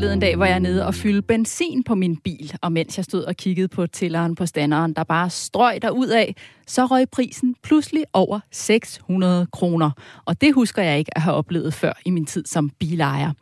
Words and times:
приехали 0.00 0.09
en 0.20 0.22
dag, 0.22 0.36
hvor 0.36 0.44
jeg 0.44 0.60
nede 0.60 0.86
og 0.86 0.94
fylde 0.94 1.22
benzin 1.22 1.82
på 1.82 1.94
min 1.94 2.16
bil, 2.16 2.52
og 2.62 2.72
mens 2.72 2.96
jeg 2.96 3.04
stod 3.04 3.22
og 3.22 3.36
kiggede 3.36 3.68
på 3.68 3.86
tælleren 3.86 4.34
på 4.34 4.46
standeren, 4.46 4.92
der 4.92 5.04
bare 5.04 5.30
strøg 5.30 5.82
der 5.82 5.90
ud 5.90 6.06
af, 6.06 6.34
så 6.66 6.86
røg 6.86 7.08
prisen 7.10 7.54
pludselig 7.62 8.04
over 8.12 8.40
600 8.50 9.46
kroner. 9.52 9.90
Og 10.24 10.40
det 10.40 10.54
husker 10.54 10.82
jeg 10.82 10.98
ikke 10.98 11.16
at 11.16 11.22
have 11.22 11.36
oplevet 11.36 11.74
før 11.74 11.92
i 12.04 12.10
min 12.10 12.26
tid 12.26 12.44
som 12.46 12.70
bilejer. 12.70 13.32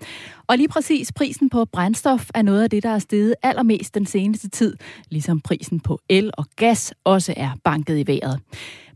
Og 0.46 0.56
lige 0.56 0.68
præcis 0.68 1.12
prisen 1.12 1.50
på 1.50 1.64
brændstof 1.64 2.30
er 2.34 2.42
noget 2.42 2.62
af 2.62 2.70
det, 2.70 2.82
der 2.82 2.90
er 2.90 2.98
steget 2.98 3.34
allermest 3.42 3.94
den 3.94 4.06
seneste 4.06 4.48
tid, 4.48 4.76
ligesom 5.10 5.40
prisen 5.40 5.80
på 5.80 6.00
el 6.08 6.30
og 6.38 6.46
gas 6.56 6.94
også 7.04 7.34
er 7.36 7.50
banket 7.64 7.98
i 7.98 8.06
vejret. 8.06 8.40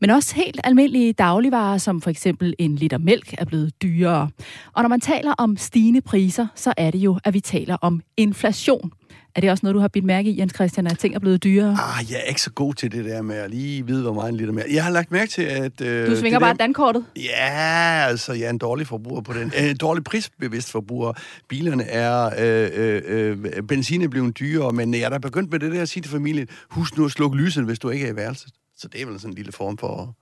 Men 0.01 0.11
også 0.11 0.35
helt 0.35 0.61
almindelige 0.65 1.13
dagligvarer, 1.13 1.79
som 1.79 2.01
for 2.01 2.11
eksempel 2.11 2.55
en 2.59 2.77
liter 2.77 2.99
mælk, 2.99 3.35
er 3.39 3.45
blevet 3.45 3.83
dyrere. 3.83 4.31
Og 4.73 4.83
når 4.83 4.89
man 4.89 5.01
taler 5.01 5.35
om 5.39 5.57
stigende 5.57 6.01
priser, 6.01 6.47
så 6.55 6.75
er 6.77 6.91
det 6.91 6.99
jo, 6.99 7.19
at 7.25 7.35
vi 7.35 7.41
taler 7.41 7.72
om 7.77 8.03
inflation. 8.17 8.93
Er 9.35 9.41
det 9.41 9.51
også 9.51 9.67
noget, 9.67 9.75
du 9.75 9.81
har 9.81 9.89
bidt 9.89 10.05
mærke 10.05 10.31
i, 10.31 10.39
Jens 10.39 10.55
Christian, 10.55 10.87
at 10.87 10.99
ting 10.99 11.15
er 11.15 11.19
blevet 11.19 11.45
dyrere? 11.45 11.71
Ah, 11.71 12.11
jeg 12.11 12.19
er 12.19 12.29
ikke 12.29 12.43
så 12.43 12.51
god 12.51 12.75
til 12.75 12.93
det 12.93 13.05
der 13.05 13.23
med 13.23 13.37
at 13.37 13.51
lige 13.51 13.87
vide, 13.87 14.03
hvor 14.03 14.13
meget 14.13 14.29
en 14.29 14.37
liter 14.37 14.53
mere. 14.53 14.65
Jeg 14.73 14.85
har 14.85 14.91
lagt 14.91 15.11
mærke 15.11 15.31
til, 15.31 15.43
at... 15.43 15.81
Øh, 15.81 16.11
du 16.11 16.17
svinger 16.17 16.39
bare 16.39 16.51
der... 16.51 16.57
dankortet? 16.57 17.05
Ja, 17.17 18.07
altså, 18.09 18.33
jeg 18.33 18.45
er 18.45 18.51
en 18.51 18.59
dårlig 18.59 18.87
forbruger 18.87 19.21
på 19.21 19.33
den. 19.33 19.53
En 19.59 19.77
dårlig 19.77 20.05
prisbevidst 20.05 20.71
forbruger. 20.71 21.13
Bilerne 21.49 21.85
er... 21.85 22.31
Øh, 22.39 22.71
øh, 22.75 23.39
øh, 23.57 23.63
benzin 23.63 24.03
er 24.03 24.09
blevet 24.09 24.39
dyrere, 24.39 24.73
men 24.73 24.95
jeg 24.95 25.03
er 25.03 25.09
da 25.09 25.19
begyndt 25.19 25.51
med 25.51 25.61
det 25.61 25.73
der 25.73 25.83
at 25.83 25.89
sige 25.89 26.03
til 26.03 26.11
familien, 26.11 26.49
husk 26.71 26.97
nu 26.97 27.05
at 27.05 27.11
slukke 27.11 27.37
lyset, 27.37 27.65
hvis 27.65 27.79
du 27.79 27.91
ikke 27.91 28.07
er 28.07 28.13
i 28.13 28.17
værelset. 28.17 28.51
Så 28.77 28.89
det 28.89 29.03
er 29.03 29.07
vel 29.07 29.21
sådan 29.21 29.31
en 29.31 29.37
lille 29.37 29.53
form 29.53 29.79
for 29.79 30.17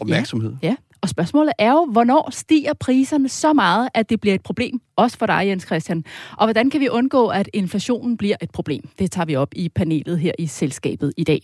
opmærksomhed. 0.00 0.56
Ja, 0.62 0.68
ja. 0.68 0.76
Og 1.06 1.10
spørgsmålet 1.10 1.52
er 1.58 1.72
jo, 1.72 1.88
hvornår 1.92 2.28
stiger 2.30 2.72
priserne 2.80 3.28
så 3.28 3.52
meget, 3.52 3.88
at 3.94 4.10
det 4.10 4.20
bliver 4.20 4.34
et 4.34 4.42
problem, 4.42 4.80
også 4.96 5.18
for 5.18 5.26
dig, 5.26 5.42
Jens 5.46 5.62
Christian? 5.62 6.04
Og 6.36 6.46
hvordan 6.46 6.70
kan 6.70 6.80
vi 6.80 6.88
undgå, 6.88 7.26
at 7.26 7.48
inflationen 7.52 8.16
bliver 8.16 8.36
et 8.42 8.50
problem? 8.50 8.88
Det 8.98 9.10
tager 9.10 9.26
vi 9.26 9.36
op 9.36 9.48
i 9.56 9.68
panelet 9.68 10.18
her 10.18 10.32
i 10.38 10.46
selskabet 10.46 11.12
i 11.16 11.24
dag. 11.24 11.40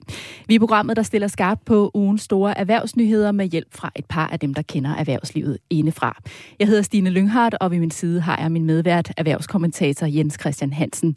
Vi 0.48 0.54
er 0.54 0.58
programmet, 0.58 0.96
der 0.96 1.02
stiller 1.02 1.28
skarpt 1.28 1.64
på 1.64 1.90
ugens 1.94 2.22
store 2.22 2.58
erhvervsnyheder 2.58 3.32
med 3.32 3.46
hjælp 3.46 3.74
fra 3.74 3.90
et 3.96 4.04
par 4.04 4.26
af 4.26 4.40
dem, 4.40 4.54
der 4.54 4.62
kender 4.62 4.94
erhvervslivet 4.94 5.58
indefra. 5.70 6.22
Jeg 6.58 6.68
hedder 6.68 6.82
Stine 6.82 7.10
Lynghardt, 7.10 7.54
og 7.60 7.70
ved 7.70 7.78
min 7.78 7.90
side 7.90 8.20
har 8.20 8.40
jeg 8.40 8.52
min 8.52 8.66
medvært, 8.66 9.12
erhvervskommentator 9.16 10.06
Jens 10.06 10.36
Christian 10.40 10.72
Hansen. 10.72 11.16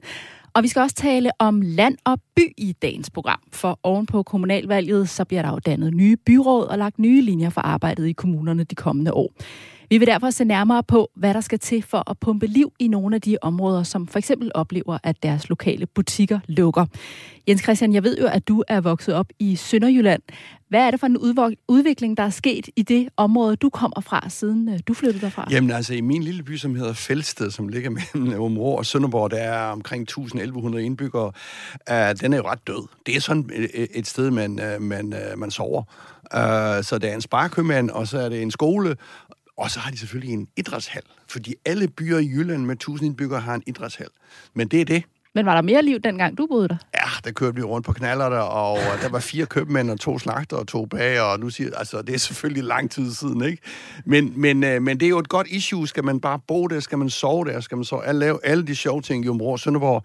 Og 0.56 0.64
vi 0.64 0.68
skal 0.68 0.82
også 0.82 0.96
tale 0.96 1.32
om 1.40 1.62
land 1.62 1.98
og 2.06 2.20
by 2.36 2.54
i 2.58 2.76
dagens 2.82 3.10
program, 3.10 3.40
for 3.52 3.80
ovenpå 3.84 4.24
kommunalvalget, 4.24 5.10
så 5.10 5.26
bliver 5.26 5.42
der 5.42 5.50
jo 5.50 5.60
dannet 5.60 5.94
nye 5.94 6.18
byråd 6.26 6.68
og 6.68 6.78
lagt 6.78 7.00
nye 7.00 7.22
linjer 7.22 7.50
for 7.50 7.62
arbejdet 7.62 8.08
i 8.08 8.12
kommunerne 8.12 8.64
de 8.64 8.76
kommende 8.76 9.14
år. 9.14 9.34
Vi 9.90 9.98
vil 9.98 10.08
derfor 10.08 10.30
se 10.30 10.46
nærmere 10.46 10.84
på, 10.84 11.12
hvad 11.16 11.34
der 11.34 11.42
skal 11.42 11.60
til 11.60 11.84
for 11.84 12.10
at 12.10 12.20
pumpe 12.20 12.48
liv 12.48 12.74
i 12.80 12.88
nogle 12.88 13.16
af 13.16 13.22
de 13.22 13.38
områder, 13.42 13.84
som 13.84 14.08
for 14.08 14.20
eksempel 14.20 14.52
oplever, 14.56 14.98
at 15.04 15.24
deres 15.24 15.50
lokale 15.50 15.86
butikker 15.86 16.40
lukker. 16.48 16.86
Jens 17.48 17.62
Christian, 17.62 17.94
jeg 17.94 18.04
ved 18.04 18.18
jo, 18.18 18.28
at 18.28 18.48
du 18.48 18.64
er 18.68 18.82
vokset 18.82 19.16
op 19.16 19.28
i 19.40 19.56
Sønderjylland. 19.56 20.22
Hvad 20.70 20.80
er 20.80 20.92
det 20.92 21.00
for 21.00 21.08
en 21.08 21.18
udvikling, 21.68 22.18
der 22.18 22.24
er 22.24 22.30
sket 22.30 22.70
i 22.76 22.82
det 22.82 23.10
område, 23.18 23.56
du 23.56 23.70
kommer 23.70 24.02
fra, 24.02 24.30
siden 24.30 24.70
øh, 24.70 24.80
du 24.88 24.94
flyttede 24.94 25.26
derfra? 25.26 25.48
Jamen 25.52 25.72
altså, 25.72 25.94
i 25.94 26.02
min 26.02 26.24
lille 26.24 26.44
by, 26.44 26.58
som 26.58 26.76
hedder 26.76 26.94
Fælsted, 26.94 27.52
som 27.52 27.68
ligger 27.68 27.90
mellem 27.90 28.42
Områ 28.46 28.78
og 28.78 28.86
Sønderborg, 28.86 29.32
der 29.32 29.38
er 29.38 29.72
omkring 29.72 30.08
1.100 30.12 30.78
indbyggere, 30.78 31.32
uh, 31.92 32.20
den 32.22 32.34
er 32.34 32.38
jo 32.38 32.44
ret 32.44 32.68
død. 32.68 32.88
Det 33.06 33.16
er 33.16 33.22
sådan 33.22 33.50
et, 33.54 33.88
et 33.96 34.08
sted, 34.08 34.32
man, 34.32 34.60
øh, 34.60 34.82
man, 34.82 35.14
man 35.38 35.52
sover. 35.52 35.84
Uh, 36.34 36.84
så 36.84 37.00
der 37.02 37.08
er 37.08 37.16
en 37.16 37.22
sparkøbmand, 37.22 37.90
og 37.90 38.08
så 38.08 38.20
er 38.20 38.30
det 38.30 38.42
en 38.42 38.52
skole, 38.52 38.96
og 39.58 39.72
så 39.72 39.80
har 39.80 39.92
de 39.92 39.98
selvfølgelig 39.98 40.34
en 40.34 40.48
idrætshal, 40.56 41.04
fordi 41.28 41.56
alle 41.66 41.88
byer 41.88 42.18
i 42.18 42.28
Jylland 42.28 42.66
med 42.66 42.76
1000 42.76 43.08
indbyggere 43.08 43.42
har 43.42 43.56
en 43.56 43.64
idrætshal. 43.68 44.10
Men 44.54 44.68
det 44.68 44.82
er 44.82 44.86
det. 44.86 45.04
Men 45.36 45.46
var 45.46 45.56
der 45.56 45.62
mere 45.62 45.82
liv, 45.82 46.00
dengang 46.00 46.38
du 46.38 46.48
boede 46.48 46.68
der? 46.68 46.78
Ja, 46.94 47.10
der 47.24 47.32
kørte 47.32 47.56
vi 47.56 47.62
rundt 47.62 47.86
på 47.86 47.94
knaller 47.94 48.30
der, 48.30 48.40
og 48.40 48.78
der 49.02 49.10
var 49.10 49.20
fire 49.20 49.46
købmænd 49.46 49.92
og 49.92 50.00
to 50.00 50.20
slagter 50.20 50.58
og 50.58 50.68
to 50.68 50.86
bager, 50.86 51.22
og 51.22 51.40
nu 51.40 51.50
siger 51.50 51.70
altså, 51.78 52.02
det 52.02 52.16
er 52.16 52.20
selvfølgelig 52.20 52.64
lang 52.64 52.92
tid 52.92 53.14
siden, 53.14 53.44
ikke? 53.44 53.62
Men, 54.06 54.34
men, 54.36 54.64
øh, 54.64 54.82
men 54.82 55.00
det 55.00 55.06
er 55.06 55.10
jo 55.10 55.20
et 55.20 55.30
godt 55.30 55.48
issue. 55.48 55.88
Skal 55.88 56.04
man 56.04 56.20
bare 56.20 56.40
bo 56.48 56.68
der? 56.68 56.80
Skal 56.80 56.98
man 56.98 57.10
sove 57.10 57.46
der? 57.46 57.60
Skal 57.60 57.78
man 57.78 57.86
så 57.86 58.02
lave 58.14 58.40
alle 58.44 58.68
de 58.68 58.76
sjove 58.76 59.02
ting 59.02 59.26
i 59.26 59.30
Områ, 59.30 59.58
Sønderborg 59.58 60.04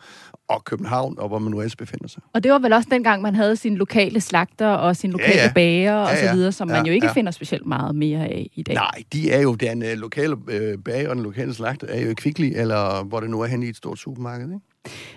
og 0.48 0.64
København, 0.64 1.18
og 1.18 1.28
hvor 1.28 1.38
man 1.38 1.50
nu 1.50 1.58
ellers 1.60 1.76
befinder 1.76 2.08
sig? 2.08 2.22
Og 2.34 2.42
det 2.42 2.52
var 2.52 2.58
vel 2.58 2.72
også 2.72 2.88
dengang, 2.90 3.22
man 3.22 3.34
havde 3.34 3.56
sin 3.56 3.76
lokale 3.76 4.20
slagter 4.20 4.68
og 4.68 4.96
sin 4.96 5.10
lokale 5.12 5.34
ja, 5.34 5.44
ja. 5.44 5.52
bager 5.52 5.94
og 5.94 6.08
ja, 6.08 6.16
ja. 6.16 6.28
så 6.28 6.34
videre, 6.34 6.52
som 6.52 6.68
ja, 6.68 6.74
man 6.74 6.86
jo 6.86 6.92
ikke 6.92 7.06
ja. 7.06 7.12
finder 7.12 7.32
specielt 7.32 7.66
meget 7.66 7.94
mere 7.94 8.20
af 8.20 8.50
i 8.54 8.62
dag. 8.62 8.74
Nej, 8.74 9.02
de 9.12 9.30
er 9.30 9.40
jo 9.40 9.54
den 9.54 9.82
uh, 9.82 9.88
lokale 9.88 10.36
bager 10.84 11.08
og 11.08 11.16
den 11.16 11.24
lokale 11.24 11.54
slagter 11.54 11.86
er 11.86 12.00
jo 12.00 12.14
Kvickly, 12.14 12.52
eller 12.56 13.04
hvor 13.04 13.20
det 13.20 13.30
nu 13.30 13.40
er 13.40 13.46
hen 13.46 13.62
i 13.62 13.68
et 13.68 13.76
stort 13.76 13.98
supermarked, 13.98 14.46
ikke? 14.46 14.69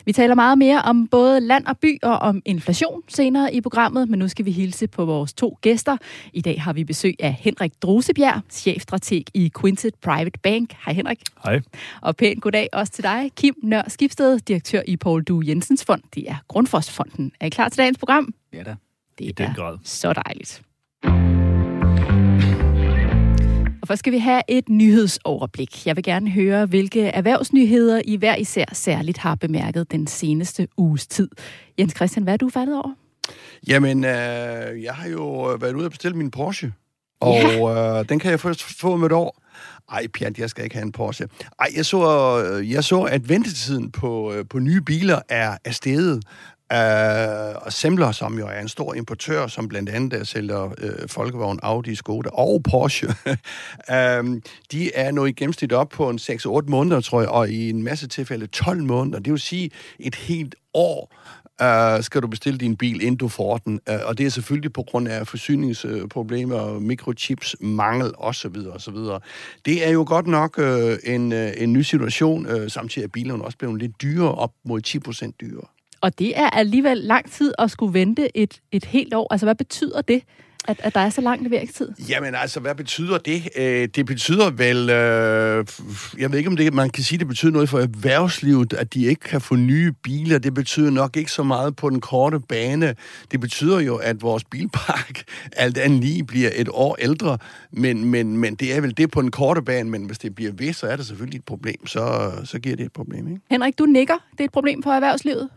Vi 0.05 0.11
taler 0.13 0.35
meget 0.35 0.57
mere 0.57 0.81
om 0.81 1.07
både 1.07 1.39
land 1.39 1.65
og 1.65 1.77
by 1.79 1.99
og 2.03 2.17
om 2.17 2.41
inflation 2.45 3.01
senere 3.07 3.53
i 3.53 3.61
programmet, 3.61 4.09
men 4.09 4.19
nu 4.19 4.27
skal 4.27 4.45
vi 4.45 4.51
hilse 4.51 4.87
på 4.87 5.05
vores 5.05 5.33
to 5.33 5.57
gæster. 5.61 5.97
I 6.33 6.41
dag 6.41 6.61
har 6.61 6.73
vi 6.73 6.83
besøg 6.83 7.15
af 7.19 7.33
Henrik 7.33 7.71
Drosebjerg, 7.81 8.41
chefstrateg 8.49 9.23
i 9.33 9.51
Quintet 9.61 9.95
Private 9.95 10.39
Bank. 10.43 10.73
Hej 10.85 10.93
Henrik. 10.93 11.21
Hej. 11.43 11.61
Og 12.01 12.15
pænt 12.15 12.41
goddag 12.41 12.69
også 12.73 12.93
til 12.93 13.03
dig, 13.03 13.31
Kim 13.35 13.55
Nør 13.63 13.81
Skibsted, 13.87 14.39
direktør 14.39 14.81
i 14.87 14.97
Paul 14.97 15.23
Du 15.23 15.41
Jensens 15.45 15.85
Fond. 15.85 16.01
Det 16.15 16.29
er 16.29 16.35
Grundfosfonden. 16.47 17.31
Er 17.39 17.45
I 17.45 17.49
klar 17.49 17.69
til 17.69 17.77
dagens 17.77 17.97
program? 17.97 18.33
Ja 18.53 18.63
da. 18.63 18.75
Det 19.19 19.25
I 19.25 19.31
den 19.31 19.53
grad. 19.55 19.77
så 19.83 20.13
dejligt. 20.13 20.61
Og 23.83 23.87
først 23.87 23.99
skal 23.99 24.13
vi 24.13 24.17
have 24.17 24.41
et 24.47 24.69
nyhedsoverblik. 24.69 25.85
Jeg 25.85 25.95
vil 25.95 26.03
gerne 26.03 26.29
høre, 26.29 26.65
hvilke 26.65 27.01
erhvervsnyheder 27.01 28.01
I 28.05 28.15
hver 28.15 28.35
især 28.35 28.65
særligt 28.73 29.17
har 29.17 29.35
bemærket 29.35 29.91
den 29.91 30.07
seneste 30.07 30.67
uges 30.77 31.07
tid. 31.07 31.29
Jens 31.79 31.93
Christian, 31.95 32.23
hvad 32.23 32.33
er 32.33 32.37
du 32.37 32.49
faldet 32.49 32.75
over? 32.75 32.93
Jamen, 33.67 34.03
øh, 34.03 34.83
jeg 34.83 34.93
har 34.93 35.09
jo 35.09 35.57
været 35.61 35.73
ude 35.73 35.85
og 35.85 35.91
bestille 35.91 36.17
min 36.17 36.31
Porsche. 36.31 36.73
Og 37.19 37.35
ja. 37.35 37.99
øh, 37.99 38.09
den 38.09 38.19
kan 38.19 38.31
jeg 38.31 38.39
først 38.39 38.63
få 38.63 38.95
med 38.95 39.05
et 39.05 39.11
år. 39.11 39.43
Ej, 39.91 40.07
pjat, 40.07 40.39
jeg 40.39 40.49
skal 40.49 40.63
ikke 40.63 40.75
have 40.75 40.85
en 40.85 40.91
Porsche. 40.91 41.27
Ej, 41.59 41.67
jeg 41.75 41.85
så, 41.85 42.61
jeg 42.69 42.83
så 42.83 43.01
at 43.01 43.29
ventetiden 43.29 43.91
på, 43.91 44.33
øh, 44.33 44.45
på 44.49 44.59
nye 44.59 44.81
biler 44.81 45.19
er, 45.29 45.57
er 45.65 45.71
steget. 45.71 46.23
Uh, 46.73 47.65
og 47.65 47.73
Semler, 47.73 48.11
som 48.11 48.39
jo 48.39 48.47
er 48.47 48.59
en 48.59 48.67
stor 48.67 48.93
importør, 48.93 49.47
som 49.47 49.67
blandt 49.67 49.89
andet 49.89 50.27
sælger 50.27 50.65
uh, 50.65 51.09
Folkevogn, 51.09 51.59
Audi, 51.63 51.95
Skoda 51.95 52.29
og 52.33 52.61
Porsche, 52.69 53.07
uh, 53.27 54.41
de 54.71 54.95
er 54.95 55.11
nu 55.11 55.25
i 55.25 55.31
gennemsnit 55.31 55.73
op 55.73 55.89
på 55.89 56.09
en 56.09 56.19
6-8 56.21 56.49
måneder, 56.67 57.01
tror 57.01 57.21
jeg, 57.21 57.29
og 57.29 57.49
i 57.49 57.69
en 57.69 57.83
masse 57.83 58.07
tilfælde 58.07 58.47
12 58.47 58.83
måneder. 58.83 59.19
Det 59.19 59.31
vil 59.31 59.39
sige 59.39 59.71
et 59.99 60.15
helt 60.15 60.55
år 60.73 61.15
uh, 61.61 62.03
skal 62.03 62.21
du 62.21 62.27
bestille 62.27 62.59
din 62.59 62.77
bil, 62.77 63.01
inden 63.01 63.15
du 63.15 63.27
får 63.27 63.57
den. 63.57 63.79
Uh, 63.89 63.95
og 64.05 64.17
det 64.17 64.25
er 64.25 64.29
selvfølgelig 64.29 64.73
på 64.73 64.83
grund 64.83 65.07
af 65.07 65.27
forsyningsproblemer, 65.27 66.79
mikrochips, 66.79 67.55
mangel 67.61 68.11
osv. 68.17 68.55
osv. 68.73 68.97
Det 69.65 69.87
er 69.87 69.89
jo 69.89 70.05
godt 70.07 70.27
nok 70.27 70.57
uh, 70.57 70.93
en, 71.03 71.31
uh, 71.31 71.49
en 71.57 71.73
ny 71.73 71.81
situation. 71.81 72.45
Uh, 72.45 72.67
samtidig 72.67 73.05
er 73.05 73.09
bilerne 73.13 73.45
også 73.45 73.57
blevet 73.57 73.79
lidt 73.79 74.01
dyrere, 74.01 74.35
op 74.35 74.51
mod 74.65 74.81
10 74.81 74.99
procent 74.99 75.41
dyrere. 75.41 75.67
Og 76.03 76.19
det 76.19 76.39
er 76.39 76.49
alligevel 76.49 76.97
lang 76.97 77.31
tid 77.31 77.53
at 77.59 77.71
skulle 77.71 77.93
vente 77.93 78.37
et, 78.37 78.61
et 78.71 78.85
helt 78.85 79.13
år. 79.13 79.27
Altså, 79.31 79.45
hvad 79.45 79.55
betyder 79.55 80.01
det? 80.01 80.23
At, 80.67 80.79
at 80.83 80.95
der 80.95 80.99
er 80.99 81.09
så 81.09 81.21
lang 81.21 81.43
leveringstid? 81.43 81.89
Jamen 82.09 82.35
altså, 82.35 82.59
hvad 82.59 82.75
betyder 82.75 83.17
det? 83.17 83.49
Øh, 83.55 83.87
det 83.95 84.05
betyder 84.05 84.49
vel, 84.49 84.89
øh, 84.89 85.65
jeg 86.19 86.31
ved 86.31 86.37
ikke 86.37 86.49
om 86.49 86.57
det, 86.57 86.73
man 86.73 86.89
kan 86.89 87.03
sige, 87.03 87.19
det 87.19 87.27
betyder 87.27 87.51
noget 87.51 87.69
for 87.69 87.79
erhvervslivet, 87.79 88.73
at 88.73 88.93
de 88.93 89.05
ikke 89.05 89.21
kan 89.21 89.41
få 89.41 89.55
nye 89.55 89.91
biler. 90.03 90.39
Det 90.39 90.53
betyder 90.53 90.89
nok 90.89 91.17
ikke 91.17 91.31
så 91.31 91.43
meget 91.43 91.75
på 91.75 91.89
den 91.89 92.01
korte 92.01 92.39
bane. 92.39 92.95
Det 93.31 93.39
betyder 93.39 93.79
jo, 93.79 93.95
at 93.95 94.21
vores 94.21 94.43
bilpark 94.43 95.23
alt 95.63 95.77
andet 95.77 96.03
lige 96.03 96.23
bliver 96.23 96.49
et 96.55 96.69
år 96.71 96.95
ældre, 96.99 97.37
men, 97.71 98.05
men, 98.05 98.37
men 98.37 98.55
det 98.55 98.75
er 98.75 98.81
vel 98.81 98.97
det 98.97 99.11
på 99.11 99.21
den 99.21 99.31
korte 99.31 99.61
bane, 99.61 99.89
men 99.89 100.05
hvis 100.05 100.19
det 100.19 100.35
bliver 100.35 100.51
ved, 100.51 100.73
så 100.73 100.87
er 100.87 100.95
det 100.95 101.05
selvfølgelig 101.05 101.37
et 101.37 101.45
problem. 101.45 101.87
Så, 101.87 102.31
så 102.43 102.59
giver 102.59 102.75
det 102.75 102.85
et 102.85 102.93
problem, 102.93 103.27
ikke? 103.27 103.41
Henrik, 103.51 103.79
du 103.79 103.85
nikker. 103.85 104.17
Det 104.31 104.39
er 104.39 104.45
et 104.45 104.51
problem 104.51 104.83
for 104.83 104.91
erhvervslivet. 104.91 105.49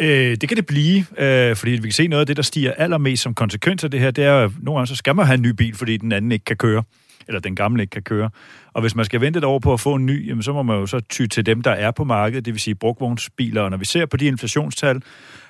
Øh, 0.00 0.36
det 0.40 0.48
kan 0.48 0.56
det 0.56 0.66
blive, 0.66 1.04
øh, 1.18 1.56
fordi 1.56 1.70
vi 1.70 1.80
kan 1.80 1.92
se 1.92 2.08
noget 2.08 2.20
af 2.20 2.26
det, 2.26 2.36
der 2.36 2.42
stiger 2.42 2.72
allermest 2.72 3.22
som 3.22 3.34
konsekvens 3.34 3.84
af 3.84 3.90
det 3.90 4.00
her, 4.00 4.10
det 4.10 4.24
er, 4.24 4.44
at 4.44 4.50
nogle 4.62 4.78
gange 4.78 4.86
så 4.86 4.96
skal 4.96 5.14
man 5.14 5.26
have 5.26 5.34
en 5.34 5.42
ny 5.42 5.50
bil, 5.50 5.74
fordi 5.74 5.96
den 5.96 6.12
anden 6.12 6.32
ikke 6.32 6.44
kan 6.44 6.56
køre, 6.56 6.82
eller 7.28 7.40
den 7.40 7.56
gamle 7.56 7.82
ikke 7.82 7.90
kan 7.90 8.02
køre. 8.02 8.30
Og 8.72 8.80
hvis 8.80 8.94
man 8.94 9.04
skal 9.04 9.20
vente 9.20 9.38
et 9.38 9.44
år 9.44 9.58
på 9.58 9.72
at 9.72 9.80
få 9.80 9.94
en 9.94 10.06
ny, 10.06 10.28
jamen, 10.28 10.42
så 10.42 10.52
må 10.52 10.62
man 10.62 10.76
jo 10.76 10.86
så 10.86 11.00
ty 11.00 11.26
til 11.26 11.46
dem, 11.46 11.62
der 11.62 11.70
er 11.70 11.90
på 11.90 12.04
markedet, 12.04 12.44
det 12.44 12.54
vil 12.54 12.60
sige 12.60 12.74
brugvognsbiler. 12.74 13.62
Og 13.62 13.70
når 13.70 13.76
vi 13.76 13.84
ser 13.84 14.06
på 14.06 14.16
de 14.16 14.26
inflationstal, 14.26 15.02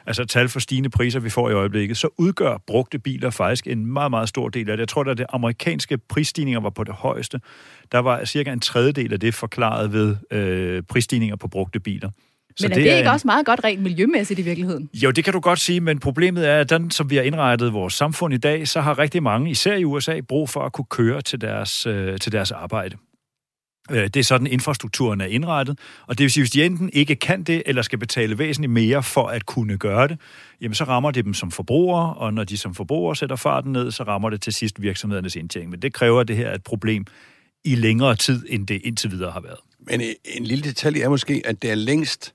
altså 0.06 0.24
tal 0.24 0.48
for 0.48 0.60
stigende 0.60 0.90
priser, 0.90 1.20
vi 1.20 1.30
får 1.30 1.50
i 1.50 1.52
øjeblikket, 1.52 1.96
så 1.96 2.08
udgør 2.18 2.62
brugte 2.66 2.98
biler 2.98 3.30
faktisk 3.30 3.66
en 3.66 3.86
meget, 3.86 4.10
meget 4.10 4.28
stor 4.28 4.48
del 4.48 4.70
af 4.70 4.76
det. 4.76 4.80
Jeg 4.80 4.88
tror, 4.88 5.04
at 5.04 5.18
det 5.18 5.26
amerikanske 5.32 5.98
prisstigninger 5.98 6.60
var 6.60 6.70
på 6.70 6.84
det 6.84 6.94
højeste. 6.94 7.40
Der 7.92 7.98
var 7.98 8.24
cirka 8.24 8.52
en 8.52 8.60
tredjedel 8.60 9.12
af 9.12 9.20
det 9.20 9.34
forklaret 9.34 9.92
ved 9.92 10.16
øh, 10.30 10.82
prisstigninger 10.82 11.36
på 11.36 11.48
brugte 11.48 11.80
biler. 11.80 12.10
Men 12.60 12.70
er 12.70 12.74
det, 12.74 12.84
det 12.84 12.92
er 12.92 12.96
ikke 12.96 13.10
også 13.10 13.26
meget 13.26 13.46
godt 13.46 13.64
rent 13.64 13.82
miljømæssigt 13.82 14.40
i 14.40 14.42
virkeligheden? 14.42 14.90
Jo, 14.94 15.10
det 15.10 15.24
kan 15.24 15.32
du 15.32 15.40
godt 15.40 15.60
sige, 15.60 15.80
men 15.80 15.98
problemet 15.98 16.48
er, 16.48 16.60
at 16.60 16.70
den, 16.70 16.90
som 16.90 17.10
vi 17.10 17.16
har 17.16 17.22
indrettet 17.22 17.72
vores 17.72 17.94
samfund 17.94 18.34
i 18.34 18.36
dag, 18.36 18.68
så 18.68 18.80
har 18.80 18.98
rigtig 18.98 19.22
mange, 19.22 19.50
især 19.50 19.76
i 19.76 19.84
USA, 19.84 20.20
brug 20.20 20.48
for 20.48 20.60
at 20.60 20.72
kunne 20.72 20.86
køre 20.90 21.22
til 21.22 21.40
deres, 21.40 21.86
øh, 21.86 22.18
til 22.18 22.32
deres 22.32 22.50
arbejde. 22.50 22.96
Øh, 23.90 24.04
det 24.04 24.16
er 24.16 24.24
sådan, 24.24 24.46
infrastrukturen 24.46 25.20
er 25.20 25.26
indrettet, 25.26 25.78
og 26.06 26.18
det 26.18 26.24
vil 26.24 26.30
sige, 26.30 26.42
hvis 26.42 26.50
de 26.50 26.64
enten 26.64 26.90
ikke 26.92 27.14
kan 27.14 27.42
det, 27.42 27.62
eller 27.66 27.82
skal 27.82 27.98
betale 27.98 28.38
væsentligt 28.38 28.72
mere 28.72 29.02
for 29.02 29.26
at 29.26 29.46
kunne 29.46 29.78
gøre 29.78 30.08
det, 30.08 30.18
jamen 30.60 30.74
så 30.74 30.84
rammer 30.84 31.10
det 31.10 31.24
dem 31.24 31.34
som 31.34 31.50
forbrugere, 31.50 32.14
og 32.14 32.34
når 32.34 32.44
de 32.44 32.56
som 32.56 32.74
forbrugere 32.74 33.16
sætter 33.16 33.36
farten 33.36 33.72
ned, 33.72 33.90
så 33.90 34.02
rammer 34.02 34.30
det 34.30 34.42
til 34.42 34.52
sidst 34.52 34.82
virksomhedernes 34.82 35.36
indtjening. 35.36 35.70
Men 35.70 35.82
det 35.82 35.92
kræver, 35.92 36.20
at 36.20 36.28
det 36.28 36.36
her 36.36 36.48
er 36.48 36.54
et 36.54 36.64
problem 36.64 37.04
i 37.64 37.74
længere 37.74 38.14
tid, 38.14 38.46
end 38.48 38.66
det 38.66 38.80
indtil 38.84 39.10
videre 39.10 39.30
har 39.30 39.40
været. 39.40 39.58
Men 39.80 40.00
en 40.24 40.44
lille 40.44 40.64
detalje 40.64 41.02
er 41.02 41.08
måske, 41.08 41.42
at 41.44 41.62
det 41.62 41.70
er 41.70 41.74
længst 41.74 42.34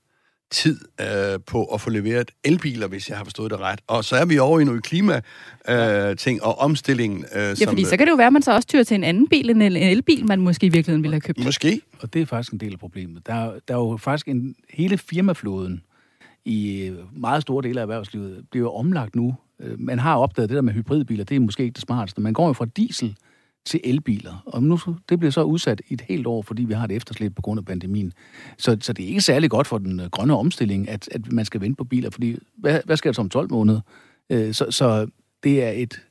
tid 0.52 0.80
øh, 1.02 1.40
på 1.48 1.66
at 1.66 1.82
få 1.82 1.90
leveret 1.90 2.32
elbiler, 2.44 2.88
hvis 2.88 3.10
jeg 3.10 3.18
har 3.18 3.24
forstået 3.24 3.52
det 3.52 3.60
ret. 3.60 3.80
Og 3.88 4.06
så 4.06 4.16
er 4.16 4.26
vi 4.26 4.40
over 4.40 4.60
i 4.60 4.64
noget 4.64 4.84
klima-ting 4.84 6.40
øh, 6.42 6.48
og 6.48 6.60
omstilling. 6.60 7.26
Øh, 7.36 7.62
ja, 7.62 7.70
fordi 7.70 7.86
så 7.86 7.98
kan 7.98 8.08
det 8.08 8.12
jo 8.12 8.16
være, 8.16 8.28
at 8.28 8.34
man 8.34 8.42
så 8.42 8.56
også 8.56 8.68
tyrer 8.68 8.84
til 8.84 8.96
en 8.96 9.04
anden 9.04 9.28
bil 9.28 9.50
end 9.50 9.64
en 9.64 9.76
elbil, 9.76 10.26
man 10.26 10.42
måske 10.42 10.66
i 10.66 10.70
virkeligheden 10.70 11.04
ville 11.04 11.14
have 11.14 11.22
købt. 11.22 11.44
Måske. 11.44 11.82
Og 12.00 12.14
det 12.14 12.22
er 12.22 12.26
faktisk 12.26 12.54
en 12.54 12.60
del 12.60 12.74
af 12.74 12.80
problemet. 12.80 13.28
Der, 13.28 13.34
er, 13.34 13.52
der 13.68 13.74
er 13.74 13.80
jo 13.80 13.98
faktisk 13.98 14.28
en 14.28 14.56
hele 14.70 14.98
firmaflåden 14.98 15.84
i 16.46 16.92
meget 17.16 17.42
store 17.42 17.64
dele 17.64 17.80
af 17.80 17.84
erhvervslivet 17.84 18.46
bliver 18.52 18.78
omlagt 18.78 19.16
nu. 19.16 19.36
Øh, 19.60 19.80
man 19.80 20.00
har 20.00 20.16
opdaget 20.16 20.50
det 20.50 20.56
der 20.56 20.62
med 20.62 20.74
hybridbiler, 20.74 21.24
det 21.24 21.36
er 21.36 21.40
måske 21.40 21.64
ikke 21.64 21.74
det 21.74 21.82
smarteste. 21.82 22.22
Man 22.22 22.34
går 22.34 22.48
jo 22.48 22.54
fra 22.54 22.66
diesel 22.66 23.16
til 23.66 23.80
elbiler. 23.84 24.44
Og 24.46 24.64
nu, 24.64 24.80
det 25.10 25.20
bliver 25.20 25.32
så 25.32 25.44
udsat 25.44 25.82
i 25.88 25.94
et 25.94 26.02
helt 26.02 26.28
år, 26.28 26.42
fordi 26.42 26.64
vi 26.64 26.74
har 26.74 26.86
et 26.86 26.92
efterslæb 26.92 27.36
på 27.36 27.42
grund 27.42 27.60
af 27.60 27.66
pandemien. 27.66 28.14
Så, 28.58 28.78
så 28.82 28.94
det 28.94 29.04
er 29.04 29.08
ikke 29.08 29.22
særlig 29.22 29.50
godt 29.50 29.68
for 29.68 29.78
den 29.78 30.00
øh, 30.00 30.06
grønne 30.06 30.38
omstilling, 30.38 30.90
at, 30.90 31.10
at 31.12 31.32
man 31.32 31.46
skal 31.46 31.62
vente 31.62 31.78
på 31.78 31.84
biler, 31.84 32.10
fordi 32.10 32.38
hvad, 32.58 32.80
hvad 32.86 32.98
sker 32.98 33.10
der 33.10 33.14
så 33.14 33.22
om 33.22 33.30
12 33.30 33.52
måneder? 33.52 33.82
Øh, 34.30 34.54
så, 34.54 34.66
så 34.70 35.08
det 35.44 35.64
er 35.64 35.70
et 35.70 36.02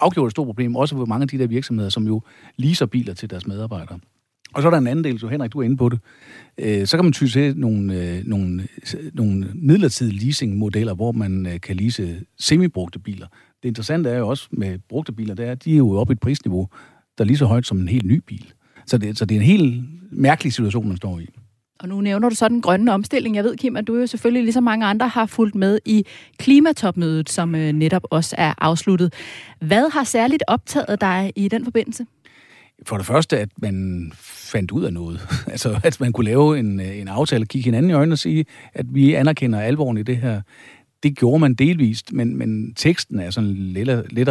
afgjort 0.00 0.30
stort 0.30 0.46
problem, 0.46 0.76
også 0.76 0.96
for 0.96 1.06
mange 1.06 1.22
af 1.22 1.28
de 1.28 1.38
der 1.38 1.46
virksomheder, 1.46 1.90
som 1.90 2.06
jo 2.06 2.22
leaser 2.56 2.86
biler 2.86 3.14
til 3.14 3.30
deres 3.30 3.46
medarbejdere. 3.46 3.98
Og 4.54 4.62
så 4.62 4.68
er 4.68 4.70
der 4.70 4.78
en 4.78 4.86
anden 4.86 5.04
del, 5.04 5.18
så 5.18 5.28
Henrik, 5.28 5.52
du 5.52 5.60
er 5.60 5.64
inde 5.64 5.76
på 5.76 5.88
det. 5.88 5.98
Øh, 6.58 6.86
så 6.86 6.96
kan 6.96 7.04
man 7.04 7.12
ty 7.12 7.26
til 7.26 7.58
nogle, 7.58 7.94
øh, 7.94 8.24
nogle, 8.24 8.68
nogle 9.12 9.50
midlertidige 9.54 10.24
leasingmodeller, 10.24 10.94
hvor 10.94 11.12
man 11.12 11.46
øh, 11.46 11.60
kan 11.60 11.76
lease 11.76 12.20
semibrugte 12.38 12.98
biler. 12.98 13.26
Det 13.62 13.68
interessante 13.68 14.10
er 14.10 14.18
jo 14.18 14.28
også 14.28 14.48
med 14.50 14.78
brugte 14.88 15.12
biler, 15.12 15.34
det 15.34 15.46
er, 15.46 15.52
at 15.52 15.64
de 15.64 15.72
er 15.72 15.76
jo 15.76 15.92
oppe 15.92 16.12
i 16.12 16.14
et 16.14 16.20
prisniveau, 16.20 16.68
der 17.18 17.24
er 17.24 17.26
lige 17.26 17.36
så 17.36 17.46
højt 17.46 17.66
som 17.66 17.78
en 17.78 17.88
helt 17.88 18.06
ny 18.06 18.22
bil. 18.26 18.52
Så 18.86 18.98
det, 18.98 19.18
så 19.18 19.24
det 19.24 19.34
er 19.34 19.40
en 19.40 19.46
helt 19.46 19.84
mærkelig 20.10 20.52
situation, 20.52 20.88
man 20.88 20.96
står 20.96 21.18
i. 21.18 21.28
Og 21.78 21.88
nu 21.88 22.00
nævner 22.00 22.28
du 22.28 22.34
så 22.34 22.48
den 22.48 22.62
grønne 22.62 22.92
omstilling. 22.92 23.36
Jeg 23.36 23.44
ved, 23.44 23.56
Kim, 23.56 23.76
at 23.76 23.86
du 23.86 23.96
jo 23.96 24.06
selvfølgelig, 24.06 24.42
ligesom 24.42 24.64
mange 24.64 24.86
andre, 24.86 25.08
har 25.08 25.26
fulgt 25.26 25.54
med 25.54 25.78
i 25.84 26.06
klimatopmødet, 26.38 27.30
som 27.30 27.54
øh, 27.54 27.72
netop 27.72 28.02
også 28.10 28.34
er 28.38 28.54
afsluttet. 28.58 29.14
Hvad 29.60 29.90
har 29.92 30.04
særligt 30.04 30.42
optaget 30.48 31.00
dig 31.00 31.32
i 31.36 31.48
den 31.48 31.64
forbindelse? 31.64 32.06
For 32.86 32.96
det 32.96 33.06
første, 33.06 33.38
at 33.38 33.48
man 33.56 34.12
fandt 34.22 34.70
ud 34.70 34.84
af 34.84 34.92
noget. 34.92 35.20
altså, 35.52 35.80
at 35.84 36.00
man 36.00 36.12
kunne 36.12 36.24
lave 36.24 36.58
en, 36.58 36.80
øh, 36.80 36.98
en 36.98 37.08
aftale, 37.08 37.46
kigge 37.46 37.64
hinanden 37.64 37.90
i 37.90 37.94
øjnene 37.94 38.14
og 38.14 38.18
sige, 38.18 38.44
at 38.74 38.86
vi 38.88 39.14
anerkender 39.14 39.60
alvoren 39.60 39.98
i 39.98 40.02
det 40.02 40.16
her. 40.16 40.40
Det 41.02 41.18
gjorde 41.18 41.38
man 41.38 41.54
delvist, 41.54 42.12
men, 42.12 42.36
men 42.36 42.74
teksten 42.74 43.20
er 43.20 43.30
sådan 43.30 43.54
lidt, 43.54 44.12
lidt 44.12 44.28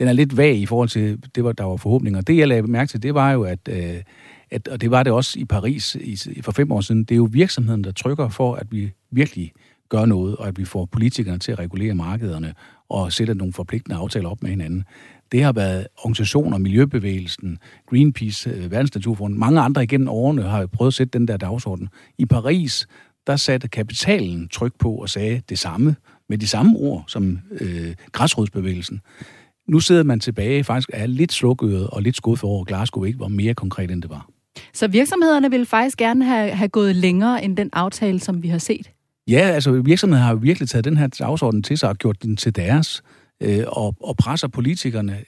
den 0.00 0.08
er 0.08 0.12
lidt 0.12 0.36
vag 0.36 0.56
i 0.56 0.66
forhold 0.66 0.88
til, 0.88 1.18
det 1.34 1.44
var, 1.44 1.52
der 1.52 1.64
var 1.64 1.76
forhåbninger. 1.76 2.20
Det, 2.20 2.36
jeg 2.36 2.48
lagde 2.48 2.62
mærke 2.62 2.90
til, 2.90 3.02
det 3.02 3.14
var 3.14 3.32
jo, 3.32 3.42
at, 3.42 3.68
øh, 3.68 4.02
at 4.50 4.68
og 4.68 4.80
det 4.80 4.90
var 4.90 5.02
det 5.02 5.12
også 5.12 5.38
i 5.38 5.44
Paris 5.44 5.96
i, 6.00 6.40
for 6.42 6.52
fem 6.52 6.72
år 6.72 6.80
siden, 6.80 7.04
det 7.04 7.14
er 7.14 7.16
jo 7.16 7.28
virksomheden, 7.32 7.84
der 7.84 7.92
trykker 7.92 8.28
for, 8.28 8.54
at 8.54 8.66
vi 8.70 8.92
virkelig 9.10 9.52
gør 9.88 10.04
noget, 10.04 10.36
og 10.36 10.48
at 10.48 10.58
vi 10.58 10.64
får 10.64 10.84
politikerne 10.84 11.38
til 11.38 11.52
at 11.52 11.58
regulere 11.58 11.94
markederne 11.94 12.54
og 12.88 13.12
sætte 13.12 13.34
nogle 13.34 13.52
forpligtende 13.52 13.96
aftaler 13.96 14.28
op 14.28 14.42
med 14.42 14.50
hinanden. 14.50 14.84
Det 15.32 15.42
har 15.42 15.52
været 15.52 15.86
organisationer, 15.98 16.58
Miljøbevægelsen, 16.58 17.58
Greenpeace, 17.86 18.50
øh, 18.50 18.70
Verdensnaturfonden, 18.70 19.38
mange 19.38 19.60
andre 19.60 19.82
igennem 19.82 20.08
årene 20.08 20.42
har 20.42 20.66
prøvet 20.66 20.90
at 20.90 20.94
sætte 20.94 21.18
den 21.18 21.28
der 21.28 21.36
dagsorden. 21.36 21.88
I 22.18 22.26
Paris, 22.26 22.88
der 23.26 23.36
satte 23.36 23.68
kapitalen 23.68 24.48
tryk 24.48 24.72
på 24.78 24.94
og 24.94 25.08
sagde 25.08 25.42
det 25.48 25.58
samme, 25.58 25.96
med 26.28 26.38
de 26.38 26.46
samme 26.46 26.78
ord 26.78 27.04
som 27.06 27.38
øh, 27.60 27.94
græsrodsbevægelsen 28.12 29.00
nu 29.70 29.80
sidder 29.80 30.02
man 30.02 30.20
tilbage 30.20 30.64
faktisk 30.64 30.90
er 30.92 31.06
lidt 31.06 31.32
slukøret 31.32 31.86
og 31.86 32.02
lidt 32.02 32.16
skuffet 32.16 32.50
over, 32.50 32.60
at 32.60 32.66
Glasgow 32.66 33.04
ikke 33.04 33.20
var 33.20 33.28
mere 33.28 33.54
konkret, 33.54 33.90
end 33.90 34.02
det 34.02 34.10
var. 34.10 34.28
Så 34.74 34.88
virksomhederne 34.88 35.50
vil 35.50 35.66
faktisk 35.66 35.98
gerne 35.98 36.24
have, 36.24 36.50
have 36.50 36.68
gået 36.68 36.96
længere 36.96 37.44
end 37.44 37.56
den 37.56 37.70
aftale, 37.72 38.20
som 38.20 38.42
vi 38.42 38.48
har 38.48 38.58
set? 38.58 38.90
Ja, 39.28 39.38
altså 39.40 39.72
virksomhederne 39.72 40.24
har 40.24 40.32
jo 40.32 40.38
virkelig 40.42 40.68
taget 40.68 40.84
den 40.84 40.96
her 40.96 41.06
dagsorden 41.06 41.62
til 41.62 41.78
sig 41.78 41.88
og 41.88 41.96
gjort 41.96 42.22
den 42.22 42.36
til 42.36 42.56
deres, 42.56 43.02
øh, 43.40 43.64
og, 43.66 43.96
og 44.00 44.16
presser 44.16 44.48
politikerne, 44.48 45.18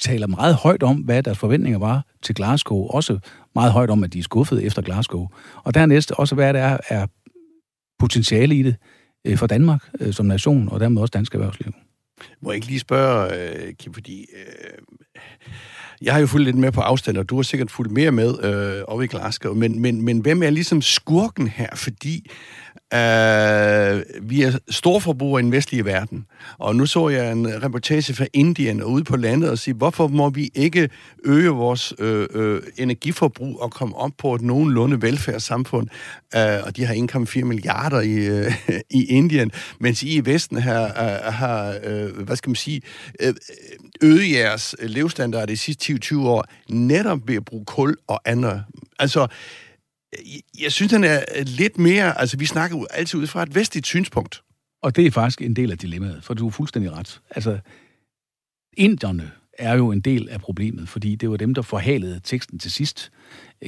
taler 0.00 0.26
meget 0.26 0.54
højt 0.54 0.82
om, 0.82 0.96
hvad 0.96 1.22
deres 1.22 1.38
forventninger 1.38 1.78
var 1.78 2.06
til 2.22 2.34
Glasgow, 2.34 2.86
også 2.86 3.18
meget 3.54 3.72
højt 3.72 3.90
om, 3.90 4.04
at 4.04 4.12
de 4.12 4.18
er 4.18 4.22
skuffet 4.22 4.64
efter 4.64 4.82
Glasgow. 4.82 5.28
Og 5.64 5.74
dernæst 5.74 6.10
også, 6.10 6.34
hvad 6.34 6.54
der 6.54 6.60
er, 6.60 6.78
er 6.88 7.06
potentiale 7.98 8.54
i 8.54 8.62
det 8.62 8.76
øh, 9.24 9.38
for 9.38 9.46
Danmark 9.46 9.88
øh, 10.00 10.12
som 10.12 10.26
nation, 10.26 10.68
og 10.68 10.80
dermed 10.80 11.02
også 11.02 11.12
dansk 11.12 11.34
erhvervsliv. 11.34 11.72
Må 12.40 12.50
jeg 12.50 12.56
ikke 12.56 12.66
lige 12.66 12.80
spørge, 12.80 13.34
øh, 13.34 13.74
Kim, 13.74 13.94
fordi 13.94 14.26
øh, 14.36 14.78
jeg 16.02 16.12
har 16.12 16.20
jo 16.20 16.26
fulgt 16.26 16.44
lidt 16.44 16.56
med 16.56 16.72
på 16.72 16.80
afstand, 16.80 17.16
og 17.16 17.28
du 17.28 17.36
har 17.36 17.42
sikkert 17.42 17.70
fulgt 17.70 17.92
mere 17.92 18.12
med 18.12 18.44
øh, 18.44 18.82
over 18.88 19.02
i 19.02 19.06
Glasgow, 19.06 19.54
men, 19.54 19.80
men, 19.80 20.02
men 20.02 20.18
hvem 20.18 20.42
er 20.42 20.50
ligesom 20.50 20.82
skurken 20.82 21.48
her? 21.48 21.68
Fordi 21.74 22.30
Uh, 22.94 23.00
vi 24.30 24.42
er 24.42 24.58
storforbrugere 24.70 25.40
i 25.40 25.44
den 25.44 25.52
vestlige 25.52 25.84
verden, 25.84 26.26
og 26.58 26.76
nu 26.76 26.86
så 26.86 27.08
jeg 27.08 27.32
en 27.32 27.62
reportage 27.62 28.14
fra 28.14 28.26
Indien 28.32 28.82
og 28.82 28.90
ude 28.90 29.04
på 29.04 29.16
landet 29.16 29.50
og 29.50 29.58
sige, 29.58 29.74
hvorfor 29.74 30.08
må 30.08 30.30
vi 30.30 30.50
ikke 30.54 30.88
øge 31.24 31.48
vores 31.48 31.94
øh, 31.98 32.26
øh, 32.34 32.62
energiforbrug 32.76 33.60
og 33.60 33.70
komme 33.70 33.96
op 33.96 34.10
på 34.18 34.34
et 34.34 34.42
nogenlunde 34.42 35.02
velfærdssamfund? 35.02 35.88
Uh, 36.36 36.66
og 36.66 36.76
de 36.76 36.84
har 36.84 37.26
1,4 37.34 37.44
milliarder 37.44 38.00
i, 38.00 38.14
øh, 38.14 38.52
i 39.00 39.04
Indien, 39.04 39.50
mens 39.80 40.02
I 40.02 40.16
i 40.16 40.26
Vesten 40.26 40.58
har, 40.58 40.84
uh, 40.84 41.34
har 41.34 41.76
uh, 41.86 42.24
hvad 42.24 42.36
skal 42.36 42.50
man 42.50 42.56
sige, 42.56 42.82
uh, 43.26 43.34
øget 44.02 44.32
jeres 44.32 44.76
levestandard 44.82 45.48
de 45.48 45.56
sidste 45.56 45.98
20 45.98 46.30
år 46.30 46.44
netop 46.68 47.18
ved 47.26 47.36
at 47.36 47.44
bruge 47.44 47.64
kul 47.64 47.96
og 48.06 48.20
andre. 48.24 48.64
Altså, 48.98 49.26
jeg 50.60 50.72
synes, 50.72 50.92
den 50.92 51.04
er 51.04 51.44
lidt 51.44 51.78
mere... 51.78 52.20
Altså, 52.20 52.36
vi 52.36 52.46
snakker 52.46 52.76
jo 52.76 52.86
altid 52.90 53.20
ud 53.20 53.26
fra 53.26 53.42
et 53.42 53.54
vestligt 53.54 53.86
synspunkt. 53.86 54.42
Og 54.82 54.96
det 54.96 55.06
er 55.06 55.10
faktisk 55.10 55.42
en 55.42 55.56
del 55.56 55.70
af 55.70 55.78
dilemmaet, 55.78 56.24
for 56.24 56.34
du 56.34 56.46
er 56.46 56.50
fuldstændig 56.50 56.92
ret. 56.92 57.20
Altså, 57.30 57.58
inderne 58.76 59.30
er 59.58 59.74
jo 59.74 59.92
en 59.92 60.00
del 60.00 60.28
af 60.28 60.40
problemet, 60.40 60.88
fordi 60.88 61.14
det 61.14 61.30
var 61.30 61.36
dem, 61.36 61.54
der 61.54 61.62
forhalede 61.62 62.20
teksten 62.24 62.58
til 62.58 62.70
sidst. 62.70 63.12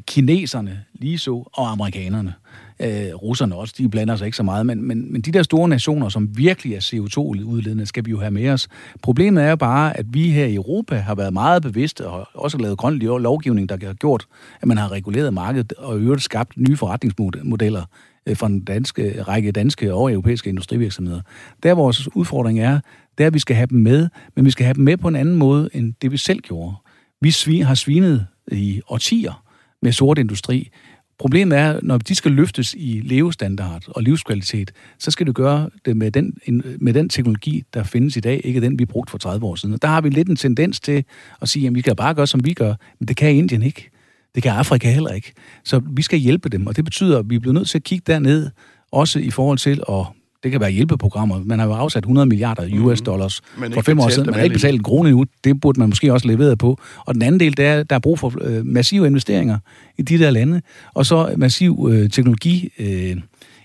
Kineserne 0.01 0.85
lige 0.95 1.19
så, 1.19 1.51
og 1.53 1.71
amerikanerne. 1.71 2.35
Øh, 2.81 3.15
russerne 3.15 3.55
også, 3.55 3.75
de 3.79 3.89
blander 3.89 4.17
sig 4.17 4.25
ikke 4.25 4.37
så 4.37 4.43
meget, 4.43 4.67
men, 4.67 4.83
men, 4.83 5.13
men 5.13 5.21
de 5.21 5.33
der 5.33 5.43
store 5.43 5.69
nationer, 5.69 6.09
som 6.09 6.39
virkelig 6.39 6.75
er 6.75 6.81
CO2-udledende, 6.81 7.87
skal 7.87 8.05
vi 8.07 8.11
jo 8.11 8.21
have 8.21 8.31
med 8.31 8.51
os. 8.51 8.69
Problemet 9.03 9.45
er 9.45 9.51
jo 9.51 9.57
bare, 9.57 9.97
at 9.97 10.07
vi 10.09 10.31
her 10.31 10.47
i 10.47 10.55
Europa 10.55 10.97
har 10.97 11.15
været 11.15 11.33
meget 11.33 11.63
bevidste, 11.63 12.07
og 12.07 12.29
også 12.35 12.59
lavet 12.59 12.79
grøn 12.79 12.99
lovgivning, 12.99 13.69
der 13.69 13.87
har 13.87 13.95
gjort, 13.95 14.27
at 14.61 14.69
man 14.69 14.77
har 14.77 14.93
reguleret 14.93 15.35
markedet 15.35 15.73
og 15.73 15.99
i 15.99 16.03
øvrigt 16.03 16.23
skabt 16.23 16.57
nye 16.57 16.77
forretningsmodeller 16.77 17.85
øh, 18.27 18.37
for 18.37 18.47
en 18.47 18.61
danske, 18.61 19.23
række 19.23 19.53
danske 19.53 19.95
og 19.95 20.13
europæiske 20.13 20.51
industrivirksomheder. 20.51 21.21
Der 21.63 21.75
vores 21.75 22.17
udfordring 22.17 22.61
er, 22.61 22.81
det 23.19 23.25
er, 23.25 23.27
at 23.27 23.35
vi 23.35 23.39
skal 23.39 23.57
have 23.57 23.67
dem 23.67 23.79
med, 23.79 24.09
men 24.35 24.45
vi 24.45 24.51
skal 24.51 24.65
have 24.65 24.75
dem 24.75 24.85
med 24.85 24.97
på 24.97 25.09
en 25.09 25.17
anden 25.17 25.37
måde, 25.37 25.69
end 25.73 25.95
det 26.03 26.13
vi 26.13 26.17
selv 26.17 26.41
gjorde. 26.41 26.75
Vi 27.21 27.31
svin, 27.31 27.63
har 27.63 27.75
svinet 27.75 28.27
i 28.53 28.81
årtier 28.89 29.43
med 29.83 29.93
sort 29.93 30.19
industri. 30.19 30.71
Problemet 31.19 31.59
er, 31.59 31.81
når 31.83 31.99
de 31.99 32.15
skal 32.15 32.33
løftes 32.33 32.75
i 32.79 33.01
levestandard 33.05 33.83
og 33.89 34.03
livskvalitet, 34.03 34.73
så 34.99 35.11
skal 35.11 35.27
du 35.27 35.33
gøre 35.33 35.71
det 35.85 35.97
med 35.97 36.11
den, 36.11 36.35
med 36.81 36.95
den 36.95 37.09
teknologi, 37.09 37.65
der 37.75 37.83
findes 37.83 38.17
i 38.17 38.21
dag, 38.21 38.41
ikke 38.45 38.61
den, 38.61 38.79
vi 38.79 38.85
brugte 38.87 39.11
for 39.11 39.19
30 39.19 39.47
år 39.47 39.55
siden. 39.55 39.79
Der 39.83 39.89
har 39.89 40.01
vi 40.01 40.09
lidt 40.09 40.29
en 40.29 40.37
tendens 40.37 40.81
til 40.81 41.05
at 41.43 41.49
sige, 41.49 41.67
at 41.67 41.75
vi 41.75 41.81
kan 41.81 41.97
bare 41.97 42.15
gøre, 42.15 42.27
som 42.27 42.45
vi 42.45 42.55
gør, 42.55 42.75
men 42.99 43.09
det 43.09 43.17
kan 43.17 43.35
Indien 43.35 43.63
ikke. 43.63 43.91
Det 44.35 44.43
kan 44.43 44.53
Afrika 44.53 44.91
heller 44.91 45.11
ikke. 45.11 45.33
Så 45.65 45.83
vi 45.91 46.03
skal 46.03 46.19
hjælpe 46.19 46.49
dem, 46.49 46.67
og 46.67 46.77
det 46.77 46.85
betyder, 46.85 47.19
at 47.19 47.31
vi 47.31 47.39
bliver 47.39 47.55
nødt 47.55 47.69
til 47.69 47.79
at 47.79 47.85
kigge 47.85 48.05
derned, 48.07 48.51
også 48.93 49.19
i 49.19 49.31
forhold 49.31 49.59
til 49.59 49.83
at 49.89 50.07
det 50.47 50.53
kan 50.53 50.61
være 50.61 50.71
hjælpeprogrammer. 50.71 51.41
Man 51.45 51.59
har 51.59 51.67
jo 51.67 51.73
afsat 51.73 52.03
100 52.03 52.27
milliarder 52.27 52.69
mhm. 52.69 52.85
US 52.85 53.01
dollars 53.01 53.41
mm, 53.59 53.73
for 53.73 53.81
fem 53.81 54.01
år 54.01 54.09
siden. 54.09 54.27
Man 54.27 54.35
har 54.35 54.43
ikke 54.43 54.55
betalt 54.55 54.75
en 54.75 54.83
krone 54.83 55.09
endnu. 55.09 55.25
Det 55.45 55.61
burde 55.61 55.81
man 55.81 55.89
måske 55.89 56.13
også 56.13 56.29
levere 56.29 56.57
på. 56.57 56.79
Og 57.07 57.15
den 57.15 57.23
anden 57.23 57.41
del, 57.41 57.57
det 57.57 57.65
er, 57.65 57.83
der 57.83 57.97
er 57.97 58.01
brug 58.01 58.19
for 58.19 58.33
øh, 58.41 58.67
massive 58.67 59.07
investeringer 59.07 59.59
i 59.99 60.03
de 60.03 60.19
der 60.19 60.31
lande. 60.31 60.63
Og 60.95 61.07
så 61.07 61.35
massiv 61.37 61.89
øh, 61.91 62.11
teknologi 62.11 62.73
øh, 62.79 63.17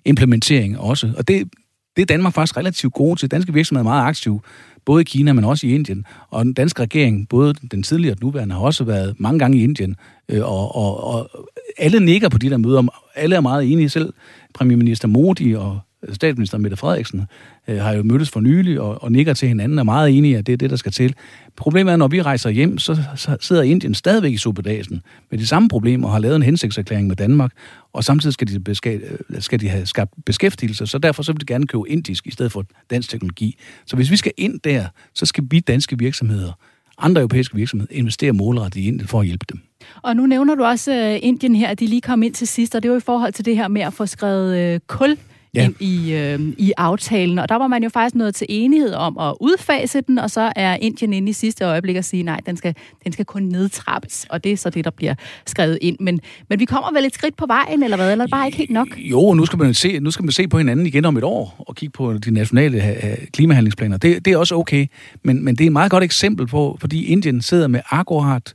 implementering 0.05 0.79
også. 0.79 1.11
Og 1.17 1.27
det, 1.27 1.49
det 1.95 2.01
er 2.01 2.05
Danmark 2.05 2.33
faktisk 2.33 2.57
relativt 2.57 2.93
gode 2.93 3.19
til. 3.19 3.31
Danske 3.31 3.53
virksomheder 3.53 3.89
er 3.89 3.93
meget 3.93 4.07
aktive, 4.07 4.39
både 4.85 5.01
i 5.01 5.03
Kina, 5.03 5.33
men 5.33 5.43
også 5.43 5.67
i 5.67 5.75
Indien. 5.75 6.05
Og 6.29 6.45
den 6.45 6.53
danske 6.53 6.81
regering, 6.81 7.29
både 7.29 7.53
den 7.71 7.83
tidligere 7.83 8.13
og 8.13 8.19
den 8.19 8.25
nuværende, 8.25 8.55
har 8.55 8.61
også 8.61 8.83
været 8.83 9.15
mange 9.19 9.39
gange 9.39 9.57
i 9.57 9.63
Indien. 9.63 9.95
Øh, 10.29 10.41
og, 10.43 10.75
og, 10.75 11.03
og 11.03 11.29
alle 11.77 11.99
nikker 11.99 12.29
på 12.29 12.37
de 12.37 12.49
der 12.49 12.57
møder. 12.57 13.01
Alle 13.15 13.35
er 13.35 13.41
meget 13.41 13.71
enige 13.71 13.89
selv. 13.89 14.13
Premierminister 14.53 15.07
Modi 15.07 15.53
og 15.53 15.79
statsminister 16.13 16.57
Mette 16.57 16.77
Frederiksen 16.77 17.27
øh, 17.67 17.77
har 17.77 17.91
jo 17.93 18.03
mødtes 18.03 18.29
for 18.29 18.39
nylig 18.39 18.81
og, 18.81 19.03
og 19.03 19.11
nikker 19.11 19.33
til 19.33 19.47
hinanden 19.47 19.79
og 19.79 19.81
er 19.81 19.85
meget 19.85 20.17
enige, 20.17 20.37
at 20.37 20.47
det 20.47 20.53
er 20.53 20.57
det, 20.57 20.69
der 20.69 20.75
skal 20.75 20.91
til. 20.91 21.15
Problemet 21.55 21.91
er, 21.91 21.97
når 21.97 22.07
vi 22.07 22.21
rejser 22.21 22.49
hjem, 22.49 22.77
så, 22.77 23.03
så 23.15 23.37
sidder 23.41 23.61
Indien 23.61 23.93
stadigvæk 23.93 24.33
i 24.33 24.37
superdagen 24.37 25.01
med 25.31 25.39
de 25.39 25.47
samme 25.47 25.69
problemer 25.69 26.07
og 26.07 26.13
har 26.13 26.19
lavet 26.19 26.35
en 26.35 26.43
hensigtserklæring 26.43 27.07
med 27.07 27.15
Danmark, 27.15 27.51
og 27.93 28.03
samtidig 28.03 28.33
skal 28.33 28.47
de, 28.47 28.71
beska- 28.71 29.33
øh, 29.33 29.41
skal 29.41 29.59
de 29.59 29.69
have 29.69 29.85
skabt 29.85 30.13
beskæftigelse, 30.25 30.87
så 30.87 30.97
derfor 30.97 31.23
så 31.23 31.31
vil 31.31 31.41
de 31.41 31.45
gerne 31.45 31.67
købe 31.67 31.83
indisk 31.87 32.27
i 32.27 32.31
stedet 32.31 32.51
for 32.51 32.65
dansk 32.89 33.09
teknologi. 33.09 33.57
Så 33.85 33.95
hvis 33.95 34.11
vi 34.11 34.17
skal 34.17 34.31
ind 34.37 34.59
der, 34.59 34.85
så 35.13 35.25
skal 35.25 35.43
vi 35.51 35.59
danske 35.59 35.97
virksomheder, 35.97 36.51
andre 36.97 37.21
europæiske 37.21 37.55
virksomheder, 37.55 37.93
investere 37.93 38.31
målrettet 38.31 38.79
i 38.79 38.87
Indien 38.87 39.07
for 39.07 39.19
at 39.19 39.25
hjælpe 39.25 39.45
dem. 39.51 39.61
Og 40.01 40.15
nu 40.15 40.25
nævner 40.25 40.55
du 40.55 40.63
også 40.63 40.93
øh, 40.93 41.19
Indien 41.21 41.55
her, 41.55 41.67
at 41.67 41.79
de 41.79 41.87
lige 41.87 42.01
kom 42.01 42.23
ind 42.23 42.33
til 42.33 42.47
sidst, 42.47 42.75
og 42.75 42.83
det 42.83 42.91
var 42.91 42.97
i 42.97 42.99
forhold 42.99 43.33
til 43.33 43.45
det 43.45 43.55
her 43.55 43.67
med 43.67 43.81
at 43.81 43.93
få 43.93 44.05
skrevet 44.05 44.57
øh, 44.57 44.79
kul 44.87 45.17
ja. 45.55 45.63
ind 45.63 45.75
i, 45.79 46.13
øh, 46.13 46.39
i 46.57 46.73
aftalen. 46.77 47.39
Og 47.39 47.49
der 47.49 47.55
var 47.55 47.67
man 47.67 47.83
jo 47.83 47.89
faktisk 47.89 48.15
nået 48.15 48.35
til 48.35 48.47
enighed 48.49 48.93
om 48.93 49.17
at 49.17 49.33
udfase 49.39 50.01
den, 50.01 50.17
og 50.17 50.31
så 50.31 50.53
er 50.55 50.75
Indien 50.75 51.13
inde 51.13 51.29
i 51.29 51.33
sidste 51.33 51.65
øjeblik 51.65 51.95
og 51.95 52.05
sige, 52.05 52.23
nej, 52.23 52.39
den 52.45 52.57
skal, 52.57 52.75
den 53.03 53.11
skal 53.11 53.25
kun 53.25 53.43
nedtrappes. 53.43 54.25
Og 54.29 54.43
det 54.43 54.51
er 54.51 54.57
så 54.57 54.69
det, 54.69 54.85
der 54.85 54.91
bliver 54.91 55.15
skrevet 55.45 55.77
ind. 55.81 55.97
Men, 55.99 56.19
men 56.49 56.59
vi 56.59 56.65
kommer 56.65 56.93
vel 56.93 57.05
et 57.05 57.13
skridt 57.13 57.37
på 57.37 57.45
vejen, 57.45 57.83
eller 57.83 57.97
hvad? 57.97 58.11
Eller 58.11 58.23
er 58.23 58.27
det 58.27 58.31
bare 58.31 58.45
ikke 58.45 58.57
helt 58.57 58.71
nok? 58.71 58.87
Jo, 58.97 59.33
nu 59.33 59.45
skal 59.45 59.59
man 59.59 59.73
se, 59.73 59.99
nu 59.99 60.11
skal 60.11 60.25
man 60.25 60.31
se 60.31 60.47
på 60.47 60.57
hinanden 60.57 60.85
igen 60.85 61.05
om 61.05 61.17
et 61.17 61.23
år, 61.23 61.63
og 61.67 61.75
kigge 61.75 61.91
på 61.91 62.13
de 62.13 62.31
nationale 62.31 62.97
klimahandlingsplaner. 63.33 63.97
Det, 63.97 64.25
det 64.25 64.33
er 64.33 64.37
også 64.37 64.55
okay. 64.55 64.87
Men, 65.23 65.45
men 65.45 65.55
det 65.55 65.63
er 65.63 65.67
et 65.67 65.73
meget 65.73 65.91
godt 65.91 66.03
eksempel 66.03 66.47
på, 66.47 66.77
fordi 66.81 67.05
Indien 67.05 67.41
sidder 67.41 67.67
med 67.67 67.79
akkurat 67.89 68.53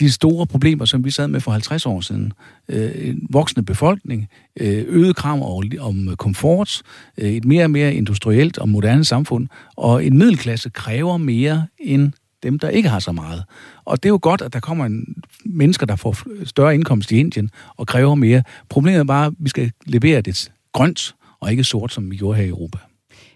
de 0.00 0.10
store 0.10 0.46
problemer, 0.46 0.84
som 0.84 1.04
vi 1.04 1.10
sad 1.10 1.28
med 1.28 1.40
for 1.40 1.50
50 1.50 1.86
år 1.86 2.00
siden. 2.00 2.32
Øh, 2.68 3.08
en 3.08 3.26
voksende 3.30 3.66
befolkning, 3.66 4.28
øh, 4.60 4.84
øget 4.88 5.16
krav 5.16 5.62
om 5.80 6.16
komfort, 6.18 6.82
øh, 7.18 7.30
et 7.30 7.44
mere 7.44 7.64
og 7.64 7.70
mere 7.70 7.94
industrielt 7.94 8.58
og 8.58 8.68
moderne 8.68 9.04
samfund, 9.04 9.48
og 9.76 10.04
en 10.04 10.18
middelklasse 10.18 10.70
kræver 10.70 11.16
mere 11.16 11.66
end 11.78 12.12
dem, 12.42 12.58
der 12.58 12.68
ikke 12.68 12.88
har 12.88 12.98
så 12.98 13.12
meget. 13.12 13.44
Og 13.84 14.02
det 14.02 14.08
er 14.08 14.12
jo 14.12 14.18
godt, 14.22 14.42
at 14.42 14.52
der 14.52 14.60
kommer 14.60 14.86
en 14.86 15.22
mennesker, 15.44 15.86
der 15.86 15.96
får 15.96 16.16
større 16.44 16.74
indkomst 16.74 17.12
i 17.12 17.18
Indien 17.18 17.50
og 17.76 17.86
kræver 17.86 18.14
mere. 18.14 18.42
Problemet 18.68 19.00
er 19.00 19.04
bare, 19.04 19.26
at 19.26 19.32
vi 19.38 19.48
skal 19.48 19.72
levere 19.86 20.20
det 20.20 20.52
grønt 20.72 21.14
og 21.40 21.50
ikke 21.50 21.64
sort, 21.64 21.92
som 21.92 22.10
vi 22.10 22.16
gjorde 22.16 22.36
her 22.36 22.44
i 22.44 22.48
Europa. 22.48 22.78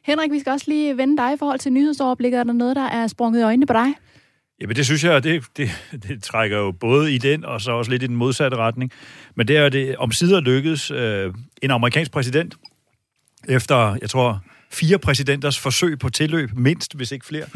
Henrik, 0.04 0.31
vi 0.33 0.38
skal 0.38 0.52
også 0.52 0.64
lige 0.69 0.97
vende 0.97 1.16
dig 1.16 1.33
i 1.35 1.37
forhold 1.38 1.59
til 1.59 1.73
nyhedsoverblikket. 1.73 2.38
Er 2.38 2.45
der 2.45 2.52
noget, 2.52 2.76
der 2.76 2.83
er 2.85 3.07
sprunget 3.07 3.40
i 3.40 3.42
øjnene 3.42 3.66
på 3.66 3.73
dig? 3.73 3.95
Jamen 4.62 4.76
det 4.76 4.87
synes 4.87 5.04
jeg, 5.04 5.25
det, 5.25 5.45
det, 5.57 5.71
det 6.09 6.23
trækker 6.23 6.59
jo 6.59 6.73
både 6.73 7.14
i 7.14 7.19
den, 7.19 7.45
og 7.45 7.61
så 7.61 7.73
også 7.73 7.90
lidt 7.90 8.02
i 8.02 8.07
den 8.07 8.16
modsatte 8.16 8.57
retning. 8.57 8.92
Men 9.35 9.49
det 9.49 9.57
er 9.57 9.69
det 9.69 9.97
om 9.97 10.12
sider 10.12 10.40
lykkedes 10.40 10.90
øh, 10.90 11.35
en 11.62 11.71
amerikansk 11.71 12.12
præsident, 12.12 12.54
efter, 13.49 13.97
jeg 14.00 14.11
tror, 14.11 14.42
fire 14.71 14.99
præsidenters 14.99 15.59
forsøg 15.59 15.99
på 15.99 16.09
tilløb, 16.09 16.50
mindst, 16.54 16.97
hvis 16.97 17.12
ikke 17.12 17.26
flere, 17.26 17.47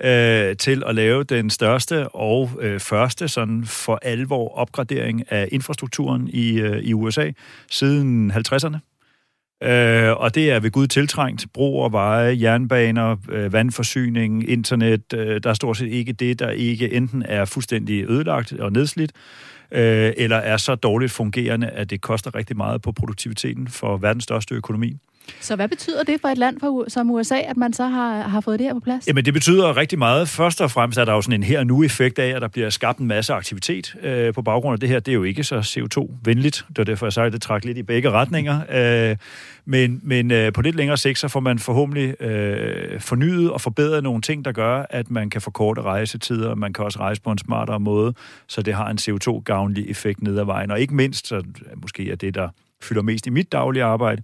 øh, 0.00 0.56
til 0.56 0.82
at 0.86 0.94
lave 0.94 1.24
den 1.24 1.50
største 1.50 2.08
og 2.08 2.50
øh, 2.60 2.80
første 2.80 3.28
sådan 3.28 3.64
for 3.64 3.98
alvor 4.02 4.54
opgradering 4.56 5.32
af 5.32 5.48
infrastrukturen 5.52 6.28
i, 6.28 6.60
øh, 6.60 6.78
i 6.78 6.94
USA 6.94 7.30
siden 7.70 8.30
50'erne. 8.30 8.91
Øh, 9.62 10.12
og 10.16 10.34
det 10.34 10.50
er 10.50 10.60
ved 10.60 10.70
Gud 10.70 10.86
tiltrængt. 10.86 11.46
Broer, 11.54 11.88
veje, 11.88 12.38
jernbaner, 12.40 13.16
øh, 13.28 13.52
vandforsyning, 13.52 14.50
internet. 14.50 15.12
Øh, 15.14 15.40
der 15.42 15.50
er 15.50 15.54
stort 15.54 15.76
set 15.76 15.88
ikke 15.88 16.12
det, 16.12 16.38
der 16.38 16.50
ikke 16.50 16.92
enten 16.92 17.22
er 17.26 17.44
fuldstændig 17.44 18.10
ødelagt 18.10 18.52
og 18.52 18.72
nedslidt, 18.72 19.12
øh, 19.72 20.12
eller 20.16 20.36
er 20.36 20.56
så 20.56 20.74
dårligt 20.74 21.12
fungerende, 21.12 21.68
at 21.68 21.90
det 21.90 22.00
koster 22.00 22.34
rigtig 22.34 22.56
meget 22.56 22.82
på 22.82 22.92
produktiviteten 22.92 23.68
for 23.68 23.96
verdens 23.96 24.24
største 24.24 24.54
økonomi. 24.54 24.96
Så 25.40 25.56
hvad 25.56 25.68
betyder 25.68 26.02
det 26.02 26.20
for 26.20 26.28
et 26.28 26.38
land 26.38 26.60
for, 26.60 26.84
som 26.88 27.10
USA, 27.10 27.38
at 27.38 27.56
man 27.56 27.72
så 27.72 27.86
har, 27.86 28.22
har 28.22 28.40
fået 28.40 28.58
det 28.58 28.66
her 28.66 28.74
på 28.74 28.80
plads? 28.80 29.06
Jamen 29.06 29.24
det 29.24 29.34
betyder 29.34 29.76
rigtig 29.76 29.98
meget. 29.98 30.28
Først 30.28 30.60
og 30.60 30.70
fremmest 30.70 30.98
er 30.98 31.04
der 31.04 31.12
jo 31.12 31.22
sådan 31.22 31.40
en 31.40 31.42
her 31.42 31.64
nu 31.64 31.82
effekt 31.82 32.18
af, 32.18 32.28
at 32.36 32.42
der 32.42 32.48
bliver 32.48 32.70
skabt 32.70 32.98
en 32.98 33.06
masse 33.06 33.32
aktivitet 33.34 33.96
øh, 34.02 34.34
på 34.34 34.42
baggrund 34.42 34.72
af 34.72 34.80
det 34.80 34.88
her. 34.88 35.00
Det 35.00 35.12
er 35.12 35.14
jo 35.14 35.22
ikke 35.22 35.44
så 35.44 35.58
CO2-venligt. 35.58 36.64
Det 36.68 36.78
er 36.78 36.84
derfor, 36.84 37.06
jeg 37.06 37.12
sagde, 37.12 37.26
at 37.26 37.32
det 37.32 37.42
trækker 37.42 37.68
lidt 37.68 37.78
i 37.78 37.82
begge 37.82 38.10
retninger. 38.10 38.60
Øh, 39.10 39.16
men 39.64 40.00
men 40.02 40.30
øh, 40.30 40.52
på 40.52 40.62
lidt 40.62 40.76
længere 40.76 40.96
sigt, 40.96 41.18
så 41.18 41.28
får 41.28 41.40
man 41.40 41.58
forhåbentlig 41.58 42.22
øh, 42.22 43.00
fornyet 43.00 43.50
og 43.50 43.60
forbedret 43.60 44.02
nogle 44.02 44.22
ting, 44.22 44.44
der 44.44 44.52
gør, 44.52 44.86
at 44.90 45.10
man 45.10 45.30
kan 45.30 45.40
forkorte 45.40 45.82
rejsetider, 45.82 46.54
man 46.54 46.72
kan 46.72 46.84
også 46.84 46.98
rejse 46.98 47.22
på 47.22 47.30
en 47.30 47.38
smartere 47.38 47.80
måde, 47.80 48.14
så 48.46 48.62
det 48.62 48.74
har 48.74 48.90
en 48.90 48.98
CO2-gavnlig 49.00 49.90
effekt 49.90 50.22
ned 50.22 50.38
ad 50.38 50.44
vejen. 50.44 50.70
Og 50.70 50.80
ikke 50.80 50.94
mindst, 50.94 51.26
så 51.26 51.42
måske 51.76 52.10
er 52.10 52.16
det, 52.16 52.34
der 52.34 52.48
fylder 52.82 53.02
mest 53.02 53.26
i 53.26 53.30
mit 53.30 53.52
daglige 53.52 53.84
arbejde, 53.84 54.22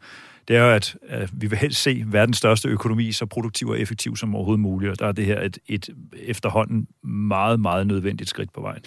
det 0.49 0.57
er 0.57 0.61
jo, 0.61 0.71
at, 0.71 0.97
vi 1.33 1.47
vil 1.47 1.59
helst 1.59 1.83
se 1.83 2.05
verdens 2.07 2.37
største 2.37 2.69
økonomi 2.69 3.13
så 3.13 3.27
produktiv 3.27 3.69
og 3.69 3.81
effektiv 3.81 4.17
som 4.17 4.35
overhovedet 4.35 4.61
muligt, 4.61 4.93
og 4.93 4.99
der 4.99 5.07
er 5.07 5.13
det 5.13 5.25
her 5.25 5.41
et, 5.41 5.59
et 5.67 5.89
efterhånden 6.13 6.87
meget, 7.05 7.61
meget 7.61 7.87
nødvendigt 7.87 8.31
skridt 8.31 8.53
på 8.53 8.61
vejen. 8.61 8.83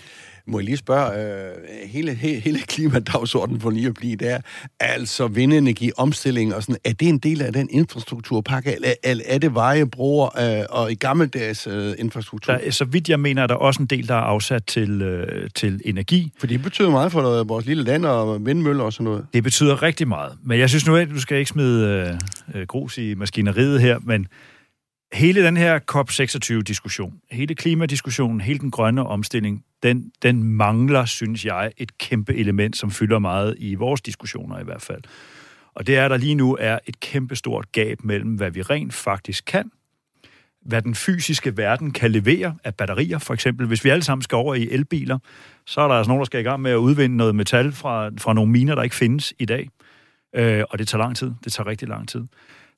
Må 0.48 0.60
jeg 0.60 0.66
lige 0.66 0.78
spørge, 0.78 1.24
øh, 1.24 1.56
hele, 1.86 2.14
he, 2.14 2.40
hele 2.40 2.60
klimadagsordenen 2.60 3.62
for 3.62 3.70
lige 3.70 3.88
at 3.88 3.94
blive 3.94 4.16
der, 4.16 4.40
altså 4.80 5.28
vindenergi, 5.28 5.92
omstilling 5.98 6.56
og 6.56 6.64
sådan, 6.64 6.78
er 6.84 6.94
det 6.94 7.08
en 7.08 7.18
del 7.18 7.42
af 7.42 7.54
den 7.54 7.70
infrastrukturpakke, 7.72 8.76
eller, 8.76 8.94
eller 9.04 9.24
er 9.28 9.38
det 9.38 9.54
veje, 9.54 9.86
broer 9.86 10.60
øh, 10.60 10.66
og 10.70 10.92
i 10.92 10.96
gammeldags 10.96 11.68
øh, 11.68 11.94
infrastruktur? 11.98 12.54
Der, 12.54 12.72
så 12.72 12.86
vidt 12.86 13.10
jeg 13.10 13.20
mener, 13.20 13.44
er 13.44 13.48
der 13.48 13.56
også 13.56 13.82
en 13.82 13.88
del, 13.88 14.08
der 14.08 14.16
er 14.16 14.20
afsat 14.20 14.66
til, 14.66 15.02
øh, 15.02 15.50
til 15.56 15.82
energi. 15.86 16.32
For 16.40 16.48
det 16.48 16.62
betyder 16.62 16.90
meget 16.90 17.12
for 17.12 17.44
vores 17.44 17.66
lille 17.66 17.84
land 17.84 18.06
og 18.06 18.46
vindmøller 18.46 18.84
og 18.84 18.94
sådan 18.94 19.04
noget. 19.04 19.26
Det 19.34 19.44
betyder 19.44 19.84
rigtig 19.84 20.08
meget. 20.08 20.38
Men 20.44 20.60
jeg 20.60 20.70
synes 20.70 20.88
nu, 20.88 20.96
at 20.96 21.10
du 21.10 21.20
skal 21.20 21.38
ikke 21.38 21.50
smide 21.50 22.18
øh, 22.56 22.68
grus 22.68 22.98
i 22.98 23.14
maskineriet 23.14 23.82
her, 23.82 24.00
men 24.04 24.28
hele 25.13 25.44
den 25.46 25.58
her 25.58 25.80
COP26-diskussion, 25.91 27.13
hele 27.32 27.56
klimadiskussionen, 27.56 28.41
hele 28.41 28.60
den 28.60 28.72
grønne 28.72 29.08
omstilling, 29.08 29.65
den, 29.84 30.12
den 30.22 30.44
mangler, 30.44 31.06
synes 31.06 31.46
jeg, 31.46 31.72
et 31.77 31.98
kæmpe 31.98 32.36
element, 32.36 32.77
som 32.77 32.91
fylder 32.91 33.20
meget 33.20 33.56
i 33.58 33.75
vores 33.75 34.01
diskussioner 34.01 34.60
i 34.60 34.63
hvert 34.63 34.82
fald. 34.82 35.01
Og 35.74 35.88
det 35.88 35.98
er, 35.98 36.08
der 36.08 36.18
lige 36.18 36.36
nu 36.36 36.58
er 36.60 36.80
et 36.86 37.00
kæmpe 37.00 37.36
stort 37.36 37.72
gab 37.72 38.03
mellem, 38.03 38.36
hvad 38.36 38.51
vi 38.51 38.62
rent 38.62 38.94
faktisk 38.94 39.46
kan, 39.46 39.72
hvad 40.62 40.82
den 40.82 40.96
fysiske 40.96 41.58
verden 41.58 41.91
kan 41.91 42.12
levere 42.12 42.56
af 42.63 42.75
batterier, 42.75 43.20
for 43.20 43.34
eksempel. 43.34 43.68
Hvis 43.68 43.84
vi 43.84 43.89
alle 43.89 44.03
sammen 44.03 44.22
skal 44.22 44.36
over 44.36 44.56
i 44.56 44.70
elbiler, 44.72 45.20
så 45.65 45.82
er 45.82 45.88
der 45.88 45.96
altså 45.96 46.10
nogen, 46.10 46.20
der 46.20 46.25
skal 46.25 46.39
i 46.39 46.44
gang 46.44 46.62
med 46.62 46.72
at 46.72 46.75
udvinde 46.75 47.18
noget 47.18 47.36
metal 47.36 47.72
fra, 47.72 48.10
fra 48.18 48.34
nogle 48.34 48.51
miner, 48.51 48.75
der 48.75 48.84
ikke 48.84 48.96
findes 48.96 49.34
i 49.39 49.46
dag. 49.46 49.70
Øh, 50.36 50.63
og 50.70 50.80
det 50.80 50.88
tager 50.88 51.03
lang 51.03 51.15
tid. 51.15 51.32
Det 51.44 51.53
tager 51.53 51.68
rigtig 51.68 51.88
lang 51.88 52.10
tid. 52.10 52.22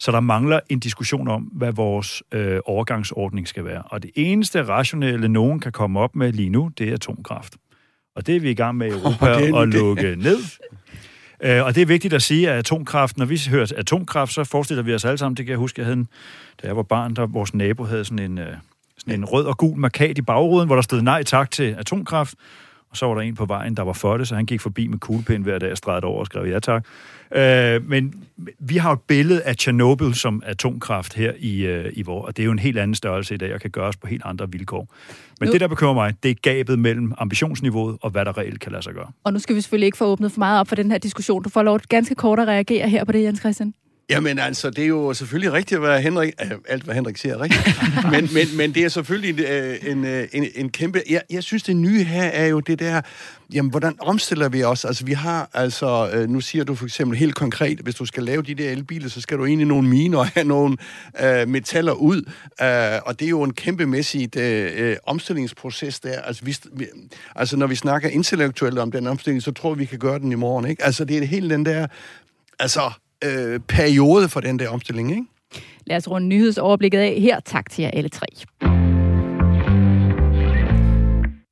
Så 0.03 0.11
der 0.11 0.19
mangler 0.19 0.59
en 0.69 0.79
diskussion 0.79 1.27
om, 1.27 1.41
hvad 1.41 1.71
vores 1.71 2.23
øh, 2.31 2.59
overgangsordning 2.65 3.47
skal 3.47 3.65
være. 3.65 3.81
Og 3.81 4.03
det 4.03 4.11
eneste 4.15 4.63
rationelle, 4.63 5.29
nogen 5.29 5.59
kan 5.59 5.71
komme 5.71 5.99
op 5.99 6.15
med 6.15 6.33
lige 6.33 6.49
nu, 6.49 6.71
det 6.77 6.89
er 6.89 6.93
atomkraft. 6.93 7.53
Og 8.15 8.27
det 8.27 8.35
er 8.35 8.39
vi 8.39 8.49
i 8.49 8.53
gang 8.53 8.77
med 8.77 8.87
i 8.87 8.89
Europa 8.99 9.53
oh, 9.53 9.61
at 9.61 9.67
lukke 9.67 10.15
ned. 10.15 10.37
Øh, 11.43 11.65
og 11.65 11.75
det 11.75 11.81
er 11.81 11.85
vigtigt 11.85 12.13
at 12.13 12.21
sige, 12.21 12.51
at 12.51 12.57
atomkraft, 12.57 13.17
når 13.17 13.25
vi 13.25 13.41
hører 13.49 13.71
atomkraft, 13.77 14.33
så 14.33 14.43
forestiller 14.43 14.83
vi 14.83 14.93
os 14.93 15.05
alle 15.05 15.17
sammen, 15.17 15.37
det 15.37 15.45
kan 15.45 15.51
jeg 15.51 15.59
huske, 15.59 15.79
jeg 15.79 15.85
havde 15.85 15.99
en, 15.99 16.07
da 16.61 16.67
jeg 16.67 16.77
var 16.77 16.83
barn, 16.83 17.13
der 17.13 17.25
vores 17.25 17.53
nabo 17.53 17.83
havde 17.83 18.05
sådan 18.05 18.31
en, 18.31 18.37
øh, 18.37 18.55
sådan 18.97 19.19
en 19.19 19.25
rød 19.25 19.45
og 19.45 19.57
gul 19.57 19.77
markat 19.77 20.17
i 20.17 20.21
bagruden, 20.21 20.67
hvor 20.67 20.75
der 20.75 20.81
stod 20.81 21.01
nej 21.01 21.23
tak 21.23 21.51
til 21.51 21.75
atomkraft 21.79 22.35
og 22.93 22.97
så 22.97 23.05
var 23.05 23.15
der 23.15 23.21
en 23.21 23.35
på 23.35 23.45
vejen, 23.45 23.77
der 23.77 23.83
var 23.83 23.93
for 23.93 24.17
det, 24.17 24.27
så 24.27 24.35
han 24.35 24.45
gik 24.45 24.61
forbi 24.61 24.87
med 24.87 24.99
kuglepind 24.99 25.43
hver 25.43 25.59
dag 25.59 25.71
og 25.71 25.77
stregede 25.77 26.05
over 26.05 26.19
og 26.19 26.25
skrev 26.25 26.45
ja 26.45 26.59
tak. 26.59 26.85
Øh, 27.35 27.89
men 27.89 28.23
vi 28.59 28.77
har 28.77 28.91
et 28.91 29.01
billede 29.01 29.43
af 29.43 29.55
Tjernobyl 29.55 30.13
som 30.13 30.43
atomkraft 30.45 31.13
her 31.13 31.33
i, 31.39 31.65
øh, 31.65 31.91
i 31.93 32.01
vor, 32.01 32.25
og 32.25 32.37
det 32.37 32.43
er 32.43 32.45
jo 32.45 32.51
en 32.51 32.59
helt 32.59 32.77
anden 32.77 32.95
størrelse 32.95 33.33
i 33.33 33.37
dag, 33.37 33.53
og 33.53 33.61
kan 33.61 33.69
gøres 33.69 33.97
på 33.97 34.07
helt 34.07 34.21
andre 34.25 34.51
vilkår. 34.51 34.87
Men 35.39 35.47
nu. 35.47 35.53
det, 35.53 35.61
der 35.61 35.67
bekymrer 35.67 35.93
mig, 35.93 36.13
det 36.23 36.31
er 36.31 36.35
gabet 36.41 36.79
mellem 36.79 37.13
ambitionsniveauet 37.17 37.97
og 38.01 38.09
hvad 38.09 38.25
der 38.25 38.37
reelt 38.37 38.59
kan 38.59 38.71
lade 38.71 38.83
sig 38.83 38.93
gøre. 38.93 39.11
Og 39.23 39.33
nu 39.33 39.39
skal 39.39 39.55
vi 39.55 39.61
selvfølgelig 39.61 39.85
ikke 39.85 39.97
få 39.97 40.05
åbnet 40.05 40.31
for 40.31 40.39
meget 40.39 40.59
op 40.59 40.67
for 40.67 40.75
den 40.75 40.91
her 40.91 40.97
diskussion. 40.97 41.43
Du 41.43 41.49
får 41.49 41.63
lov 41.63 41.79
ganske 41.89 42.15
kort 42.15 42.39
at 42.39 42.47
reagere 42.47 42.89
her 42.89 43.03
på 43.03 43.11
det, 43.11 43.23
Jens 43.23 43.39
Christian. 43.39 43.73
Jamen 44.09 44.39
altså, 44.39 44.69
det 44.69 44.83
er 44.83 44.87
jo 44.87 45.13
selvfølgelig 45.13 45.53
rigtigt, 45.53 45.79
hvad 45.79 46.01
Henrik, 46.01 46.33
øh, 46.41 46.51
alt 46.67 46.83
hvad 46.83 46.95
Henrik 46.95 47.17
siger 47.17 47.35
er 47.35 47.41
rigtigt, 47.41 47.79
men, 48.13 48.29
men, 48.33 48.57
men 48.57 48.75
det 48.75 48.83
er 48.83 48.89
selvfølgelig 48.89 49.45
øh, 49.45 49.77
en, 49.81 50.05
en, 50.05 50.27
en, 50.33 50.47
en 50.55 50.69
kæmpe... 50.69 51.01
Jeg, 51.09 51.21
jeg 51.29 51.43
synes, 51.43 51.63
det 51.63 51.75
nye 51.75 52.03
her 52.03 52.23
er 52.23 52.45
jo 52.45 52.59
det 52.59 52.79
der, 52.79 53.01
jamen, 53.53 53.71
hvordan 53.71 53.95
omstiller 53.99 54.49
vi 54.49 54.63
os? 54.63 54.85
Altså, 54.85 55.05
vi 55.05 55.13
har 55.13 55.49
altså, 55.53 56.09
øh, 56.13 56.29
nu 56.29 56.41
siger 56.41 56.63
du 56.63 56.75
for 56.75 56.85
eksempel 56.85 57.17
helt 57.17 57.35
konkret, 57.35 57.79
hvis 57.79 57.95
du 57.95 58.05
skal 58.05 58.23
lave 58.23 58.41
de 58.41 58.55
der 58.55 58.69
elbiler, 58.69 59.09
så 59.09 59.21
skal 59.21 59.37
du 59.37 59.45
ind 59.45 59.61
i 59.61 59.65
nogle 59.65 59.87
miner 59.87 60.17
og 60.17 60.27
have 60.27 60.47
nogle 60.47 60.77
øh, 61.21 61.47
metaller 61.47 61.93
ud, 61.93 62.17
øh, 62.61 62.99
og 63.05 63.19
det 63.19 63.25
er 63.25 63.29
jo 63.29 63.43
en 63.43 63.53
kæmpemæssig 63.53 64.37
øh, 64.37 64.71
øh, 64.75 64.97
omstillingsproces 65.05 65.99
der. 65.99 66.21
Altså, 66.21 66.45
vi, 66.45 66.57
vi, 66.73 66.87
altså, 67.35 67.57
når 67.57 67.67
vi 67.67 67.75
snakker 67.75 68.09
intellektuelt 68.09 68.79
om 68.79 68.91
den 68.91 69.07
omstilling, 69.07 69.43
så 69.43 69.51
tror 69.51 69.73
vi, 69.73 69.79
vi 69.79 69.85
kan 69.85 69.99
gøre 69.99 70.19
den 70.19 70.31
i 70.31 70.35
morgen, 70.35 70.67
ikke? 70.67 70.83
Altså, 70.83 71.05
det 71.05 71.17
er 71.17 71.25
helt 71.25 71.49
den 71.49 71.65
der... 71.65 71.87
Altså, 72.59 72.91
øh, 73.23 73.59
periode 73.59 74.29
for 74.29 74.39
den 74.39 74.59
der 74.59 74.69
omstilling, 74.69 75.11
ikke? 75.11 75.23
Lad 75.87 75.97
os 75.97 76.09
runde 76.09 76.27
nyhedsoverblikket 76.27 76.99
af 76.99 77.21
her. 77.21 77.39
Tak 77.39 77.69
til 77.69 77.81
jer 77.81 77.91
alle 77.93 78.09
tre. 78.09 78.25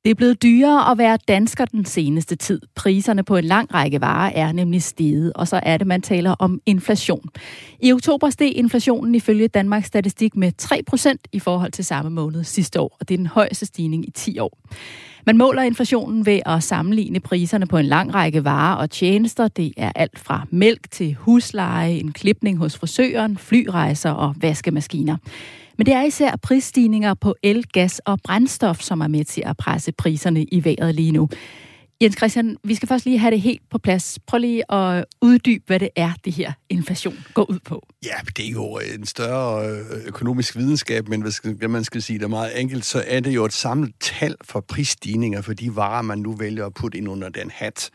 Det 0.04 0.10
er 0.10 0.14
blevet 0.14 0.42
dyrere 0.42 0.90
at 0.90 0.98
være 0.98 1.18
dansker 1.28 1.64
den 1.64 1.84
seneste 1.84 2.36
tid. 2.36 2.60
Priserne 2.74 3.22
på 3.22 3.36
en 3.36 3.44
lang 3.44 3.74
række 3.74 4.00
varer 4.00 4.32
er 4.34 4.52
nemlig 4.52 4.82
steget, 4.82 5.32
og 5.32 5.48
så 5.48 5.60
er 5.62 5.76
det, 5.76 5.86
man 5.86 6.02
taler 6.02 6.30
om 6.30 6.60
inflation. 6.66 7.28
I 7.80 7.92
oktober 7.92 8.30
steg 8.30 8.56
inflationen 8.56 9.14
ifølge 9.14 9.48
Danmarks 9.48 9.86
Statistik 9.86 10.36
med 10.36 10.52
3% 10.62 11.14
i 11.32 11.38
forhold 11.38 11.72
til 11.72 11.84
samme 11.84 12.10
måned 12.10 12.44
sidste 12.44 12.80
år, 12.80 12.96
og 13.00 13.08
det 13.08 13.14
er 13.14 13.18
den 13.18 13.26
højeste 13.26 13.66
stigning 13.66 14.08
i 14.08 14.10
10 14.10 14.38
år. 14.38 14.58
Man 15.26 15.36
måler 15.36 15.62
inflationen 15.62 16.26
ved 16.26 16.40
at 16.46 16.62
sammenligne 16.62 17.20
priserne 17.20 17.66
på 17.66 17.78
en 17.78 17.86
lang 17.86 18.14
række 18.14 18.44
varer 18.44 18.76
og 18.76 18.90
tjenester. 18.90 19.48
Det 19.48 19.72
er 19.76 19.92
alt 19.94 20.18
fra 20.18 20.46
mælk 20.50 20.90
til 20.90 21.14
husleje, 21.14 21.92
en 21.92 22.12
klipning 22.12 22.58
hos 22.58 22.78
frisøren, 22.78 23.38
flyrejser 23.38 24.10
og 24.10 24.34
vaskemaskiner. 24.40 25.16
Men 25.82 25.86
det 25.86 25.94
er 25.94 26.02
især 26.02 26.36
prisstigninger 26.36 27.14
på 27.14 27.34
el, 27.42 27.66
gas 27.72 27.98
og 27.98 28.18
brændstof, 28.24 28.80
som 28.80 29.00
er 29.00 29.08
med 29.08 29.24
til 29.24 29.42
at 29.46 29.56
presse 29.56 29.92
priserne 29.92 30.44
i 30.44 30.64
vejret 30.64 30.94
lige 30.94 31.12
nu. 31.12 31.28
Jens 32.02 32.16
Christian, 32.16 32.56
vi 32.64 32.74
skal 32.74 32.88
først 32.88 33.04
lige 33.04 33.18
have 33.18 33.30
det 33.30 33.40
helt 33.40 33.62
på 33.70 33.78
plads. 33.78 34.18
Prøv 34.26 34.38
lige 34.38 34.72
at 34.72 35.04
uddybe, 35.22 35.64
hvad 35.66 35.80
det 35.80 35.88
er, 35.96 36.12
det 36.24 36.32
her 36.32 36.52
inflation 36.68 37.24
går 37.34 37.50
ud 37.50 37.58
på. 37.58 37.86
Ja, 38.04 38.14
det 38.36 38.46
er 38.46 38.50
jo 38.50 38.78
øh, 38.78 38.94
en 38.94 39.06
større 39.06 39.68
øh, 39.68 40.06
økonomisk 40.06 40.56
videnskab, 40.56 41.08
men 41.08 41.22
hvad 41.44 41.68
man 41.68 41.84
skal 41.84 42.02
sige 42.02 42.18
det 42.18 42.30
meget 42.30 42.60
enkelt, 42.60 42.84
så 42.84 43.04
er 43.06 43.20
det 43.20 43.34
jo 43.34 43.44
et 43.44 43.52
samlet 43.52 43.92
tal 44.00 44.34
for 44.44 44.60
prisstigninger 44.60 45.42
for 45.42 45.52
de 45.52 45.76
varer, 45.76 46.02
man 46.02 46.18
nu 46.18 46.32
vælger 46.32 46.66
at 46.66 46.74
putte 46.74 46.98
ind 46.98 47.08
under 47.08 47.28
den 47.28 47.50
hat. 47.50 47.90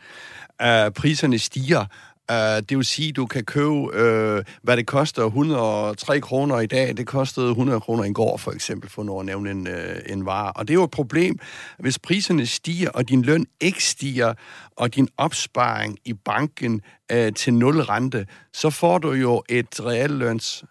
Uh, 0.62 0.92
priserne 0.92 1.38
stiger, 1.38 1.84
Uh, 2.32 2.36
det 2.36 2.76
vil 2.76 2.84
sige, 2.84 3.08
at 3.08 3.16
du 3.16 3.26
kan 3.26 3.44
købe, 3.44 3.70
uh, 3.70 4.44
hvad 4.62 4.76
det 4.76 4.86
koster 4.86 5.24
103 5.24 6.20
kroner 6.20 6.60
i 6.60 6.66
dag, 6.66 6.96
det 6.96 7.06
kostede 7.06 7.50
100 7.50 7.80
kroner 7.80 8.04
i 8.04 8.12
går, 8.12 8.36
for 8.36 8.52
eksempel, 8.52 8.90
for 8.90 9.02
når 9.02 9.20
at 9.20 9.26
nævne 9.26 9.50
en, 9.50 9.66
uh, 9.66 10.12
en 10.12 10.26
vare. 10.26 10.52
Og 10.52 10.68
det 10.68 10.74
er 10.74 10.78
jo 10.78 10.84
et 10.84 10.90
problem, 10.90 11.38
hvis 11.78 11.98
priserne 11.98 12.46
stiger, 12.46 12.90
og 12.90 13.08
din 13.08 13.22
løn 13.22 13.46
ikke 13.60 13.84
stiger, 13.84 14.34
og 14.76 14.94
din 14.94 15.08
opsparing 15.16 15.98
i 16.04 16.12
banken 16.12 16.80
uh, 17.12 17.28
til 17.36 17.54
nul 17.54 17.80
rente, 17.80 18.26
så 18.52 18.70
får 18.70 18.98
du 18.98 19.12
jo 19.12 19.42
et 19.48 19.84
realløns 19.84 20.64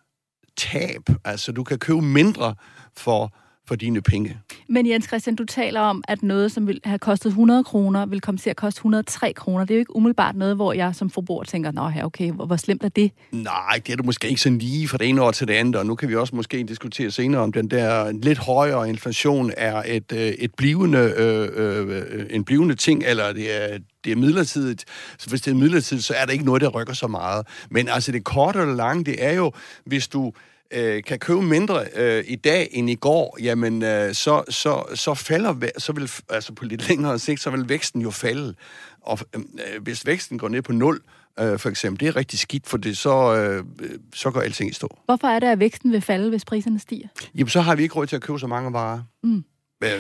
tab. 0.58 1.10
Altså, 1.26 1.52
du 1.52 1.64
kan 1.64 1.80
købe 1.80 2.02
mindre 2.02 2.56
for 2.98 3.34
for 3.68 3.76
dine 3.76 4.02
penge. 4.02 4.40
Men 4.70 4.88
Jens 4.88 5.06
Christian, 5.06 5.36
du 5.36 5.46
taler 5.46 5.80
om, 5.80 6.04
at 6.08 6.24
noget, 6.24 6.52
som 6.52 6.68
vil 6.68 6.82
have 6.84 7.00
kostet 7.00 7.30
100 7.30 7.64
kroner, 7.64 8.06
vil 8.06 8.22
komme 8.22 8.38
til 8.38 8.50
at 8.50 8.56
koste 8.56 8.80
103 8.80 9.34
kroner. 9.34 9.66
Det 9.66 9.72
er 9.72 9.76
jo 9.76 9.80
ikke 9.80 9.96
umiddelbart 9.96 10.36
noget, 10.36 10.56
hvor 10.56 10.74
jeg 10.74 10.96
som 10.96 11.10
forbruger 11.10 11.44
tænker, 11.44 11.72
nå 11.72 11.88
her, 11.88 12.06
okay, 12.06 12.32
hvor, 12.32 12.46
hvor 12.46 12.56
slemt 12.56 12.84
er 12.84 12.90
det? 12.90 13.12
Nej, 13.32 13.82
det 13.86 13.94
er 13.94 13.98
du 13.98 14.04
måske 14.04 14.30
ikke 14.30 14.42
sådan 14.42 14.58
lige 14.58 14.88
fra 14.88 14.98
det 14.98 15.10
ene 15.10 15.22
år 15.22 15.32
til 15.32 15.48
det 15.48 15.54
andet, 15.54 15.76
og 15.76 15.86
nu 15.86 15.96
kan 15.96 16.10
vi 16.10 16.16
også 16.16 16.36
måske 16.36 16.64
diskutere 16.64 17.12
senere, 17.12 17.42
om 17.42 17.52
den 17.52 17.72
der 17.72 18.12
lidt 18.12 18.38
højere 18.38 18.90
inflation 18.90 19.52
er 19.58 19.84
et, 19.86 20.12
øh, 20.12 20.20
et 20.20 20.56
blivende, 20.58 21.14
øh, 21.18 21.50
øh, 21.56 22.26
en 22.30 22.46
blivende 22.46 22.76
ting, 22.76 23.04
eller 23.04 23.34
det 23.34 23.74
er, 23.74 23.78
det 24.04 24.12
er 24.12 24.16
midlertidigt. 24.16 24.86
Så 25.18 25.30
hvis 25.30 25.42
det 25.42 25.52
er 25.52 25.56
midlertidigt, 25.56 26.06
så 26.06 26.14
er 26.14 26.26
der 26.26 26.32
ikke 26.32 26.46
noget, 26.46 26.62
der 26.62 26.70
rykker 26.70 26.94
så 26.94 27.08
meget. 27.08 27.48
Men 27.72 27.88
altså 27.88 28.12
det 28.12 28.24
korte 28.24 28.58
og 28.58 28.76
lange, 28.76 29.04
det 29.04 29.26
er 29.26 29.34
jo, 29.34 29.52
hvis 29.86 30.08
du 30.08 30.32
øh, 30.72 31.04
kan 31.04 31.20
købe 31.20 31.42
mindre 31.42 31.86
øh, 31.96 32.24
i 32.28 32.36
dag 32.36 32.70
end 32.72 32.90
i 32.90 32.96
går, 32.96 33.38
jamen 33.42 33.84
øh, 33.84 34.14
så, 34.14 34.44
så, 34.50 34.84
så 34.96 35.14
falder, 35.14 35.70
så 35.78 35.94
vil, 35.94 36.12
altså 36.30 36.54
på 36.54 36.66
lidt 36.66 36.90
længere 36.90 37.20
sigt, 37.20 37.42
så 37.42 37.50
vil 37.50 37.70
væksten 37.70 38.02
jo 38.02 38.12
falde. 38.12 38.56
Og 39.02 39.20
øh, 39.36 39.42
hvis 39.82 40.06
væksten 40.06 40.38
går 40.38 40.50
ned 40.50 40.62
på 40.62 40.72
nul, 40.72 41.02
øh, 41.40 41.60
for 41.60 41.70
eksempel, 41.70 42.00
det 42.00 42.08
er 42.08 42.16
rigtig 42.16 42.40
skidt, 42.40 42.68
for 42.68 42.78
det, 42.78 42.98
så, 42.98 43.36
øh, 43.36 43.64
så 44.16 44.32
går 44.32 44.42
alting 44.42 44.70
i 44.70 44.74
stå. 44.74 44.98
Hvorfor 45.06 45.28
er 45.28 45.40
det, 45.40 45.48
at 45.48 45.60
væksten 45.60 45.92
vil 45.92 46.02
falde, 46.02 46.30
hvis 46.30 46.46
priserne 46.46 46.80
stiger? 46.80 47.08
Jamen, 47.36 47.50
så 47.50 47.62
har 47.62 47.76
vi 47.76 47.84
ikke 47.84 47.96
råd 47.96 48.08
til 48.08 48.16
at 48.16 48.22
købe 48.22 48.40
så 48.40 48.48
mange 48.48 48.74
varer. 48.74 49.02
Mm. 49.24 49.44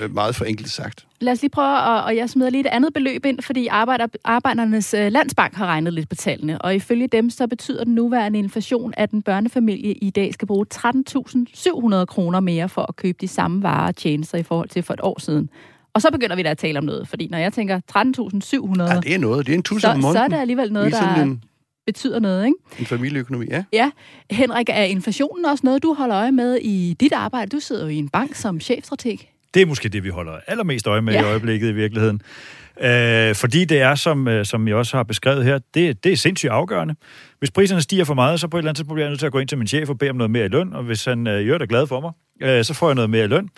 Meget 0.10 0.36
for 0.36 0.46
enkelt 0.46 0.70
sagt. 0.70 1.08
Lad 1.20 1.34
os 1.34 1.42
lige 1.42 1.50
prøve, 1.50 1.78
og, 1.78 2.04
og 2.04 2.16
jeg 2.16 2.30
smider 2.30 2.50
lige 2.50 2.62
et 2.62 2.68
andet 2.68 2.94
beløb 2.94 3.26
ind, 3.26 3.42
fordi 3.42 3.68
arbejder, 3.68 4.08
Arbejdernes 4.24 4.94
uh, 4.94 5.00
Landsbank 5.00 5.56
har 5.56 5.66
regnet 5.66 5.94
lidt 5.94 6.10
på 6.10 6.16
tallene, 6.16 6.62
og 6.62 6.76
ifølge 6.76 7.08
dem, 7.08 7.30
så 7.30 7.48
betyder 7.48 7.84
den 7.84 7.96
nuværende 7.96 8.40
inflation, 8.40 8.94
at 8.98 9.12
en 9.12 9.22
børnefamilie 9.22 9.94
i 9.94 10.10
dag 10.10 10.34
skal 10.34 10.48
bruge 10.48 10.66
13.700 10.74 12.06
kroner 12.06 12.40
mere 12.40 12.70
for 12.70 12.82
at 12.82 12.96
købe 12.96 13.18
de 13.22 13.28
samme 13.28 13.64
varer 13.64 13.88
og 13.88 13.96
tjenester 13.96 14.38
i 14.38 14.44
forhold 14.44 14.70
til 14.70 14.84
for 14.84 14.94
et 14.94 15.00
år 15.04 15.20
siden. 15.20 15.50
Og 15.94 16.02
så 16.02 16.12
begynder 16.12 16.36
vi 16.36 16.44
da 16.44 16.50
at 16.50 16.58
tale 16.58 16.80
om 16.80 16.86
noget, 16.86 17.08
fordi 17.08 17.28
når 17.28 17.38
jeg 17.38 17.54
tænker 17.54 17.80
13.700... 17.92 18.94
Ja, 18.94 19.00
det 19.00 19.16
er 19.16 19.20
noget. 19.20 19.46
Det 19.46 19.54
er 19.54 19.58
en 19.58 19.64
tusind 19.64 19.92
om 19.92 20.00
måneden. 20.00 20.16
Så 20.16 20.24
er 20.24 20.28
det 20.28 20.38
alligevel 20.38 20.74
noget, 20.74 20.92
der 20.92 21.16
en, 21.16 21.44
betyder 21.86 22.20
noget, 22.20 22.46
ikke? 22.46 22.58
En 22.80 22.86
familieøkonomi, 22.86 23.46
ja. 23.50 23.64
Ja. 23.74 23.92
Henrik, 24.32 24.70
er 24.70 24.84
inflationen 24.84 25.46
også 25.46 25.62
noget, 25.66 25.84
du 25.84 25.94
holder 25.94 26.16
øje 26.18 26.32
med 26.32 26.56
i 26.56 26.96
dit 27.00 27.14
arbejde? 27.14 27.50
Du 27.50 27.60
sidder 27.60 27.84
jo 27.84 27.88
i 27.88 27.96
en 27.96 28.10
bank 28.10 28.36
som 28.36 28.60
chefstrateg. 28.60 29.18
Det 29.58 29.64
er 29.64 29.68
måske 29.68 29.90
det, 29.90 30.04
vi 30.04 30.10
holder 30.10 30.32
allermest 30.48 30.88
øje 30.88 31.02
med 31.02 31.14
ja. 31.14 31.22
i 31.22 31.24
øjeblikket 31.24 31.70
i 31.70 31.72
virkeligheden. 31.72 32.22
Øh, 32.82 33.36
fordi 33.36 33.66
det 33.66 33.82
er, 33.82 33.96
som, 33.96 34.28
øh, 34.28 34.46
som 34.46 34.68
jeg 34.68 34.76
også 34.76 34.98
har 34.98 35.04
beskrevet 35.04 35.46
her, 35.46 35.60
det, 35.74 36.04
det 36.04 36.12
er 36.12 36.18
sindssygt 36.18 36.52
afgørende. 36.52 36.96
Hvis 37.40 37.52
priserne 37.52 37.82
stiger 37.82 38.04
for 38.04 38.14
meget, 38.14 38.40
så 38.40 38.48
på 38.48 38.58
et 38.58 38.60
eller 38.60 38.70
andet 38.70 38.78
tidspunkt 38.78 38.96
bliver 38.96 39.06
jeg 39.06 39.12
nødt 39.12 39.20
til 39.20 39.26
at 39.26 39.32
gå 39.32 39.40
ind 39.40 39.48
til 39.48 39.58
min 39.58 39.68
chef 39.68 39.90
og 39.90 39.98
bede 39.98 40.10
om 40.10 40.16
noget 40.16 40.32
mere 40.32 40.46
i 40.46 40.48
løn, 40.48 40.74
og 40.74 40.84
hvis 40.84 41.06
han 41.06 41.28
øh, 41.28 41.48
gør 41.48 41.58
det 41.58 41.70
glad 41.70 41.88
for 41.88 42.00
mig, 42.02 42.12
øh, 42.50 42.64
så 42.64 42.74
får 42.74 42.88
jeg 42.88 42.96
noget 42.96 43.10
mere 43.10 43.24
i 43.24 43.28
løn. 43.28 43.50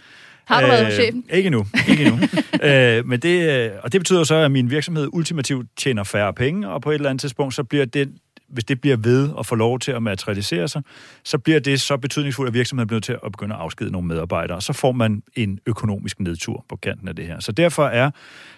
Har 0.45 0.61
du 0.61 0.67
været 0.67 0.85
hos 0.85 0.93
chefen? 0.93 1.23
Ikke 1.33 1.49
nu. 1.49 1.65
Ikke 1.89 2.05
endnu. 2.05 2.19
øh, 2.67 3.07
men 3.07 3.19
det, 3.19 3.65
øh, 3.65 3.71
og 3.83 3.91
det 3.93 4.01
betyder 4.01 4.23
så, 4.23 4.35
at 4.35 4.51
min 4.51 4.71
virksomhed 4.71 5.07
ultimativt 5.13 5.67
tjener 5.77 6.03
færre 6.03 6.33
penge, 6.33 6.69
og 6.69 6.81
på 6.81 6.91
et 6.91 6.95
eller 6.95 7.09
andet 7.09 7.21
tidspunkt, 7.21 7.53
så 7.53 7.63
bliver 7.63 7.85
det 7.85 8.09
hvis 8.51 8.63
det 8.63 8.81
bliver 8.81 8.97
ved 8.97 9.29
at 9.39 9.45
få 9.45 9.55
lov 9.55 9.79
til 9.79 9.91
at 9.91 10.03
materialisere 10.03 10.67
sig, 10.67 10.81
så 11.23 11.37
bliver 11.37 11.59
det 11.59 11.81
så 11.81 11.97
betydningsfuldt, 11.97 12.47
at 12.47 12.53
virksomheden 12.53 12.87
bliver 12.87 13.01
til 13.01 13.17
at 13.25 13.31
begynde 13.31 13.55
at 13.55 13.61
afskede 13.61 13.91
nogle 13.91 14.07
medarbejdere, 14.07 14.57
og 14.57 14.63
så 14.63 14.73
får 14.73 14.91
man 14.91 15.23
en 15.35 15.59
økonomisk 15.65 16.19
nedtur 16.19 16.65
på 16.69 16.75
kanten 16.75 17.07
af 17.07 17.15
det 17.15 17.25
her. 17.25 17.39
Så 17.39 17.51
derfor 17.51 17.87
er 17.87 18.11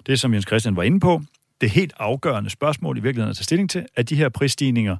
det, 0.05 0.19
som 0.19 0.33
Jens 0.33 0.45
Christian 0.47 0.75
var 0.75 0.83
inde 0.83 0.99
på, 0.99 1.21
det 1.61 1.69
helt 1.69 1.93
afgørende 1.99 2.49
spørgsmål 2.49 2.97
i 2.97 3.01
virkeligheden 3.01 3.29
at 3.29 3.35
tage 3.35 3.43
stilling 3.43 3.69
til, 3.69 3.85
at 3.95 4.09
de 4.09 4.15
her 4.15 4.29
prisstigninger 4.29 4.97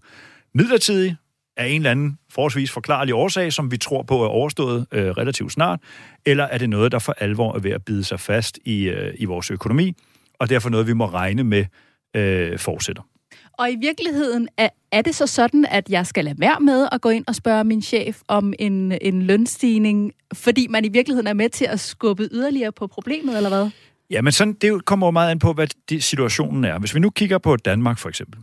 midlertidige, 0.54 1.18
af 1.58 1.68
en 1.68 1.76
eller 1.76 1.92
anden 1.92 2.18
forholdsvis 2.30 2.72
forklarlig 2.72 3.16
årsag, 3.16 3.54
som 3.54 3.72
vi 3.72 3.78
tror 3.78 4.04
på 4.04 4.24
er 4.24 4.28
overstået 4.28 4.86
øh, 4.92 5.10
relativt 5.10 5.52
snart, 5.52 5.80
eller 6.26 6.44
er 6.44 6.58
det 6.58 6.70
noget, 6.70 6.92
der 6.92 7.00
for 7.00 7.16
alvor 7.18 7.56
er 7.56 7.60
ved 7.60 7.72
at 7.72 7.86
bide 7.86 8.04
sig 8.04 8.20
fast 8.20 8.60
i, 8.66 8.84
øh, 8.84 9.14
i 9.18 9.26
vores 9.26 9.52
økonomi, 9.52 9.94
og 10.40 10.50
derfor 10.50 10.70
noget, 10.70 10.88
vi 10.88 10.94
må 10.94 11.06
regne 11.06 11.44
med 11.44 11.66
øh, 12.16 12.60
fortsætter. 12.60 13.04
Og 13.62 13.72
i 13.72 13.76
virkeligheden, 13.82 14.48
er, 14.58 14.70
er 14.92 15.02
det 15.02 15.16
så 15.16 15.28
sådan, 15.28 15.66
at 15.66 15.90
jeg 15.90 16.08
skal 16.08 16.26
lade 16.26 16.40
være 16.40 16.60
med 16.60 16.88
at 16.92 17.02
gå 17.02 17.10
ind 17.10 17.26
og 17.28 17.36
spørge 17.36 17.64
min 17.64 17.82
chef 17.82 18.22
om 18.28 18.54
en, 18.60 18.92
en 19.02 19.22
lønstigning, 19.22 20.12
fordi 20.34 20.68
man 20.68 20.86
i 20.86 20.90
virkeligheden 20.90 21.28
er 21.28 21.34
med 21.34 21.50
til 21.50 21.66
at 21.66 21.80
skubbe 21.80 22.28
yderligere 22.32 22.72
på 22.72 22.88
problemet, 22.88 23.38
eller 23.38 23.50
hvad? 23.50 23.70
Ja, 24.10 24.22
men 24.22 24.32
sådan, 24.32 24.54
det 24.54 24.86
kommer 24.86 25.08
jo 25.08 25.12
meget 25.12 25.32
an 25.32 25.40
på, 25.40 25.54
hvad 25.54 25.68
det, 25.90 26.04
situationen 26.04 26.66
er. 26.66 26.80
Hvis 26.80 26.96
vi 26.96 27.00
nu 27.00 27.10
kigger 27.10 27.38
på 27.38 27.56
Danmark 27.56 27.98
for 27.98 28.10
eksempel, 28.10 28.40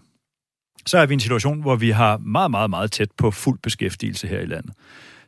så 0.86 0.98
er 0.98 1.06
vi 1.06 1.12
i 1.12 1.14
en 1.14 1.20
situation, 1.20 1.60
hvor 1.60 1.76
vi 1.76 1.90
har 1.90 2.16
meget, 2.16 2.50
meget, 2.50 2.70
meget 2.70 2.92
tæt 2.92 3.08
på 3.18 3.30
fuld 3.30 3.58
beskæftigelse 3.62 4.26
her 4.26 4.40
i 4.40 4.46
landet. 4.46 4.72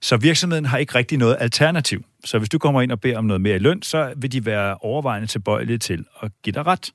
Så 0.01 0.17
virksomheden 0.17 0.65
har 0.65 0.79
ikke 0.79 0.95
rigtig 0.95 1.19
noget 1.19 1.37
alternativ. 1.41 2.05
Så 2.25 2.39
hvis 2.39 2.49
du 2.49 2.59
kommer 2.59 2.83
ind 2.83 2.93
og 2.93 3.01
beder 3.01 3.19
om 3.19 3.25
noget 3.25 3.41
mere 3.41 3.57
i 3.57 3.59
løn, 3.59 3.83
så 3.83 4.13
vil 4.17 4.33
de 4.33 4.47
være 4.47 4.77
overvejende 4.81 5.27
tilbøjelige 5.27 5.79
til 5.79 6.05
at 6.23 6.31
give 6.43 6.53
dig 6.53 6.67
ret. 6.67 6.93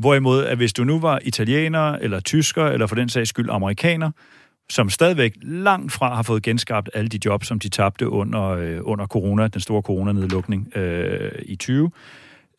Hvorimod, 0.00 0.44
at 0.44 0.56
hvis 0.56 0.72
du 0.72 0.84
nu 0.84 1.00
var 1.00 1.18
italiener, 1.22 1.92
eller 1.92 2.20
tysker, 2.20 2.66
eller 2.66 2.86
for 2.86 2.94
den 2.94 3.08
sags 3.08 3.28
skyld 3.28 3.50
amerikaner, 3.50 4.10
som 4.70 4.90
stadigvæk 4.90 5.34
langt 5.42 5.92
fra 5.92 6.14
har 6.14 6.22
fået 6.22 6.42
genskabt 6.42 6.90
alle 6.94 7.08
de 7.08 7.18
jobs, 7.24 7.46
som 7.46 7.58
de 7.58 7.68
tabte 7.68 8.08
under, 8.08 8.42
øh, 8.42 8.78
under 8.82 9.06
corona, 9.06 9.48
den 9.48 9.60
store 9.60 9.82
coronanedlukning 9.82 10.76
øh, 10.76 11.30
i 11.42 11.56
20, 11.56 11.90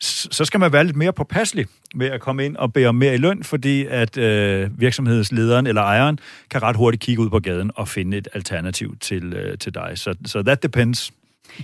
så 0.00 0.44
skal 0.44 0.60
man 0.60 0.72
være 0.72 0.84
lidt 0.84 0.96
mere 0.96 1.12
påpasselig 1.12 1.66
med 1.94 2.06
at 2.06 2.20
komme 2.20 2.44
ind 2.44 2.56
og 2.56 2.72
bede 2.72 2.86
om 2.86 2.94
mere 2.94 3.14
i 3.14 3.18
løn, 3.18 3.42
fordi 3.42 3.86
at 3.86 4.18
øh, 4.18 4.80
virksomhedslederen 4.80 5.66
eller 5.66 5.82
ejeren 5.82 6.18
kan 6.50 6.62
ret 6.62 6.76
hurtigt 6.76 7.02
kigge 7.02 7.22
ud 7.22 7.30
på 7.30 7.38
gaden 7.38 7.70
og 7.74 7.88
finde 7.88 8.16
et 8.16 8.28
alternativ 8.34 8.96
til, 9.00 9.32
øh, 9.32 9.58
til 9.58 9.74
dig. 9.74 9.92
Så, 9.94 10.14
so 10.26 10.42
that 10.42 10.62
depends. 10.62 11.12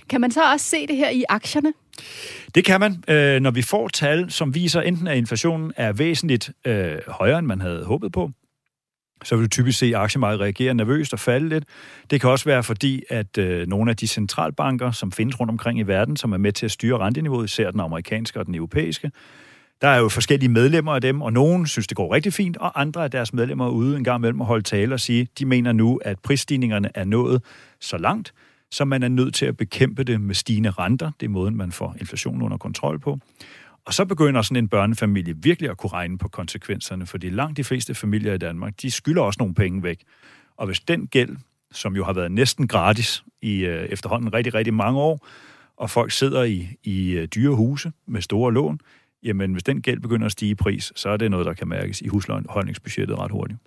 Kan 0.08 0.20
man 0.20 0.30
så 0.30 0.52
også 0.52 0.66
se 0.66 0.86
det 0.86 0.96
her 0.96 1.10
i 1.10 1.24
aktierne? 1.28 1.72
Det 2.54 2.64
kan 2.64 2.80
man, 2.80 3.04
øh, 3.08 3.40
når 3.40 3.50
vi 3.50 3.62
får 3.62 3.88
tal, 3.88 4.30
som 4.30 4.54
viser 4.54 4.80
enten, 4.80 5.06
at 5.06 5.16
inflationen 5.16 5.72
er 5.76 5.92
væsentligt 5.92 6.50
øh, 6.64 6.96
højere, 7.08 7.38
end 7.38 7.46
man 7.46 7.60
havde 7.60 7.84
håbet 7.84 8.12
på, 8.12 8.30
så 9.24 9.36
vil 9.36 9.44
du 9.44 9.48
typisk 9.48 9.78
se 9.78 9.96
aktiemarkedet 9.96 10.40
reagere 10.40 10.74
nervøst 10.74 11.12
og 11.12 11.20
falde 11.20 11.48
lidt. 11.48 11.64
Det 12.10 12.20
kan 12.20 12.30
også 12.30 12.44
være 12.44 12.62
fordi, 12.62 13.02
at 13.10 13.38
øh, 13.38 13.66
nogle 13.66 13.90
af 13.90 13.96
de 13.96 14.06
centralbanker, 14.06 14.90
som 14.90 15.12
findes 15.12 15.40
rundt 15.40 15.50
omkring 15.50 15.78
i 15.78 15.82
verden, 15.82 16.16
som 16.16 16.32
er 16.32 16.36
med 16.36 16.52
til 16.52 16.66
at 16.66 16.72
styre 16.72 16.98
renteniveauet, 16.98 17.44
især 17.44 17.70
den 17.70 17.80
amerikanske 17.80 18.40
og 18.40 18.46
den 18.46 18.54
europæiske, 18.54 19.10
der 19.80 19.88
er 19.88 19.98
jo 19.98 20.08
forskellige 20.08 20.48
medlemmer 20.48 20.94
af 20.94 21.00
dem, 21.00 21.22
og 21.22 21.32
nogen 21.32 21.66
synes, 21.66 21.86
det 21.86 21.96
går 21.96 22.14
rigtig 22.14 22.32
fint, 22.32 22.56
og 22.56 22.80
andre 22.80 23.04
af 23.04 23.10
deres 23.10 23.32
medlemmer 23.32 23.66
er 23.66 23.70
ude 23.70 23.96
en 23.96 24.04
gang 24.04 24.20
imellem 24.20 24.40
at 24.40 24.46
holde 24.46 24.62
tale 24.62 24.94
og 24.94 25.00
sige, 25.00 25.28
de 25.38 25.46
mener 25.46 25.72
nu, 25.72 26.00
at 26.04 26.18
prisstigningerne 26.18 26.90
er 26.94 27.04
nået 27.04 27.42
så 27.80 27.98
langt, 27.98 28.32
så 28.70 28.84
man 28.84 29.02
er 29.02 29.08
nødt 29.08 29.34
til 29.34 29.46
at 29.46 29.56
bekæmpe 29.56 30.04
det 30.04 30.20
med 30.20 30.34
stigende 30.34 30.70
renter. 30.70 31.10
Det 31.20 31.26
er 31.26 31.30
måden, 31.30 31.56
man 31.56 31.72
får 31.72 31.96
inflationen 32.00 32.42
under 32.42 32.56
kontrol 32.56 32.98
på. 32.98 33.18
Og 33.84 33.94
så 33.94 34.04
begynder 34.04 34.42
sådan 34.42 34.64
en 34.64 34.68
børnefamilie 34.68 35.34
virkelig 35.36 35.70
at 35.70 35.76
kunne 35.76 35.92
regne 35.92 36.18
på 36.18 36.28
konsekvenserne, 36.28 37.06
fordi 37.06 37.30
langt 37.30 37.56
de 37.56 37.64
fleste 37.64 37.94
familier 37.94 38.34
i 38.34 38.38
Danmark, 38.38 38.82
de 38.82 38.90
skylder 38.90 39.22
også 39.22 39.36
nogle 39.40 39.54
penge 39.54 39.82
væk. 39.82 40.02
Og 40.56 40.66
hvis 40.66 40.80
den 40.80 41.06
gæld, 41.06 41.36
som 41.72 41.96
jo 41.96 42.04
har 42.04 42.12
været 42.12 42.32
næsten 42.32 42.68
gratis 42.68 43.24
i 43.42 43.58
øh, 43.58 43.84
efterhånden 43.84 44.34
rigtig, 44.34 44.54
rigtig 44.54 44.74
mange 44.74 45.00
år, 45.00 45.26
og 45.76 45.90
folk 45.90 46.12
sidder 46.12 46.42
i, 46.42 46.68
i 46.84 47.10
øh, 47.10 47.26
dyre 47.26 47.54
huse 47.54 47.92
med 48.06 48.22
store 48.22 48.52
lån, 48.52 48.80
jamen 49.22 49.52
hvis 49.52 49.62
den 49.62 49.82
gæld 49.82 50.00
begynder 50.00 50.26
at 50.26 50.32
stige 50.32 50.50
i 50.50 50.54
pris, 50.54 50.92
så 50.96 51.08
er 51.08 51.16
det 51.16 51.30
noget, 51.30 51.46
der 51.46 51.52
kan 51.52 51.68
mærkes 51.68 52.00
i 52.00 52.08
husholdningsbudgettet 52.08 53.18
ret 53.18 53.30
hurtigt. 53.30 53.58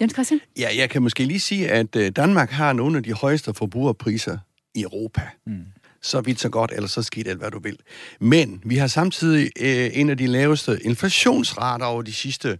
Jens 0.00 0.12
Christian? 0.12 0.40
Ja, 0.58 0.68
jeg 0.76 0.90
kan 0.90 1.02
måske 1.02 1.24
lige 1.24 1.40
sige, 1.40 1.70
at 1.70 1.96
øh, 1.96 2.10
Danmark 2.10 2.50
har 2.50 2.72
nogle 2.72 2.96
af 2.96 3.02
de 3.02 3.12
højeste 3.12 3.54
forbrugerpriser 3.54 4.38
i 4.74 4.82
Europa. 4.82 5.22
Mm. 5.46 5.64
Så 6.02 6.20
vidt 6.20 6.40
så 6.40 6.48
godt, 6.48 6.72
eller 6.74 6.88
så 6.88 7.02
skidt 7.02 7.28
alt, 7.28 7.38
hvad 7.38 7.50
du 7.50 7.58
vil. 7.58 7.78
Men 8.20 8.62
vi 8.64 8.76
har 8.76 8.86
samtidig 8.86 9.50
øh, 9.60 9.90
en 9.92 10.10
af 10.10 10.18
de 10.18 10.26
laveste 10.26 10.78
inflationsrater 10.84 11.86
over 11.86 12.02
de 12.02 12.12
sidste 12.12 12.58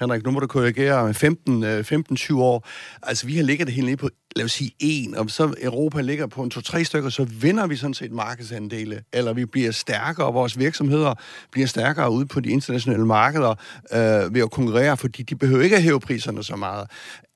Henrik, 0.00 0.24
nu 0.24 0.30
må 0.30 0.40
du 0.40 0.46
korrigere 0.46 1.10
15-20 1.10 2.32
øh, 2.32 2.38
år. 2.38 2.68
Altså, 3.02 3.26
vi 3.26 3.36
har 3.36 3.42
ligget 3.42 3.66
det 3.66 3.74
helt 3.74 3.86
nede 3.86 3.96
på, 3.96 4.08
lad 4.36 4.44
os 4.44 4.52
sige, 4.52 4.70
1, 4.80 5.16
og 5.16 5.30
så 5.30 5.54
Europa 5.62 6.00
ligger 6.00 6.26
på 6.26 6.42
en 6.42 6.52
2-3 6.54 6.82
stykker, 6.82 7.10
så 7.10 7.24
vinder 7.24 7.66
vi 7.66 7.76
sådan 7.76 7.94
set 7.94 8.12
markedsandele, 8.12 9.02
eller 9.12 9.32
vi 9.32 9.44
bliver 9.44 9.70
stærkere, 9.70 10.26
og 10.26 10.34
vores 10.34 10.58
virksomheder 10.58 11.14
bliver 11.52 11.66
stærkere 11.66 12.10
ude 12.10 12.26
på 12.26 12.40
de 12.40 12.48
internationale 12.48 13.06
markeder 13.06 13.54
øh, 13.92 14.34
ved 14.34 14.42
at 14.42 14.50
konkurrere, 14.50 14.96
fordi 14.96 15.22
de 15.22 15.36
behøver 15.36 15.62
ikke 15.62 15.76
at 15.76 15.82
hæve 15.82 16.00
priserne 16.00 16.44
så 16.44 16.56
meget. 16.56 16.90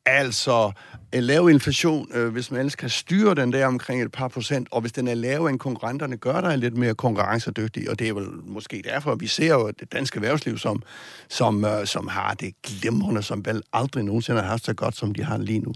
Altså, 0.06 0.72
en 1.12 1.22
lav 1.22 1.48
inflation, 1.50 2.08
øh, 2.14 2.32
hvis 2.32 2.50
man 2.50 2.60
ellers 2.60 2.76
kan 2.76 2.88
styre 2.88 3.34
den 3.34 3.52
der 3.52 3.66
omkring 3.66 4.02
et 4.02 4.12
par 4.12 4.28
procent, 4.28 4.68
og 4.70 4.80
hvis 4.80 4.92
den 4.92 5.08
er 5.08 5.14
lavere 5.14 5.50
end 5.50 5.58
konkurrenterne, 5.58 6.16
gør 6.16 6.40
dig 6.40 6.58
lidt 6.58 6.76
mere 6.76 6.94
konkurrencedygtig, 6.94 7.90
og 7.90 7.98
det 7.98 8.08
er 8.08 8.12
vel 8.12 8.26
måske 8.44 8.82
derfor, 8.84 9.12
at 9.12 9.20
vi 9.20 9.26
ser 9.26 9.54
jo 9.54 9.70
det 9.80 9.92
danske 9.92 10.16
erhvervsliv, 10.16 10.58
som, 10.58 10.82
som, 11.28 11.64
øh, 11.64 11.86
som 11.86 12.08
har 12.08 12.34
det 12.34 12.62
glimrende, 12.62 13.22
som 13.22 13.46
vel 13.46 13.62
aldrig 13.72 14.04
nogensinde 14.04 14.40
har 14.40 14.48
haft 14.48 14.64
så 14.64 14.74
godt, 14.74 14.96
som 14.96 15.14
de 15.14 15.24
har 15.24 15.38
lige 15.38 15.58
nu. 15.58 15.72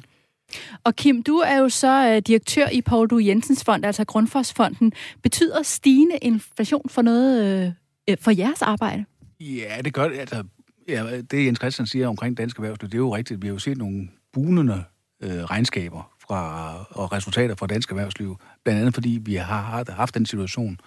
Og 0.84 0.96
Kim, 0.96 1.22
du 1.22 1.36
er 1.36 1.58
jo 1.58 1.68
så 1.68 2.08
øh, 2.08 2.22
direktør 2.26 2.68
i 2.68 2.80
Paul 2.82 3.08
Du 3.08 3.18
Jensens 3.18 3.64
Fond, 3.64 3.84
altså 3.84 4.04
Grundforsfonden. 4.04 4.92
Betyder 5.22 5.62
stigende 5.62 6.16
inflation 6.22 6.88
for 6.88 7.02
noget 7.02 7.62
øh, 7.66 7.72
øh, 8.10 8.16
for 8.20 8.30
jeres 8.30 8.62
arbejde? 8.62 9.04
Ja, 9.40 9.80
det 9.84 9.94
gør 9.94 10.08
det. 10.08 10.18
Altså, 10.18 10.44
ja, 10.88 11.20
det 11.20 11.46
Jens 11.46 11.58
Christian 11.58 11.86
siger 11.86 12.08
omkring 12.08 12.36
dansk 12.36 12.56
erhvervsliv, 12.56 12.88
det 12.88 12.94
er 12.94 12.98
jo 12.98 13.16
rigtigt. 13.16 13.42
Vi 13.42 13.46
har 13.46 13.54
jo 13.54 13.58
set 13.58 13.78
nogle 13.78 14.08
bunende 14.32 14.84
øh, 15.22 15.44
regnskaber 15.44 16.10
fra, 16.20 16.74
og 16.90 17.12
resultater 17.12 17.54
fra 17.54 17.66
dansk 17.66 17.90
erhvervsliv. 17.90 18.36
Blandt 18.64 18.80
andet 18.80 18.94
fordi 18.94 19.20
vi 19.22 19.34
har, 19.34 19.62
har 19.62 19.92
haft 19.92 20.14
den 20.14 20.26
situation. 20.26 20.80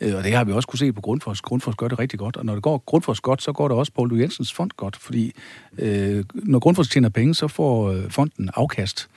Øh, 0.00 0.14
og 0.14 0.24
det 0.24 0.32
har 0.32 0.44
vi 0.44 0.52
også 0.52 0.68
kunne 0.68 0.78
se 0.78 0.92
på 0.92 1.00
Grundfos. 1.00 1.40
Grundfos 1.40 1.74
gør 1.74 1.88
det 1.88 1.98
rigtig 1.98 2.18
godt. 2.18 2.36
Og 2.36 2.44
når 2.44 2.54
det 2.54 2.62
går 2.62 2.78
Grundfos 2.78 3.20
godt, 3.20 3.42
så 3.42 3.52
går 3.52 3.68
det 3.68 3.76
også 3.76 3.92
Poul 3.92 4.20
Jensens 4.20 4.52
fond 4.52 4.70
godt. 4.76 4.96
Fordi 4.96 5.32
øh, 5.78 6.24
når 6.34 6.58
Grundfos 6.58 6.88
tjener 6.88 7.08
penge, 7.08 7.34
så 7.34 7.48
får 7.48 7.90
øh, 7.90 8.10
fonden 8.10 8.50
afkast. 8.54 9.08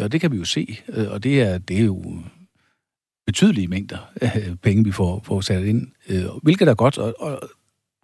Og 0.00 0.12
det 0.12 0.20
kan 0.20 0.32
vi 0.32 0.36
jo 0.36 0.44
se. 0.44 0.78
Øh, 0.88 1.10
og 1.10 1.22
det 1.22 1.40
er, 1.40 1.58
det 1.58 1.80
er 1.80 1.84
jo 1.84 2.22
betydelige 3.26 3.68
mængder 3.68 3.98
øh, 4.22 4.56
penge, 4.62 4.84
vi 4.84 4.92
får, 4.92 5.22
får 5.24 5.40
sat 5.40 5.64
ind. 5.64 5.86
Øh, 6.08 6.24
hvilket 6.42 6.68
er 6.68 6.74
godt. 6.74 6.98
Og, 6.98 7.14
og, 7.18 7.40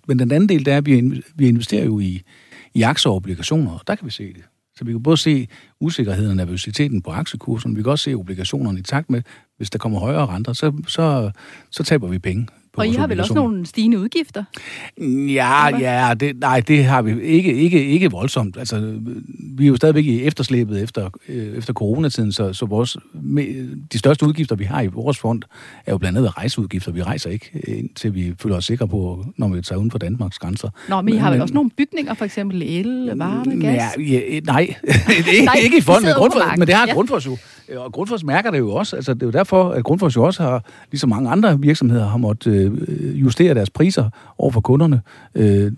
men 0.08 0.18
den 0.18 0.32
anden 0.32 0.48
del, 0.48 0.66
der 0.66 0.72
er, 0.72 0.78
at 0.78 0.86
vi, 0.86 1.22
vi 1.34 1.48
investerer 1.48 1.84
jo 1.84 2.00
i, 2.00 2.22
i 2.74 2.82
aktier 2.82 3.10
og 3.10 3.16
obligationer, 3.16 3.72
og 3.72 3.80
der 3.86 3.94
kan 3.94 4.06
vi 4.06 4.10
se 4.10 4.32
det. 4.32 4.42
Så 4.78 4.84
vi 4.84 4.92
kan 4.92 5.02
både 5.02 5.16
se 5.16 5.48
usikkerheden 5.80 6.30
og 6.30 6.36
nervøsiteten 6.36 7.02
på 7.02 7.10
aktiekursen, 7.10 7.76
vi 7.76 7.82
kan 7.82 7.90
også 7.90 8.02
se 8.02 8.14
obligationerne 8.14 8.78
i 8.78 8.82
takt 8.82 9.10
med, 9.10 9.22
hvis 9.56 9.70
der 9.70 9.78
kommer 9.78 9.98
højere 9.98 10.26
renter, 10.26 10.52
så, 10.52 10.72
så, 10.88 11.30
så 11.70 11.82
taber 11.82 12.08
vi 12.08 12.18
penge. 12.18 12.46
Og 12.76 12.86
I 12.86 12.92
har 12.92 13.06
vel 13.06 13.20
også 13.20 13.34
nogle 13.34 13.66
stigende 13.66 13.98
udgifter? 13.98 14.44
Ja, 15.28 15.78
ja, 15.78 16.14
det, 16.20 16.40
nej, 16.40 16.60
det 16.60 16.84
har 16.84 17.02
vi 17.02 17.22
ikke, 17.22 17.54
ikke, 17.54 17.84
ikke 17.86 18.10
voldsomt. 18.10 18.56
Altså, 18.56 18.94
vi 19.56 19.64
er 19.64 19.68
jo 19.68 19.76
stadigvæk 19.76 20.04
i 20.04 20.22
efterslæbet 20.22 20.82
efter, 20.82 21.10
øh, 21.28 21.58
efter 21.58 21.72
coronatiden, 21.72 22.32
så, 22.32 22.52
så 22.52 22.66
vores, 22.66 22.96
de 23.92 23.98
største 23.98 24.26
udgifter, 24.26 24.56
vi 24.56 24.64
har 24.64 24.82
i 24.82 24.86
vores 24.86 25.18
fond, 25.18 25.42
er 25.86 25.92
jo 25.92 25.98
blandt 25.98 26.18
andet 26.18 26.36
rejseudgifter. 26.36 26.92
Vi 26.92 27.02
rejser 27.02 27.30
ikke, 27.30 27.50
indtil 27.66 28.14
vi 28.14 28.34
føler 28.42 28.56
os 28.56 28.64
sikre 28.64 28.88
på, 28.88 29.24
når 29.36 29.48
vi 29.48 29.62
tager 29.62 29.78
uden 29.78 29.90
for 29.90 29.98
Danmarks 29.98 30.38
grænser. 30.38 30.68
Nå, 30.88 31.00
men 31.00 31.14
I 31.14 31.16
har 31.16 31.30
vel 31.30 31.40
også 31.40 31.54
nogle 31.54 31.70
bygninger, 31.70 32.14
for 32.14 32.24
eksempel 32.24 32.62
el, 32.62 33.12
varme, 33.16 33.60
gas? 33.60 33.76
Ja, 33.76 33.88
ja, 33.98 34.40
nej, 34.40 34.60
ikke, 35.18 35.44
nej, 35.44 35.56
ikke 35.62 35.78
i 35.78 35.80
fonden, 35.80 36.10
men, 36.18 36.58
men 36.58 36.68
det 36.68 36.74
har 36.74 36.86
ja. 36.86 36.92
Grundfos 36.92 37.26
jo. 37.26 37.36
Og 37.76 37.92
Grundfos 37.92 38.24
mærker 38.24 38.50
det 38.50 38.58
jo 38.58 38.74
også. 38.74 38.96
Altså, 38.96 39.14
det 39.14 39.22
er 39.22 39.26
jo 39.26 39.32
derfor, 39.32 39.70
at 39.70 39.84
Grundfos 39.84 40.16
jo 40.16 40.22
også 40.22 40.42
har, 40.42 40.64
ligesom 40.90 41.10
mange 41.10 41.30
andre 41.30 41.60
virksomheder, 41.60 42.08
har 42.08 42.16
måttet 42.16 42.63
øh, 42.70 43.20
justere 43.20 43.54
deres 43.54 43.70
priser 43.70 44.10
over 44.38 44.50
for 44.50 44.60
kunderne. 44.60 45.00
Øh, 45.34 45.72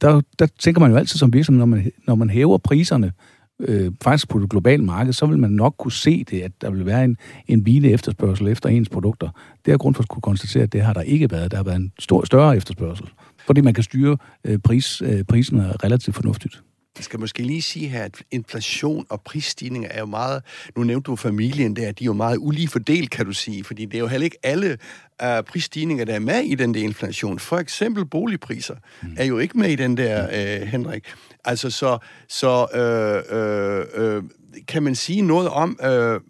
der, 0.00 0.20
der 0.38 0.46
tænker 0.58 0.80
man 0.80 0.90
jo 0.90 0.96
altid 0.96 1.18
som 1.18 1.32
virksomhed, 1.32 1.58
når 1.58 1.66
man, 1.66 1.92
når 2.06 2.14
man 2.14 2.30
hæver 2.30 2.58
priserne, 2.58 3.12
øh, 3.60 3.92
faktisk 4.02 4.28
på 4.28 4.38
det 4.38 4.50
globale 4.50 4.84
marked, 4.84 5.12
så 5.12 5.26
vil 5.26 5.38
man 5.38 5.50
nok 5.50 5.74
kunne 5.78 5.92
se 5.92 6.24
det, 6.30 6.40
at 6.40 6.52
der 6.60 6.70
vil 6.70 6.86
være 6.86 7.04
en, 7.04 7.16
en 7.48 7.66
vigende 7.66 7.90
efterspørgsel 7.90 8.48
efter 8.48 8.68
ens 8.68 8.88
produkter. 8.88 9.28
Det 9.64 9.72
har 9.72 9.78
Grundfos 9.78 10.06
kunne 10.06 10.22
konstatere, 10.22 10.62
at 10.62 10.72
det 10.72 10.82
har 10.82 10.92
der 10.92 11.00
ikke 11.00 11.30
været. 11.30 11.50
Der 11.50 11.56
har 11.56 11.64
været 11.64 11.76
en 11.76 11.92
stor, 11.98 12.24
større 12.24 12.56
efterspørgsel, 12.56 13.06
fordi 13.46 13.60
man 13.60 13.74
kan 13.74 13.84
styre 13.84 14.16
øh, 14.44 14.58
pris, 14.58 15.02
øh, 15.02 15.24
priserne 15.24 15.72
relativt 15.84 16.16
fornuftigt. 16.16 16.62
Jeg 17.00 17.04
skal 17.04 17.20
måske 17.20 17.42
lige 17.42 17.62
sige 17.62 17.88
her, 17.88 18.04
at 18.04 18.22
inflation 18.30 19.06
og 19.08 19.20
prisstigninger 19.20 19.88
er 19.88 19.98
jo 19.98 20.06
meget... 20.06 20.42
Nu 20.76 20.84
nævnte 20.84 21.06
du 21.06 21.16
familien 21.16 21.76
der, 21.76 21.92
de 21.92 22.04
er 22.04 22.06
jo 22.06 22.12
meget 22.12 22.36
ulige 22.40 22.68
fordelt, 22.68 23.10
kan 23.10 23.26
du 23.26 23.32
sige, 23.32 23.64
fordi 23.64 23.84
det 23.84 23.94
er 23.94 23.98
jo 23.98 24.06
heller 24.06 24.24
ikke 24.24 24.38
alle 24.42 24.78
uh, 25.22 25.44
prisstigninger, 25.44 26.04
der 26.04 26.14
er 26.14 26.18
med 26.18 26.40
i 26.40 26.54
den 26.54 26.74
der 26.74 26.80
inflation. 26.80 27.38
For 27.38 27.58
eksempel 27.58 28.04
boligpriser 28.04 28.74
mm. 29.02 29.14
er 29.16 29.24
jo 29.24 29.38
ikke 29.38 29.58
med 29.58 29.70
i 29.70 29.76
den 29.76 29.96
der, 29.96 30.26
uh, 30.62 30.68
Henrik. 30.68 31.04
Altså, 31.44 31.70
så, 31.70 31.98
så 32.28 32.66
uh, 32.74 34.02
uh, 34.02 34.16
uh, 34.16 34.24
kan 34.68 34.82
man 34.82 34.94
sige 34.94 35.22
noget 35.22 35.48
om, 35.48 35.78
uh, 35.82 36.20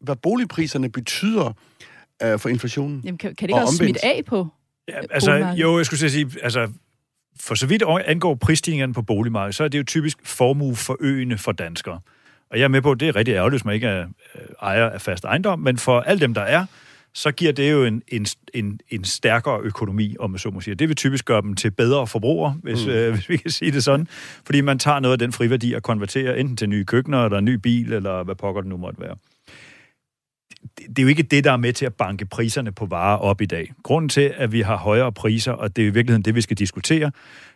hvad 0.00 0.16
boligpriserne 0.22 0.88
betyder 0.88 1.52
uh, 2.24 2.40
for 2.40 2.48
inflationen? 2.48 3.02
Jamen, 3.04 3.18
kan, 3.18 3.34
kan 3.34 3.48
det 3.48 3.54
ikke 3.54 3.62
også 3.62 3.76
smitte 3.76 4.04
af 4.04 4.22
på 4.26 4.48
Ja, 4.88 5.00
altså, 5.10 5.32
jo, 5.56 5.78
jeg 5.78 5.86
skulle 5.86 6.10
sige, 6.10 6.30
altså, 6.42 6.68
for 7.40 7.54
så 7.54 7.66
vidt 7.66 7.82
angår 8.06 8.34
prisstigningerne 8.34 8.94
på 8.94 9.02
boligmarkedet, 9.02 9.54
så 9.54 9.64
er 9.64 9.68
det 9.68 9.78
jo 9.78 9.84
typisk 9.84 10.18
formueforøgende 10.24 11.38
for 11.38 11.52
danskere. 11.52 12.00
Og 12.50 12.58
jeg 12.58 12.64
er 12.64 12.68
med 12.68 12.82
på, 12.82 12.90
at 12.90 13.00
det 13.00 13.08
er 13.08 13.16
rigtig 13.16 13.34
ærgerligt, 13.34 13.60
hvis 13.60 13.64
man 13.64 13.74
ikke 13.74 13.86
er 13.86 14.06
øh, 14.34 14.40
ejer 14.62 14.90
af 14.90 15.00
fast 15.00 15.24
ejendom, 15.24 15.58
men 15.58 15.78
for 15.78 16.00
alle 16.00 16.20
dem, 16.20 16.34
der 16.34 16.40
er, 16.40 16.66
så 17.14 17.32
giver 17.32 17.52
det 17.52 17.72
jo 17.72 17.84
en, 17.84 18.02
en, 18.08 18.26
en, 18.54 18.80
en 18.90 19.04
stærkere 19.04 19.60
økonomi, 19.60 20.16
om 20.20 20.30
man 20.30 20.38
så 20.38 20.50
må 20.50 20.60
sige. 20.60 20.74
Det 20.74 20.88
vil 20.88 20.96
typisk 20.96 21.24
gøre 21.24 21.42
dem 21.42 21.54
til 21.54 21.70
bedre 21.70 22.06
forbrugere, 22.06 22.56
hvis, 22.62 22.86
mm. 22.86 22.92
øh, 22.92 23.10
hvis 23.14 23.28
vi 23.28 23.36
kan 23.36 23.50
sige 23.50 23.72
det 23.72 23.84
sådan. 23.84 24.08
Fordi 24.44 24.60
man 24.60 24.78
tager 24.78 25.00
noget 25.00 25.12
af 25.12 25.18
den 25.18 25.32
friværdi 25.32 25.72
og 25.72 25.82
konverterer 25.82 26.34
enten 26.34 26.56
til 26.56 26.68
nye 26.68 26.84
køkkener, 26.84 27.24
eller 27.24 27.38
en 27.38 27.44
ny 27.44 27.54
bil, 27.54 27.92
eller 27.92 28.22
hvad 28.22 28.34
pokker 28.34 28.60
det 28.60 28.68
nu 28.68 28.76
måtte 28.76 29.00
være 29.00 29.16
det 30.78 30.98
er 30.98 31.02
jo 31.02 31.08
ikke 31.08 31.22
det, 31.22 31.44
der 31.44 31.52
er 31.52 31.56
med 31.56 31.72
til 31.72 31.86
at 31.86 31.94
banke 31.94 32.26
priserne 32.26 32.72
på 32.72 32.86
varer 32.86 33.16
op 33.18 33.40
i 33.40 33.46
dag. 33.46 33.72
Grunden 33.82 34.08
til, 34.08 34.34
at 34.36 34.52
vi 34.52 34.60
har 34.60 34.76
højere 34.76 35.12
priser, 35.12 35.52
og 35.52 35.76
det 35.76 35.82
er 35.82 35.86
i 35.86 35.90
virkeligheden 35.90 36.22
det, 36.22 36.34
vi 36.34 36.40
skal 36.40 36.56
diskutere, 36.56 37.10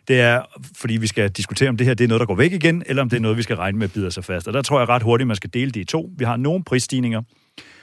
det 0.07 0.21
er, 0.21 0.41
fordi 0.75 0.97
vi 0.97 1.07
skal 1.07 1.29
diskutere, 1.29 1.69
om 1.69 1.77
det 1.77 1.87
her 1.87 1.93
det 1.93 2.03
er 2.03 2.07
noget, 2.07 2.19
der 2.19 2.25
går 2.25 2.35
væk 2.35 2.53
igen, 2.53 2.83
eller 2.85 3.01
om 3.01 3.09
det 3.09 3.17
er 3.17 3.21
noget, 3.21 3.37
vi 3.37 3.43
skal 3.43 3.55
regne 3.55 3.77
med 3.77 3.87
bider 3.87 4.09
sig 4.09 4.23
fast. 4.23 4.47
Og 4.47 4.53
der 4.53 4.61
tror 4.61 4.79
jeg 4.79 4.89
ret 4.89 5.03
hurtigt, 5.03 5.27
man 5.27 5.35
skal 5.35 5.49
dele 5.53 5.71
det 5.71 5.79
i 5.79 5.83
to. 5.83 6.11
Vi 6.17 6.25
har 6.25 6.37
nogle 6.37 6.63
prisstigninger, 6.63 7.21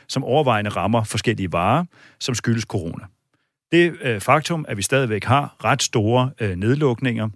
som 0.09 0.25
overvejende 0.25 0.71
rammer 0.71 1.05
forskellige 1.05 1.53
varer, 1.53 1.85
som 2.21 2.35
skyldes 2.35 2.65
corona. 2.65 3.05
Det 3.73 3.97
øh, 4.03 4.21
faktum, 4.21 4.65
at 4.69 4.77
vi 4.77 4.83
stadigvæk 4.83 5.25
har 5.25 5.57
ret 5.65 5.83
store 5.83 6.31
øh, 6.41 6.57
nedlukninger 6.57 7.29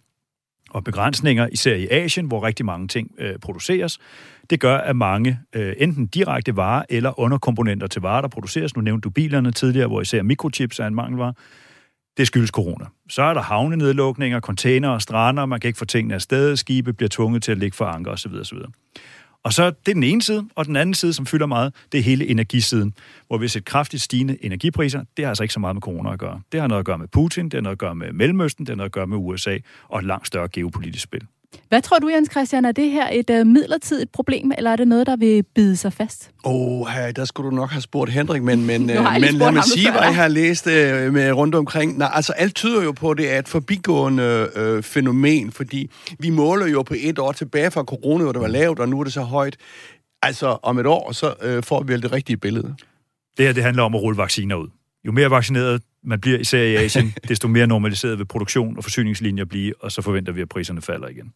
og 0.71 0.85
begrænsninger, 0.85 1.49
især 1.53 1.75
i 1.75 1.89
Asien, 1.91 2.27
hvor 2.27 2.47
rigtig 2.47 2.67
mange 2.67 2.89
ting 2.89 3.11
øh, 3.19 3.39
produceres, 3.39 3.99
det 4.51 4.61
gør, 4.61 4.77
at 4.77 4.97
mange 4.97 5.41
øh, 5.53 5.75
enten 5.79 6.07
direkte 6.07 6.57
varer 6.57 6.85
eller 6.89 7.21
underkomponenter 7.21 7.87
til 7.87 8.03
varer, 8.03 8.21
der 8.21 8.29
produceres, 8.29 8.77
nu 8.77 8.83
nævnte 8.83 9.05
du 9.05 9.11
bilerne 9.11 9.53
tidligere, 9.53 9.89
hvor 9.89 10.01
især 10.01 10.23
mikrochips 10.23 10.79
er 10.79 10.87
en 10.87 10.95
mangelvare, 10.95 11.33
det 12.17 12.27
skyldes 12.27 12.51
corona. 12.51 12.85
Så 13.09 13.23
er 13.23 13.35
der 13.35 13.43
havnenedlukninger, 13.43 14.41
container 14.41 14.89
og 14.89 15.03
strander, 15.03 15.47
man 15.47 15.61
kan 15.61 15.69
ikke 15.69 15.79
få 15.79 15.85
tingene 15.85 16.15
afsted, 16.15 16.57
skibe 16.57 16.93
bliver 16.93 17.09
tvunget 17.09 17.43
til 17.43 17.53
at 17.53 17.59
ligge 17.59 17.77
for 17.77 17.85
anker 17.85 18.11
osv. 18.11 18.33
osv. 18.41 18.59
Og 19.43 19.53
så 19.53 19.67
det 19.67 19.89
er 19.89 19.95
den 19.95 20.03
ene 20.03 20.23
side, 20.23 20.49
og 20.55 20.67
den 20.67 20.77
anden 20.77 20.95
side, 20.95 21.13
som 21.13 21.27
fylder 21.27 21.47
meget, 21.47 21.75
det 21.93 21.99
er 21.99 22.03
hele 22.03 22.27
energisiden, 22.27 22.95
hvor 23.27 23.39
vi 23.39 23.45
har 23.45 23.49
set 23.49 23.65
kraftigt 23.65 24.03
stigende 24.03 24.45
energipriser. 24.45 25.05
Det 25.17 25.25
har 25.25 25.31
altså 25.31 25.45
ikke 25.45 25.55
så 25.55 25.61
meget 25.61 25.77
med 25.77 25.83
corona 25.83 26.13
at 26.13 26.19
gøre. 26.19 26.41
Det 26.53 26.61
har 26.61 26.69
noget 26.69 26.79
at 26.79 26.87
gøre 26.87 26.99
med 26.99 27.09
Putin, 27.09 27.45
det 27.45 27.55
har 27.55 27.61
noget 27.61 27.75
at 27.75 27.79
gøre 27.79 27.95
med 27.95 28.13
Mellemøsten, 28.13 28.67
det 28.67 28.71
har 28.71 28.77
noget 28.77 28.89
at 28.89 28.93
gøre 28.93 29.07
med 29.07 29.17
USA 29.17 29.59
og 29.89 29.99
et 29.99 30.05
langt 30.05 30.27
større 30.27 30.49
geopolitisk 30.49 31.05
spil. 31.05 31.27
Hvad 31.69 31.83
tror 31.83 31.99
du, 31.99 32.09
Jens 32.09 32.31
Christian, 32.31 32.65
er 32.65 32.73
det 32.73 32.91
her 32.91 33.09
et 33.13 33.31
uh, 33.31 33.47
midlertidigt 33.47 34.13
problem, 34.13 34.53
eller 34.59 34.71
er 34.71 34.77
det 34.77 34.89
noget, 34.89 35.07
der 35.07 35.17
vil 35.17 35.43
bide 35.55 35.77
sig 35.77 35.93
fast? 35.93 36.31
Åh, 36.45 36.81
oh, 36.81 36.89
der 37.17 37.25
skulle 37.25 37.51
du 37.51 37.57
nok 37.57 37.71
have 37.71 37.83
spurgt 37.83 38.11
Hendrik, 38.11 38.43
men, 38.43 38.67
men, 38.67 38.87
men 39.21 39.35
lad 39.35 39.53
mig 39.53 39.65
sige, 39.65 39.91
hvad 39.91 40.01
jeg 40.01 40.15
har 40.15 40.29
læst 40.29 40.67
uh, 40.67 40.73
med 41.13 41.33
rundt 41.33 41.55
omkring. 41.55 41.99
Nej, 41.99 42.11
altså 42.13 42.33
alt 42.33 42.55
tyder 42.55 42.83
jo 42.83 42.93
på, 42.93 43.11
at 43.11 43.19
det 43.19 43.35
er 43.35 43.39
et 43.39 43.49
forbigående 43.49 44.49
uh, 44.57 44.83
fænomen, 44.83 45.53
fordi 45.53 45.91
vi 46.19 46.31
måler 46.31 46.67
jo 46.67 46.83
på 46.83 46.95
et 46.99 47.19
år 47.19 47.33
tilbage 47.33 47.71
fra 47.71 47.83
corona, 47.83 48.23
hvor 48.23 48.33
det 48.33 48.41
var 48.41 48.49
lavt, 48.49 48.79
og 48.79 48.89
nu 48.89 49.01
er 49.01 49.05
det 49.05 49.13
så 49.13 49.23
højt. 49.23 49.57
Altså 50.23 50.59
om 50.63 50.79
et 50.79 50.87
år, 50.87 51.13
så 51.13 51.35
uh, 51.57 51.65
får 51.65 51.83
vi 51.83 51.97
det 51.97 52.13
rigtige 52.13 52.37
billede. 52.37 52.75
Det 53.37 53.47
her, 53.47 53.53
det 53.53 53.63
handler 53.63 53.83
om 53.83 53.95
at 53.95 54.03
rulle 54.03 54.19
vacciner 54.19 54.57
ud. 54.57 54.69
Jo 55.07 55.13
mere 55.13 55.31
vaccineret 55.31 55.83
man 56.05 56.21
bliver 56.21 56.39
især 56.39 56.63
i 56.63 56.77
Asien, 56.77 57.15
desto 57.29 57.49
mere 57.49 57.67
normaliseret 57.67 58.19
vil 58.19 58.25
produktion 58.25 58.77
og 58.77 58.85
forsyningslinjer 58.85 59.45
blive, 59.45 59.75
og 59.81 59.93
så 59.93 60.03
forventer 60.03 60.33
vi, 60.33 60.41
at 60.41 60.49
priserne 60.49 60.83
falder 60.83 61.09
igen. 61.09 61.33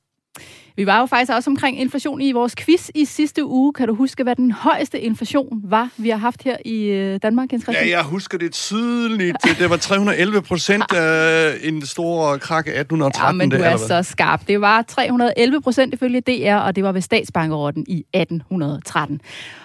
Vi 0.77 0.87
var 0.87 1.01
jo 1.01 1.07
faktisk 1.07 1.33
også 1.33 1.51
omkring 1.51 1.81
inflation 1.81 2.21
i 2.21 2.33
vores 2.33 2.55
quiz 2.59 2.89
i 2.95 3.05
sidste 3.05 3.45
uge. 3.45 3.73
Kan 3.73 3.89
du 3.89 3.95
huske, 3.95 4.23
hvad 4.23 4.37
den 4.37 4.51
højeste 4.51 5.01
inflation 5.01 5.61
var, 5.65 5.89
vi 5.97 6.09
har 6.09 6.17
haft 6.17 6.43
her 6.43 6.57
i 6.65 6.85
øh, 6.85 7.21
Danmark, 7.23 7.53
Jens 7.53 7.69
Ja, 7.69 7.89
jeg 7.89 8.03
husker 8.03 8.39
det 8.39 8.53
tydeligt. 8.53 9.37
Det 9.59 9.71
var 9.71 9.77
311 9.77 10.43
procent 10.43 10.93
af 10.97 11.55
en 11.63 11.87
stor 11.87 12.37
krak 12.37 12.67
af 12.67 12.81
1813. 12.81 13.41
Ja, 13.41 13.45
men 13.45 13.51
du 13.51 13.57
det, 13.57 13.67
er 13.67 13.77
så 13.77 14.11
skarp. 14.11 14.49
Det 14.49 14.61
var 14.61 14.83
311 14.83 15.63
procent 15.63 15.95
ifølge 15.95 16.21
DR, 16.21 16.55
og 16.55 16.77
det 16.77 16.85
var 16.85 16.93
ved 16.93 17.01
statsbankerotten 17.01 17.85
i 17.89 18.05
1813. 18.15 19.21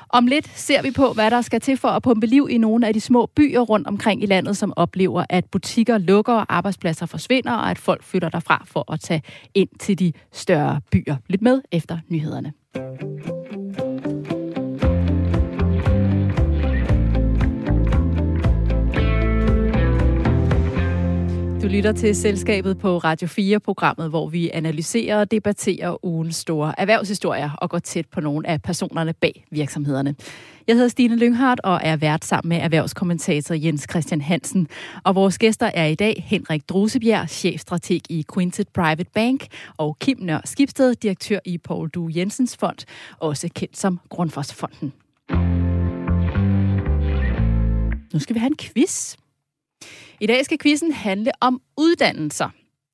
Om 0.10 0.28
lidt 0.28 0.48
ser 0.56 0.82
vi 0.82 0.92
på, 0.92 1.14
hvad 1.14 1.32
der 1.32 1.42
skal 1.42 1.62
til 1.62 1.78
for 1.78 1.88
at 1.88 2.04
pumpe 2.04 2.28
liv 2.28 2.48
i 2.52 2.58
nogle 2.58 2.88
af 2.88 2.94
de 2.94 3.02
små 3.02 3.26
byer 3.36 3.60
rundt 3.60 3.88
omkring 3.88 4.24
i 4.24 4.26
landet, 4.26 4.58
som 4.58 4.74
oplever, 4.76 5.26
at 5.30 5.46
butikker 5.46 5.98
lukker, 5.98 6.34
og 6.34 6.56
arbejdspladser 6.56 7.06
forsvinder, 7.06 7.54
og 7.54 7.72
at 7.72 7.78
folk 7.78 8.04
flytter 8.04 8.30
derfra 8.30 8.64
for 8.68 8.94
at 8.94 9.00
tage 9.00 9.22
ind 9.54 9.70
til 9.80 10.00
de 10.00 10.14
større 10.32 10.82
byer. 10.92 11.16
Lidt 11.30 11.42
med 11.42 11.62
efter 11.72 11.98
nyhederne. 12.10 12.54
Du 21.68 21.72
lytter 21.72 21.92
til 21.92 22.16
Selskabet 22.16 22.78
på 22.78 22.98
Radio 22.98 23.28
4-programmet, 23.28 24.10
hvor 24.10 24.28
vi 24.28 24.50
analyserer 24.54 25.20
og 25.20 25.32
debatterer 25.32 26.06
ugens 26.06 26.36
store 26.36 26.80
erhvervshistorier 26.80 27.50
og 27.62 27.70
går 27.70 27.80
tæt 27.80 28.06
på 28.06 28.22
nogle 28.22 28.48
af 28.48 28.62
personerne 28.62 29.14
bag 29.14 29.46
virksomhederne. 29.52 30.16
Jeg 30.68 30.76
hedder 30.76 30.90
Stine 30.90 31.16
Lynghardt 31.16 31.60
og 31.64 31.80
er 31.84 31.98
vært 31.98 32.26
sammen 32.26 32.50
med 32.50 32.58
erhvervskommentator 32.58 33.56
Jens 33.56 33.88
Christian 33.90 34.22
Hansen. 34.22 34.68
Og 35.04 35.16
vores 35.16 35.38
gæster 35.38 35.72
er 35.74 35.86
i 35.86 35.96
dag 35.96 36.24
Henrik 36.28 36.70
Drosebjerg, 36.70 37.30
chefstrateg 37.30 38.02
i 38.10 38.26
Quintet 38.34 38.68
Private 38.68 39.10
Bank, 39.14 39.48
og 39.78 39.98
Kim 40.00 40.18
Nør 40.22 40.42
Skibsted, 40.46 40.96
direktør 40.96 41.40
i 41.46 41.58
Paul 41.58 41.90
Du 41.90 42.10
Jensens 42.16 42.58
Fond, 42.58 42.86
også 43.20 43.50
kendt 43.56 43.78
som 43.78 44.00
Grundfosfonden. 44.10 44.94
Nu 48.14 48.20
skal 48.20 48.34
vi 48.34 48.40
have 48.40 48.52
en 48.52 48.58
quiz. 48.58 49.16
I 50.22 50.28
dag 50.28 50.46
skal 50.46 50.58
quizzen 50.62 50.92
handle 50.92 51.32
om 51.42 51.62
uddannelser. 51.78 52.50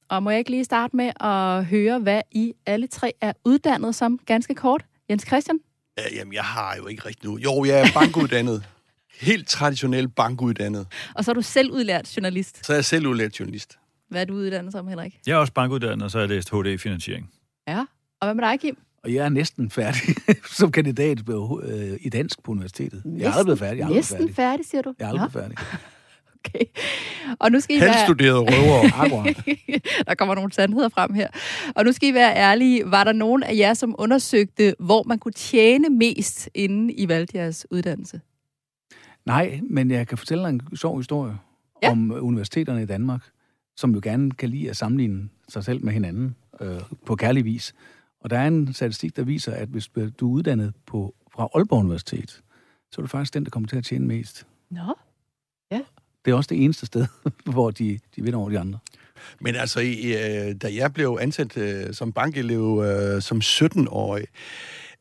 Og 0.09 0.23
må 0.23 0.29
jeg 0.29 0.39
ikke 0.39 0.51
lige 0.51 0.63
starte 0.63 0.95
med 0.95 1.11
at 1.19 1.65
høre, 1.65 1.99
hvad 1.99 2.21
I 2.31 2.53
alle 2.65 2.87
tre 2.87 3.13
er 3.21 3.33
uddannet 3.45 3.95
som 3.95 4.19
ganske 4.25 4.55
kort? 4.55 4.85
Jens 5.09 5.23
Christian? 5.27 5.59
Ja, 5.97 6.03
jamen, 6.15 6.33
jeg 6.33 6.43
har 6.43 6.75
jo 6.77 6.87
ikke 6.87 7.05
rigtig 7.05 7.29
nu. 7.29 7.37
Jo, 7.37 7.65
jeg 7.65 7.79
er 7.81 7.85
bankuddannet. 7.93 8.63
Helt 9.21 9.47
traditionelt 9.47 10.15
bankuddannet. 10.15 10.87
Og 11.15 11.25
så 11.25 11.31
er 11.31 11.35
du 11.35 11.41
selv 11.41 11.71
udlært 11.71 12.17
journalist. 12.17 12.65
Så 12.65 12.73
er 12.73 12.77
jeg 12.77 12.85
selv 12.85 13.07
udlært 13.07 13.39
journalist. 13.39 13.77
Hvad 14.09 14.21
er 14.21 14.25
du 14.25 14.33
uddannet 14.33 14.71
som, 14.71 14.87
Henrik? 14.87 15.19
Jeg 15.27 15.33
er 15.33 15.37
også 15.37 15.53
bankuddannet, 15.53 16.03
og 16.03 16.11
så 16.11 16.17
har 16.17 16.21
jeg 16.23 16.29
læst 16.29 16.49
HD-finansiering. 16.49 17.31
Ja. 17.67 17.79
Og 18.21 18.27
hvad 18.27 18.35
med 18.35 18.43
dig, 18.43 18.59
Kim? 18.59 18.77
Og 19.03 19.13
jeg 19.13 19.25
er 19.25 19.29
næsten 19.29 19.69
færdig 19.69 20.01
som 20.57 20.71
kandidat 20.71 21.19
øh, 21.29 21.97
i 22.01 22.09
dansk 22.09 22.43
på 22.43 22.51
universitetet. 22.51 23.03
Jeg 23.17 23.25
er 23.25 23.31
aldrig 23.31 23.45
blevet 23.45 23.59
færdig. 23.59 23.79
Jeg 23.79 23.89
er 23.89 23.93
Næsten 23.93 24.17
færdig. 24.17 24.35
færdig, 24.35 24.65
siger 24.65 24.81
du? 24.81 24.93
Jeg 24.99 25.05
er 25.05 25.09
aldrig 25.09 25.31
blevet 25.31 25.43
færdig. 25.57 25.57
Okay. 26.45 26.65
Og 27.39 27.51
nu 27.51 27.59
skal 27.59 27.75
I 27.77 27.79
være... 27.81 27.89
Halvstuderede 27.91 28.39
røver. 28.39 28.89
Akkurat. 29.03 29.45
der 30.07 30.15
kommer 30.15 30.35
nogle 30.35 30.51
sandheder 30.53 30.89
frem 30.89 31.13
her. 31.13 31.27
Og 31.75 31.85
nu 31.85 31.91
skal 31.91 32.09
I 32.09 32.13
være 32.13 32.35
ærlige. 32.35 32.91
Var 32.91 33.03
der 33.03 33.11
nogen 33.11 33.43
af 33.43 33.55
jer, 33.55 33.73
som 33.73 33.95
undersøgte, 33.97 34.75
hvor 34.79 35.03
man 35.03 35.19
kunne 35.19 35.31
tjene 35.31 35.89
mest, 35.89 36.49
inden 36.53 36.89
I 36.89 37.07
valgte 37.07 37.37
jeres 37.37 37.67
uddannelse? 37.71 38.21
Nej, 39.25 39.59
men 39.69 39.91
jeg 39.91 40.07
kan 40.07 40.17
fortælle 40.17 40.43
dig 40.43 40.49
en 40.49 40.61
sjov 40.75 40.97
historie 40.97 41.37
Ja. 41.81 41.87
ja. 41.87 41.91
om 41.91 42.11
øh, 42.11 42.23
universiteterne 42.23 42.83
i 42.83 42.85
Danmark, 42.85 43.29
som 43.75 43.93
jo 43.93 43.99
gerne 44.03 44.31
kan 44.31 44.49
lide 44.49 44.69
at 44.69 44.77
sammenligne 44.77 45.29
sig 45.49 45.63
selv 45.63 45.85
med 45.85 45.93
hinanden 45.93 46.35
øh, 46.61 46.81
på 47.05 47.15
kærlig 47.15 47.45
vis. 47.45 47.75
Og 48.21 48.29
der 48.29 48.39
er 48.39 48.47
en 48.47 48.73
statistik, 48.73 49.15
der 49.15 49.23
viser, 49.23 49.53
at 49.53 49.67
hvis 49.67 49.87
du 50.19 50.29
er 50.29 50.33
uddannet 50.33 50.73
på, 50.85 51.15
fra 51.33 51.47
Aalborg 51.55 51.79
Universitet, 51.79 52.41
så 52.91 53.01
er 53.01 53.03
du 53.03 53.07
faktisk 53.07 53.33
den, 53.33 53.43
der 53.43 53.49
kommer 53.49 53.67
til 53.69 53.77
at 53.77 53.83
tjene 53.83 54.07
mest. 54.07 54.47
Nå. 54.69 54.95
Det 56.25 56.31
er 56.31 56.35
også 56.35 56.47
det 56.47 56.63
eneste 56.63 56.85
sted, 56.85 57.05
hvor 57.53 57.71
de, 57.71 57.99
de 58.15 58.23
vinder 58.23 58.39
over 58.39 58.49
de 58.49 58.59
andre. 58.59 58.79
Men 59.39 59.55
altså, 59.55 59.79
i, 59.79 60.13
øh, 60.13 60.55
da 60.61 60.69
jeg 60.73 60.93
blev 60.93 61.17
ansat 61.21 61.57
øh, 61.57 61.93
som 61.93 62.11
bankelev 62.11 62.83
øh, 62.85 63.21
som 63.21 63.37
17-årig, 63.37 64.25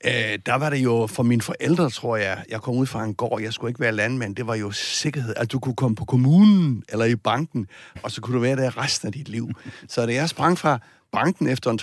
øh, 0.04 0.38
der 0.46 0.54
var 0.54 0.70
det 0.70 0.78
jo 0.78 1.06
for 1.06 1.22
mine 1.22 1.42
forældre, 1.42 1.90
tror 1.90 2.16
jeg, 2.16 2.44
jeg 2.48 2.60
kom 2.60 2.76
ud 2.76 2.86
fra 2.86 3.04
en 3.04 3.14
gård, 3.14 3.42
jeg 3.42 3.52
skulle 3.52 3.70
ikke 3.70 3.80
være 3.80 3.92
landmand, 3.92 4.36
det 4.36 4.46
var 4.46 4.54
jo 4.54 4.70
sikkerhed, 4.70 5.34
at 5.36 5.52
du 5.52 5.58
kunne 5.58 5.74
komme 5.74 5.96
på 5.96 6.04
kommunen 6.04 6.82
eller 6.88 7.04
i 7.04 7.16
banken, 7.16 7.66
og 8.02 8.10
så 8.10 8.20
kunne 8.20 8.36
du 8.36 8.40
være 8.40 8.56
der 8.56 8.78
resten 8.78 9.06
af 9.06 9.12
dit 9.12 9.28
liv. 9.28 9.50
Så 9.88 10.06
da 10.06 10.14
jeg 10.14 10.28
sprang 10.28 10.58
fra 10.58 10.78
banken 11.12 11.48
efter 11.48 11.70
en 11.70 11.78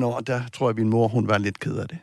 12-13 0.00 0.04
år, 0.04 0.20
der 0.20 0.40
tror 0.52 0.68
jeg, 0.68 0.76
min 0.76 0.88
mor, 0.88 1.08
hun 1.08 1.28
var 1.28 1.38
lidt 1.38 1.60
ked 1.60 1.76
af 1.76 1.88
det. 1.88 1.98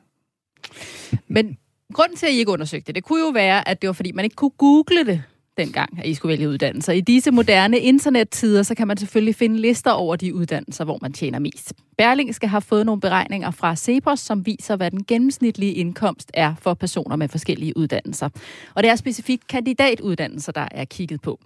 Men 1.28 1.58
grunden 1.94 2.18
til, 2.18 2.26
at 2.26 2.32
I 2.32 2.38
ikke 2.38 2.52
undersøgte 2.52 2.88
det, 2.88 2.96
det 2.96 3.04
kunne 3.04 3.26
jo 3.26 3.30
være, 3.30 3.68
at 3.68 3.82
det 3.82 3.88
var, 3.88 3.94
fordi 3.94 4.12
man 4.12 4.26
ikke 4.26 4.36
kunne 4.36 4.52
google 4.58 5.06
det 5.06 5.24
dengang, 5.60 6.00
at 6.00 6.06
I 6.06 6.14
skulle 6.14 6.30
vælge 6.30 6.50
uddannelser. 6.50 6.94
I 6.94 7.02
disse 7.02 7.32
moderne 7.32 7.80
internettider, 7.80 8.64
så 8.64 8.76
kan 8.76 8.88
man 8.88 8.98
selvfølgelig 8.98 9.36
finde 9.36 9.58
lister 9.58 9.92
over 9.92 10.16
de 10.16 10.36
uddannelser, 10.36 10.84
hvor 10.84 11.00
man 11.02 11.14
tjener 11.14 11.40
mest. 11.40 11.74
Berlingske 11.98 12.48
har 12.48 12.60
fået 12.60 12.86
nogle 12.86 13.02
beregninger 13.02 13.52
fra 13.52 13.76
Cepos, 13.76 14.20
som 14.20 14.46
viser, 14.46 14.76
hvad 14.76 14.92
den 14.92 15.04
gennemsnitlige 15.04 15.74
indkomst 15.74 16.32
er 16.34 16.56
for 16.62 16.74
personer 16.74 17.16
med 17.16 17.28
forskellige 17.28 17.78
uddannelser. 17.78 18.30
Og 18.76 18.84
det 18.84 18.92
er 18.92 18.96
specifikt 18.96 19.48
kandidatuddannelser, 19.48 20.52
der 20.52 20.68
er 20.72 20.86
kigget 20.86 21.22
på. 21.22 21.40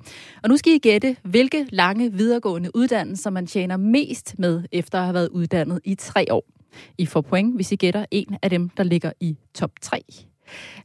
Og 0.43 0.49
nu 0.49 0.57
skal 0.57 0.73
I 0.73 0.77
gætte, 0.77 1.15
hvilke 1.23 1.67
lange 1.69 2.13
videregående 2.13 2.75
uddannelser 2.75 3.29
man 3.29 3.47
tjener 3.47 3.77
mest 3.77 4.35
med, 4.39 4.63
efter 4.71 4.97
at 4.97 5.03
have 5.03 5.13
været 5.13 5.29
uddannet 5.29 5.79
i 5.83 5.95
tre 5.95 6.25
år. 6.31 6.45
I 6.97 7.05
får 7.05 7.21
point, 7.21 7.55
hvis 7.55 7.71
I 7.71 7.75
gætter 7.75 8.05
en 8.11 8.37
af 8.41 8.49
dem, 8.49 8.69
der 8.69 8.83
ligger 8.83 9.11
i 9.19 9.37
top 9.53 9.71
3. 9.81 10.01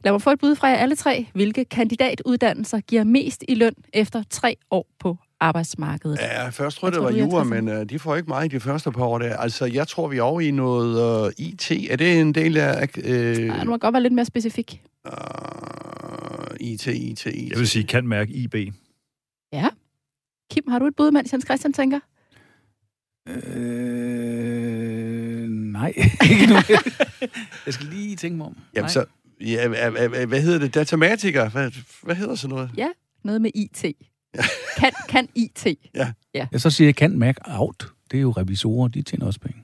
Lad 0.03 0.11
mig 0.11 0.21
få 0.21 0.29
et 0.29 0.39
bud 0.39 0.55
fra 0.55 0.67
jer 0.67 0.75
alle 0.75 0.95
tre. 0.95 1.25
Hvilke 1.33 1.65
kandidatuddannelser 1.65 2.79
giver 2.79 3.03
mest 3.03 3.43
i 3.47 3.55
løn 3.55 3.73
efter 3.93 4.23
tre 4.29 4.55
år 4.71 4.87
på 4.99 5.17
arbejdsmarkedet? 5.39 6.17
Ja, 6.21 6.49
først 6.49 6.77
tror 6.77 6.87
jeg, 6.87 6.93
det 6.93 7.03
var 7.03 7.11
jura, 7.11 7.43
men 7.43 7.67
uh, 7.67 7.83
de 7.89 7.99
får 7.99 8.15
ikke 8.15 8.27
meget 8.27 8.53
i 8.53 8.55
de 8.55 8.59
første 8.59 8.91
par 8.91 9.03
år 9.05 9.17
der. 9.19 9.37
Altså, 9.37 9.65
jeg 9.65 9.87
tror, 9.87 10.07
vi 10.07 10.17
er 10.17 10.21
over 10.21 10.41
i 10.41 10.51
noget 10.51 11.25
uh, 11.25 11.31
IT. 11.45 11.71
Er 11.91 11.95
det 11.95 12.19
en 12.21 12.33
del 12.35 12.57
af... 12.57 12.89
Uh, 12.97 13.09
Ja, 13.09 13.63
du 13.63 13.69
må 13.69 13.77
godt 13.77 13.93
være 13.93 14.03
lidt 14.03 14.13
mere 14.13 14.25
specifik. 14.25 14.81
uh, 15.05 15.13
IT, 16.59 16.87
IT, 16.87 17.25
IT? 17.25 17.49
Jeg 17.49 17.59
vil 17.59 17.67
sige, 17.67 17.83
kan 17.83 18.07
mærke 18.07 18.33
IB. 18.33 18.55
Ja. 19.53 19.67
Kim, 20.51 20.63
har 20.67 20.79
du 20.79 20.85
et 20.87 20.95
bud, 20.95 21.11
mens 21.11 21.33
Jens 21.33 21.45
Christian 21.45 21.73
tænker? 21.73 21.99
Øh, 23.79 25.49
nej, 25.49 25.93
ikke 26.31 26.45
nu. 26.47 26.55
Jeg 27.65 27.73
skal 27.73 27.87
lige 27.87 28.15
tænke 28.15 28.37
mig 28.37 28.45
om. 28.47 28.57
Jamen, 28.75 28.83
Nej. 28.83 28.89
så... 28.89 29.05
Ja, 29.41 29.67
hvad, 29.67 30.41
hedder 30.41 30.59
det? 30.59 30.73
Datamatiker? 30.73 31.49
Hvad, 31.49 31.71
hvad 32.03 32.15
hedder 32.15 32.35
sådan 32.35 32.55
noget? 32.55 32.71
Noget 33.23 33.41
med 33.41 33.51
IT. 33.55 33.85
Kan, 34.77 34.91
kan 35.09 35.27
IT. 35.35 35.67
Jeg 36.51 36.61
så 36.61 36.69
siger, 36.69 36.87
jeg 36.87 36.95
kan 36.95 37.19
Mac 37.19 37.35
out. 37.45 37.87
Det 38.11 38.17
er 38.17 38.21
jo 38.21 38.31
revisorer, 38.31 38.87
de 38.87 39.01
tjener 39.01 39.25
også 39.25 39.39
penge. 39.39 39.63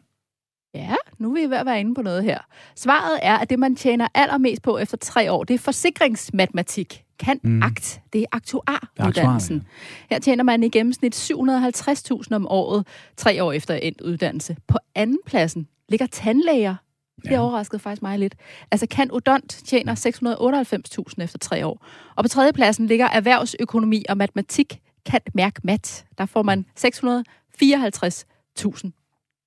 Ja, 0.75 0.95
nu 1.17 1.29
er 1.29 1.41
vi 1.41 1.49
ved 1.49 1.57
at 1.57 1.65
være 1.65 1.79
inde 1.79 1.95
på 1.95 2.01
noget 2.01 2.23
her. 2.23 2.39
Svaret 2.75 3.19
er, 3.21 3.37
at 3.37 3.49
det, 3.49 3.59
man 3.59 3.75
tjener 3.75 4.07
allermest 4.13 4.61
på 4.61 4.77
efter 4.77 4.97
tre 4.97 5.31
år, 5.31 5.43
det 5.43 5.53
er 5.53 5.57
forsikringsmatematik. 5.57 7.03
Kan 7.19 7.39
mm. 7.43 7.63
Akt. 7.63 8.01
Det 8.13 8.21
er 8.21 8.25
aktuaruddannelsen. 8.31 9.57
aktuar, 9.57 10.09
Her 10.09 10.19
tjener 10.19 10.43
man 10.43 10.63
i 10.63 10.69
gennemsnit 10.69 11.31
750.000 11.31 12.35
om 12.35 12.47
året, 12.47 12.87
tre 13.17 13.43
år 13.43 13.51
efter 13.51 13.73
endt 13.73 14.01
uddannelse. 14.01 14.57
På 14.67 14.77
anden 14.95 15.19
pladsen 15.25 15.67
ligger 15.89 16.07
tandlæger. 16.07 16.75
Det 17.23 17.31
Ja. 17.31 17.39
overraskede 17.39 17.79
faktisk 17.79 18.01
mig 18.01 18.19
lidt. 18.19 18.35
Altså 18.71 18.87
kan 18.87 19.11
Odont 19.11 19.49
tjener 19.65 19.95
698.000 19.95 21.23
efter 21.23 21.37
tre 21.39 21.65
år. 21.65 21.85
Og 22.15 22.23
på 22.23 22.27
tredje 22.27 22.53
pladsen 22.53 22.87
ligger 22.87 23.05
erhvervsøkonomi 23.07 24.05
og 24.09 24.17
matematik. 24.17 24.81
Kan 25.05 25.21
mærke 25.33 25.61
mat. 25.63 26.05
Der 26.17 26.25
får 26.25 26.41
man 26.43 26.65
654.000. 26.79 28.91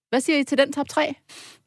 Hvad 0.08 0.20
siger 0.20 0.38
I 0.38 0.44
til 0.44 0.58
den 0.58 0.72
top 0.72 0.88
3? 0.88 1.14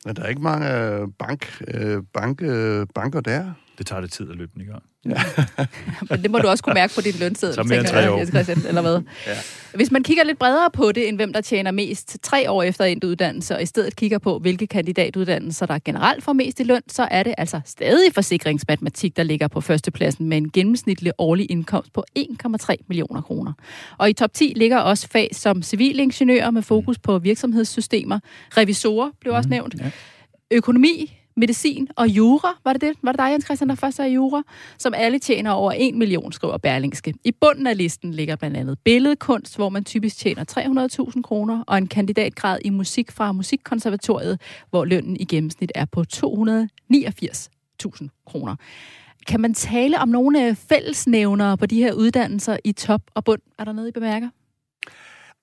Men 0.06 0.16
der 0.16 0.24
er 0.24 0.28
ikke 0.28 0.42
mange 0.42 0.78
øh, 0.78 1.08
bank, 1.20 1.62
øh, 1.68 2.04
bank, 2.14 2.42
øh, 2.42 2.88
banker 2.96 3.22
der. 3.22 3.54
Det 3.78 3.86
tager 3.88 4.02
det 4.02 4.12
tid 4.12 4.32
at 4.32 4.38
løbe 4.38 4.52
den 4.54 4.62
i 4.62 4.66
gang. 4.66 4.84
Men 6.10 6.24
det 6.24 6.32
må 6.32 6.38
du 6.38 6.48
også 6.48 6.64
kunne 6.64 6.74
mærke 6.74 6.96
på 6.96 7.02
din 7.02 7.14
lønseddel, 7.20 7.56
Så 7.56 7.64
mere 7.64 7.80
end 7.80 7.88
tænker 7.88 8.08
tre 8.08 8.18
jeg, 8.18 8.28
Christian, 8.28 8.62
eller 8.68 8.82
hvad? 8.82 9.02
Ja. 9.28 9.38
Hvis 9.74 9.92
man 9.92 10.04
kigger 10.04 10.24
lidt 10.24 10.40
bredere 10.40 10.70
på 10.72 10.92
det, 10.92 11.08
end 11.08 11.18
hvem 11.18 11.34
der 11.34 11.42
tjener 11.42 11.72
mest 11.72 12.18
tre 12.24 12.52
år 12.52 12.64
efter 12.64 12.86
endt 12.86 13.04
uddannelse, 13.04 13.56
og 13.56 13.64
i 13.64 13.66
stedet 13.66 13.96
kigger 13.96 14.18
på, 14.18 14.40
hvilke 14.40 14.68
kandidatuddannelser, 14.68 15.66
der 15.66 15.80
generelt 15.86 16.24
får 16.24 16.34
mest 16.34 16.60
i 16.60 16.64
løn, 16.64 16.82
så 16.88 17.08
er 17.12 17.24
det 17.24 17.36
altså 17.38 17.62
stadig 17.66 18.14
forsikringsmatematik, 18.14 19.18
der 19.18 19.24
ligger 19.24 19.48
på 19.48 19.62
førstepladsen 19.62 20.30
med 20.30 20.38
en 20.38 20.52
gennemsnitlig 20.52 21.12
årlig 21.18 21.52
indkomst 21.52 21.94
på 21.94 22.06
1,3 22.20 22.76
millioner 22.88 23.22
kroner. 23.22 23.54
Og 23.98 24.10
i 24.10 24.14
top 24.14 24.34
10 24.34 24.54
ligger 24.56 24.78
også 24.78 25.08
fag 25.12 25.30
som 25.34 25.64
civilingeniører 25.64 26.52
med 26.52 26.62
fokus 26.62 27.00
på 27.00 27.20
virksomhedssystemer. 27.20 28.20
Revisorer 28.58 29.10
blev 29.20 29.34
også 29.34 29.50
nævnt. 29.50 29.76
Ja. 29.80 29.92
Økonomi 30.52 31.21
medicin 31.42 31.88
og 31.96 32.08
jura. 32.08 32.60
Var 32.64 32.74
det 32.74 32.82
det? 32.82 32.92
Var 33.02 33.12
det 33.12 33.20
dig, 33.20 33.32
Jens 33.32 33.46
Christian, 33.46 33.70
der 33.70 33.76
først 33.76 34.00
er 34.00 34.06
jura? 34.06 34.44
Som 34.78 34.94
alle 34.98 35.20
tjener 35.20 35.52
over 35.52 35.74
1 35.78 35.96
million, 35.96 36.32
skriver 36.32 36.58
Berlingske. 36.58 37.14
I 37.24 37.32
bunden 37.32 37.68
af 37.68 37.78
listen 37.78 38.14
ligger 38.14 38.36
blandt 38.36 38.58
andet 38.58 38.80
billedkunst, 38.80 39.56
hvor 39.56 39.70
man 39.70 39.84
typisk 39.84 40.18
tjener 40.18 40.44
300.000 41.16 41.22
kroner, 41.22 41.64
og 41.68 41.78
en 41.78 41.88
kandidatgrad 41.88 42.60
i 42.66 42.70
musik 42.70 43.12
fra 43.12 43.32
Musikkonservatoriet, 43.32 44.42
hvor 44.70 44.86
lønnen 44.86 45.18
i 45.18 45.26
gennemsnit 45.26 45.72
er 45.76 45.86
på 45.86 46.04
289.000 46.16 48.08
kroner. 48.26 48.56
Kan 49.28 49.42
man 49.42 49.54
tale 49.54 50.00
om 50.00 50.10
nogle 50.10 50.48
øh, 50.48 50.56
fællesnævnere 50.56 51.58
på 51.58 51.66
de 51.66 51.76
her 51.76 51.94
uddannelser 51.94 52.58
i 52.64 52.72
top 52.72 53.02
og 53.14 53.24
bund? 53.24 53.42
Er 53.60 53.64
der 53.64 53.72
noget, 53.72 53.88
I 53.88 53.92
bemærker? 53.92 54.30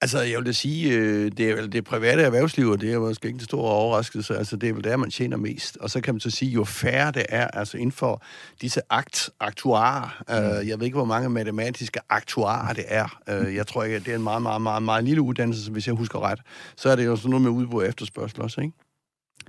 Altså, 0.00 0.22
jeg 0.22 0.38
vil 0.38 0.46
da 0.46 0.52
sige, 0.52 0.92
øh, 0.92 1.32
det 1.36 1.50
er 1.50 1.54
vel 1.54 1.72
det 1.72 1.84
private 1.84 2.22
erhvervsliv, 2.22 2.68
og 2.68 2.80
det 2.80 2.92
er 2.92 2.98
måske 2.98 3.26
ikke 3.26 3.36
en 3.36 3.44
stor 3.44 3.68
overraskelse. 3.68 4.36
Altså, 4.36 4.56
det 4.56 4.68
er 4.68 4.72
vel 4.72 4.84
der, 4.84 4.96
man 4.96 5.10
tjener 5.10 5.36
mest. 5.36 5.76
Og 5.76 5.90
så 5.90 6.00
kan 6.00 6.14
man 6.14 6.20
så 6.20 6.30
sige, 6.30 6.50
jo 6.50 6.64
færre 6.64 7.12
det 7.12 7.26
er, 7.28 7.48
altså 7.48 7.76
inden 7.76 7.92
for 7.92 8.22
disse 8.60 8.80
akt, 8.90 9.30
aktuarer, 9.40 10.22
øh, 10.30 10.62
mm. 10.62 10.68
jeg 10.68 10.78
ved 10.78 10.86
ikke, 10.86 10.96
hvor 10.96 11.04
mange 11.04 11.28
matematiske 11.28 12.00
aktuarer 12.08 12.72
det 12.72 12.84
er. 12.88 13.20
Øh, 13.28 13.54
jeg 13.54 13.66
tror 13.66 13.84
ikke, 13.84 13.98
det 13.98 14.08
er 14.08 14.16
en 14.16 14.22
meget, 14.22 14.42
meget, 14.42 14.62
meget, 14.62 14.82
meget 14.82 15.04
lille 15.04 15.22
uddannelse, 15.22 15.70
hvis 15.70 15.86
jeg 15.86 15.94
husker 15.94 16.20
ret. 16.20 16.40
Så 16.76 16.88
er 16.90 16.96
det 16.96 17.06
jo 17.06 17.16
sådan 17.16 17.30
noget 17.30 17.42
med 17.42 17.50
udbrud 17.50 17.82
og 17.82 17.88
efterspørgsel 17.88 18.42
også, 18.42 18.60
ikke? 18.60 18.72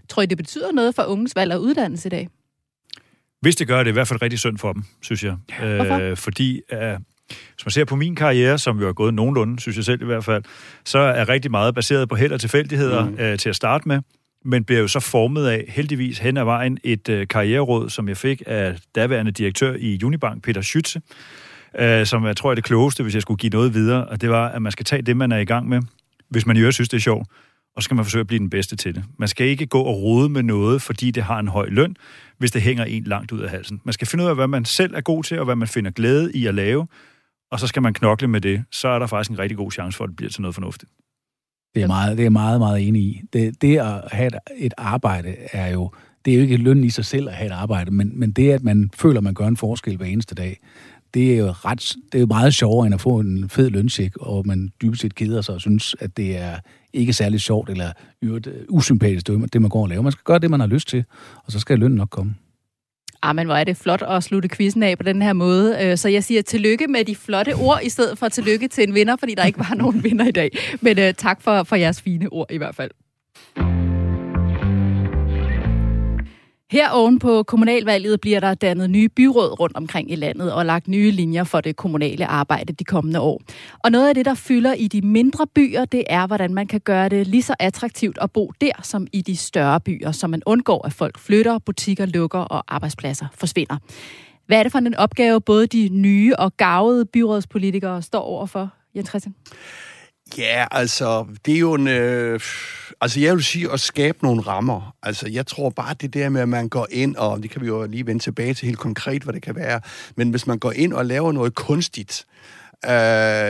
Tror 0.10 0.22
I, 0.22 0.26
det 0.26 0.38
betyder 0.38 0.72
noget 0.72 0.96
for 0.96 1.04
unges 1.04 1.36
valg 1.36 1.52
af 1.52 1.58
uddannelse 1.58 2.08
i 2.08 2.10
dag? 2.10 2.30
Hvis 3.42 3.56
det 3.56 3.68
gør, 3.68 3.78
det 3.78 3.88
er 3.88 3.92
i 3.92 3.94
hvert 3.94 4.08
fald 4.08 4.22
rigtig 4.22 4.40
synd 4.40 4.58
for 4.58 4.74
dem, 4.74 4.84
synes 5.02 5.24
jeg. 5.24 5.36
Hvorfor? 5.60 6.00
Øh, 6.00 6.18
fordi 6.18 6.62
øh, 6.72 7.00
hvis 7.54 7.66
man 7.66 7.72
ser 7.72 7.86
på 7.86 7.96
min 7.96 8.16
karriere, 8.16 8.58
som 8.58 8.80
jo 8.80 8.88
er 8.88 8.94
gået 8.94 9.14
nogenlunde, 9.14 9.60
synes 9.60 9.78
jeg 9.78 9.86
selv 9.86 10.02
i 10.02 10.06
hvert 10.06 10.26
fald, 10.26 10.44
så 10.86 11.00
er 11.00 11.30
rigtig 11.30 11.52
meget 11.52 11.76
baseret 11.76 12.10
på 12.10 12.16
held 12.16 12.32
og 12.32 12.40
tilfældigheder 12.40 13.06
mm. 13.10 13.16
øh, 13.20 13.38
til 13.38 13.50
at 13.50 13.56
starte 13.56 13.88
med, 13.88 14.00
men 14.46 14.64
bliver 14.64 14.82
jo 14.82 14.88
så 14.88 15.00
formet 15.00 15.48
af, 15.48 15.66
heldigvis 15.68 16.20
hen 16.20 16.38
ad 16.38 16.44
vejen, 16.44 16.78
et 16.84 17.10
øh, 17.10 17.28
karriereråd, 17.28 17.90
som 17.90 18.08
jeg 18.08 18.18
fik 18.18 18.42
af 18.46 18.76
daværende 18.96 19.32
direktør 19.32 19.76
i 19.80 20.04
Unibank, 20.04 20.44
Peter 20.44 20.62
Schütze, 20.62 21.00
øh, 21.84 22.06
som 22.06 22.26
jeg 22.26 22.38
tror 22.38 22.52
er 22.52 22.56
det 22.56 22.64
klogeste, 22.64 23.04
hvis 23.04 23.14
jeg 23.14 23.22
skulle 23.22 23.38
give 23.38 23.50
noget 23.50 23.74
videre, 23.74 24.06
og 24.06 24.22
det 24.22 24.30
var, 24.30 24.48
at 24.50 24.62
man 24.62 24.72
skal 24.72 24.86
tage 24.86 25.02
det, 25.02 25.18
man 25.18 25.32
er 25.32 25.38
i 25.38 25.46
gang 25.46 25.70
med, 25.70 25.82
hvis 26.30 26.46
man 26.46 26.58
i 26.58 26.60
øvrigt 26.60 26.76
synes, 26.76 26.90
det 26.90 26.98
er 26.98 27.02
sjovt, 27.02 27.28
og 27.76 27.82
så 27.82 27.86
skal 27.86 27.96
man 27.96 28.06
forsøge 28.06 28.22
at 28.22 28.28
blive 28.28 28.40
den 28.40 28.50
bedste 28.50 28.76
til 28.76 28.96
det. 28.96 29.04
Man 29.18 29.28
skal 29.28 29.48
ikke 29.48 29.66
gå 29.66 29.82
og 29.82 30.02
rode 30.02 30.30
med 30.30 30.44
noget, 30.44 30.82
fordi 30.82 31.12
det 31.12 31.24
har 31.24 31.40
en 31.40 31.48
høj 31.48 31.70
løn, 31.70 31.96
hvis 32.38 32.52
det 32.52 32.62
hænger 32.62 32.86
en 32.86 33.04
langt 33.04 33.32
ud 33.32 33.40
af 33.40 33.50
halsen. 33.50 33.82
Man 33.84 33.94
skal 33.94 34.08
finde 34.08 34.24
ud 34.24 34.30
af, 34.30 34.36
hvad 34.36 34.48
man 34.48 34.66
selv 34.66 34.96
er 34.96 35.02
god 35.02 35.24
til, 35.24 35.40
og 35.40 35.46
hvad 35.46 35.56
man 35.56 35.68
finder 35.68 35.92
glæde 35.92 36.32
i 36.34 36.46
at 36.46 36.56
lave, 36.56 36.88
og 37.52 37.60
så 37.60 37.68
skal 37.68 37.82
man 37.82 37.94
knokle 37.94 38.28
med 38.28 38.42
det. 38.42 38.64
Så 38.72 38.88
er 38.88 39.00
der 39.00 39.08
faktisk 39.08 39.32
en 39.32 39.40
rigtig 39.40 39.58
god 39.58 39.72
chance 39.72 39.98
for, 39.98 40.04
at 40.04 40.08
det 40.08 40.16
bliver 40.16 40.30
til 40.30 40.42
noget 40.42 40.56
fornuftigt. 40.56 40.92
Det 41.76 41.84
er 41.84 41.88
meget, 41.88 42.18
det 42.18 42.26
er 42.26 42.30
meget, 42.30 42.60
meget 42.60 42.88
enig 42.88 43.02
i. 43.02 43.22
Det, 43.34 43.62
det 43.62 43.78
at 43.78 44.04
have 44.12 44.32
et, 44.58 44.74
arbejde 44.78 45.36
er 45.52 45.68
jo, 45.68 45.92
det 46.26 46.32
er 46.32 46.36
jo 46.36 46.42
ikke 46.42 46.58
løn 46.58 46.84
i 46.84 46.90
sig 46.90 47.06
selv 47.06 47.28
at 47.30 47.36
have 47.36 47.48
et 47.48 47.52
arbejde, 47.52 47.92
men, 47.92 48.20
men 48.20 48.32
det, 48.32 48.52
at 48.52 48.64
man 48.64 48.90
føler, 48.96 49.18
at 49.18 49.24
man 49.24 49.34
gør 49.34 49.48
en 49.48 49.58
forskel 49.58 49.98
hver 49.98 50.06
eneste 50.06 50.36
dag, 50.36 50.60
det 51.14 51.34
er 51.34 51.38
jo 51.38 51.48
ret, 51.48 51.96
det 52.12 52.18
er 52.18 52.20
jo 52.20 52.26
meget 52.26 52.54
sjovere, 52.54 52.86
end 52.86 52.96
at 52.96 53.02
få 53.02 53.20
en 53.20 53.50
fed 53.50 53.70
lønsjek, 53.70 54.18
og 54.18 54.48
man 54.48 54.72
dybest 54.82 55.02
set 55.02 55.16
keder 55.16 55.42
sig 55.42 55.56
og 55.56 55.62
synes, 55.62 55.96
at 56.00 56.18
det 56.18 56.38
er 56.38 56.60
ikke 56.94 57.14
særlig 57.14 57.42
sjovt, 57.42 57.70
eller 57.70 57.92
øvrigt, 58.22 58.48
øh, 58.48 58.66
usympatisk, 58.70 59.28
det, 59.28 59.54
det 59.54 59.62
man 59.62 59.70
går 59.70 59.82
og 59.82 59.90
laver. 59.90 60.02
Man 60.02 60.12
skal 60.12 60.24
gøre 60.24 60.40
det, 60.40 60.50
man 60.50 60.60
har 60.60 60.68
lyst 60.68 60.88
til, 60.88 61.04
og 61.46 61.52
så 61.52 61.60
skal 61.60 61.80
lønnen 61.80 61.98
nok 61.98 62.10
komme. 62.10 62.36
Ah, 63.24 63.36
men 63.36 63.46
hvor 63.46 63.56
er 63.56 63.64
det 63.64 63.78
flot 63.78 64.02
at 64.02 64.24
slutte 64.24 64.50
quizzen 64.50 64.84
af 64.84 64.98
på 64.98 65.04
den 65.04 65.22
her 65.22 65.34
måde. 65.34 65.78
Øh, 65.82 65.98
så 65.98 66.10
jeg 66.10 66.24
siger 66.24 66.42
tillykke 66.42 66.88
med 66.88 67.06
de 67.06 67.16
flotte 67.16 67.56
ord, 67.56 67.80
i 67.84 67.90
stedet 67.90 68.18
for 68.18 68.30
tillykke 68.30 68.68
til 68.68 68.88
en 68.88 68.94
vinder, 68.94 69.16
fordi 69.16 69.36
der 69.36 69.46
ikke 69.46 69.60
var 69.60 69.76
nogen 69.76 70.04
vinder 70.04 70.28
i 70.28 70.32
dag. 70.32 70.50
Men 70.82 71.00
uh, 71.00 71.06
tak 71.18 71.42
for, 71.42 71.64
for 71.64 71.76
jeres 71.76 72.02
fine 72.02 72.30
ord 72.32 72.52
i 72.52 72.58
hvert 72.58 72.76
fald. 72.76 72.92
Her 76.72 76.90
oven 76.90 77.20
på 77.20 77.44
kommunalvalget 77.44 78.22
bliver 78.22 78.40
der 78.40 78.54
dannet 78.54 78.90
nye 78.90 79.10
byråd 79.10 79.60
rundt 79.60 79.78
omkring 79.78 80.12
i 80.12 80.16
landet 80.16 80.54
og 80.54 80.66
lagt 80.66 80.88
nye 80.88 81.12
linjer 81.12 81.44
for 81.44 81.62
det 81.62 81.76
kommunale 81.76 82.26
arbejde 82.26 82.74
de 82.74 82.84
kommende 82.84 83.20
år. 83.20 83.42
Og 83.84 83.92
noget 83.92 84.10
af 84.10 84.16
det, 84.16 84.26
der 84.26 84.34
fylder 84.34 84.74
i 84.74 84.88
de 84.88 85.02
mindre 85.02 85.48
byer, 85.48 85.86
det 85.86 86.04
er, 86.10 86.28
hvordan 86.28 86.54
man 86.54 86.68
kan 86.68 86.80
gøre 86.80 87.10
det 87.10 87.28
lige 87.28 87.42
så 87.42 87.56
attraktivt 87.60 88.18
at 88.22 88.32
bo 88.32 88.52
der, 88.62 88.72
som 88.84 89.08
i 89.14 89.22
de 89.22 89.38
større 89.38 89.80
byer, 89.80 90.12
så 90.12 90.28
man 90.28 90.42
undgår, 90.46 90.86
at 90.86 90.94
folk 90.94 91.20
flytter, 91.20 91.60
butikker 91.60 92.06
lukker 92.06 92.40
og 92.40 92.64
arbejdspladser 92.68 93.26
forsvinder. 93.34 93.78
Hvad 94.48 94.60
er 94.60 94.64
det 94.64 94.72
for 94.72 94.80
en 94.80 94.96
opgave, 94.96 95.42
både 95.42 95.68
de 95.68 95.90
nye 95.92 96.36
og 96.36 96.58
gavede 96.58 97.06
byrådspolitikere 97.06 98.02
står 98.02 98.22
overfor, 98.22 98.70
Jens 98.96 99.10
Christian? 99.10 99.36
Ja, 100.38 100.66
altså, 100.72 101.26
det 101.46 101.56
er 101.56 101.60
jo 101.60 101.74
en... 101.74 101.88
Øh, 101.88 102.40
altså, 103.02 103.20
jeg 103.20 103.36
vil 103.36 103.44
sige 103.44 103.72
at 103.72 103.80
skabe 103.80 104.18
nogle 104.22 104.42
rammer. 104.42 104.96
Altså, 105.04 105.28
jeg 105.30 105.48
tror 105.48 105.70
bare, 105.70 105.96
det 106.02 106.14
der 106.14 106.30
med, 106.30 106.42
at 106.42 106.50
man 106.50 106.70
går 106.70 106.88
ind, 106.92 107.16
og 107.16 107.44
det 107.44 107.52
kan 107.52 107.62
vi 107.62 107.68
jo 107.68 107.86
lige 107.86 108.06
vende 108.06 108.24
tilbage 108.24 108.54
til 108.54 108.66
helt 108.66 108.80
konkret, 108.80 109.24
hvad 109.24 109.34
det 109.34 109.42
kan 109.42 109.56
være, 109.56 109.82
men 110.16 110.30
hvis 110.30 110.48
man 110.48 110.60
går 110.60 110.72
ind 110.72 110.94
og 110.94 111.06
laver 111.06 111.32
noget 111.32 111.56
kunstigt, 111.56 112.26
øh, 112.86 112.92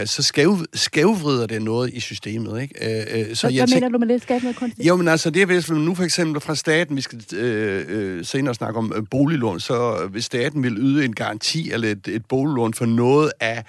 så 0.08 0.20
skæv, 0.24 0.58
skævvrider 0.74 1.48
det 1.48 1.62
noget 1.62 1.94
i 1.94 2.00
systemet, 2.00 2.62
ikke? 2.62 3.02
Øh, 3.16 3.30
øh, 3.30 3.36
så 3.36 3.48
Hvad, 3.48 3.54
jeg 3.54 3.68
tænk- 3.70 3.76
mener 3.76 3.90
du 3.90 3.98
med 3.98 4.08
det? 4.08 4.22
Skabe 4.22 4.44
noget 4.44 4.58
kunstigt? 4.58 4.88
jo, 4.88 4.96
men 4.96 5.08
altså, 5.08 5.30
det 5.30 5.42
er 5.42 5.46
hvis 5.46 5.70
nu 5.72 5.96
for 5.96 6.04
eksempel 6.04 6.42
fra 6.42 6.56
staten, 6.56 6.96
vi 6.96 7.02
skal 7.02 7.22
øh, 7.36 7.86
øh, 7.88 8.26
senere 8.26 8.56
snakke 8.56 8.78
om 8.80 8.94
øh, 8.96 9.04
boliglån, 9.12 9.60
så 9.60 10.08
hvis 10.12 10.26
staten 10.26 10.64
vil 10.64 10.76
yde 10.78 11.06
en 11.06 11.16
garanti 11.16 11.72
eller 11.72 11.88
et, 11.92 12.08
et 12.08 12.26
boliglån 12.26 12.74
for 12.74 12.86
noget 12.86 13.32
af 13.40 13.64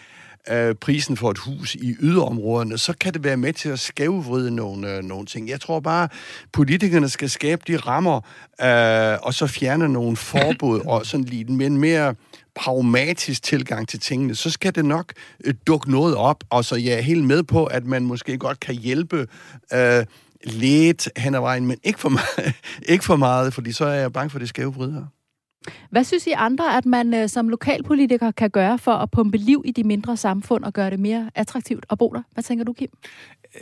øh, 0.48 0.74
prisen 0.74 1.16
for 1.16 1.30
et 1.30 1.38
hus 1.38 1.74
i 1.74 1.94
yderområderne, 2.00 2.78
så 2.78 2.94
kan 3.00 3.12
det 3.12 3.24
være 3.24 3.36
med 3.36 3.52
til 3.52 3.68
at 3.68 3.78
skævvride 3.78 4.50
nogle, 4.50 4.96
øh, 4.96 5.02
nogle 5.02 5.26
ting. 5.26 5.48
Jeg 5.48 5.60
tror 5.60 5.80
bare, 5.80 6.08
politikerne 6.52 7.08
skal 7.08 7.30
skabe 7.30 7.62
de 7.66 7.76
rammer, 7.76 8.16
øh, 8.60 9.18
og 9.22 9.34
så 9.34 9.46
fjerne 9.46 9.88
nogle 9.88 10.16
forbud, 10.16 10.80
og 10.90 11.06
sådan 11.06 11.24
lige 11.24 11.44
med 11.44 11.66
en 11.66 11.76
mere 11.76 12.14
pragmatisk 12.54 13.42
tilgang 13.42 13.88
til 13.88 14.00
tingene, 14.00 14.34
så 14.34 14.50
skal 14.50 14.74
det 14.74 14.84
nok 14.84 15.12
øh, 15.44 15.54
dukke 15.66 15.90
noget 15.90 16.16
op, 16.16 16.44
og 16.50 16.64
så 16.64 16.76
jeg 16.76 16.92
er 16.92 17.00
helt 17.00 17.24
med 17.24 17.42
på, 17.42 17.64
at 17.64 17.84
man 17.84 18.04
måske 18.04 18.38
godt 18.38 18.60
kan 18.60 18.74
hjælpe 18.74 19.26
øh, 19.72 20.04
lidt 20.44 21.08
hen 21.16 21.34
ad 21.34 21.40
vejen, 21.40 21.66
men 21.66 21.78
ikke 21.82 22.00
for, 22.00 22.08
meget, 22.08 22.54
ikke 22.92 23.04
for 23.04 23.16
meget, 23.16 23.54
fordi 23.54 23.72
så 23.72 23.84
er 23.84 23.94
jeg 23.94 24.12
bange 24.12 24.30
for, 24.30 24.38
det 24.38 24.48
skæve 24.48 24.74
vrider. 24.74 25.06
Hvad 25.90 26.04
synes 26.04 26.26
I 26.26 26.30
andre, 26.36 26.76
at 26.76 26.86
man 26.86 27.14
øh, 27.14 27.28
som 27.28 27.48
lokalpolitiker 27.48 28.30
kan 28.30 28.50
gøre 28.50 28.78
for 28.78 28.92
at 28.92 29.10
pumpe 29.10 29.36
liv 29.36 29.62
i 29.64 29.72
de 29.72 29.84
mindre 29.84 30.16
samfund 30.16 30.64
og 30.64 30.72
gøre 30.72 30.90
det 30.90 31.00
mere 31.00 31.30
attraktivt 31.34 31.86
at 31.90 31.98
bo 31.98 32.12
der? 32.14 32.22
Hvad 32.32 32.44
tænker 32.44 32.64
du, 32.64 32.72
Kim? 32.72 32.88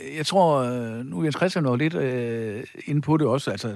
Øh, 0.01 0.17
jeg 0.17 0.25
tror, 0.25 0.57
øh, 0.57 1.05
nu 1.05 1.19
er 1.19 1.23
Jens 1.23 1.35
Christian 1.35 1.65
jo 1.65 1.75
lidt 1.75 1.93
øh, 1.93 2.63
inde 2.85 3.01
på 3.01 3.17
det 3.17 3.27
også, 3.27 3.51
altså, 3.51 3.67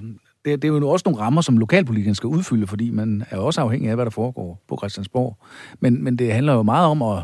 det, 0.45 0.61
det 0.61 0.63
er 0.63 0.67
jo 0.67 0.89
også 0.89 1.03
nogle 1.05 1.21
rammer, 1.21 1.41
som 1.41 1.57
lokalpolitikerne 1.57 2.15
skal 2.15 2.27
udfylde, 2.27 2.67
fordi 2.67 2.89
man 2.89 3.23
er 3.29 3.37
også 3.37 3.61
afhængig 3.61 3.89
af, 3.89 3.95
hvad 3.95 4.05
der 4.05 4.11
foregår 4.11 4.63
på 4.67 4.77
Christiansborg. 4.77 5.37
Men, 5.79 6.03
men 6.03 6.15
det 6.15 6.33
handler 6.33 6.53
jo 6.53 6.63
meget 6.63 6.87
om 6.87 7.01
at 7.01 7.23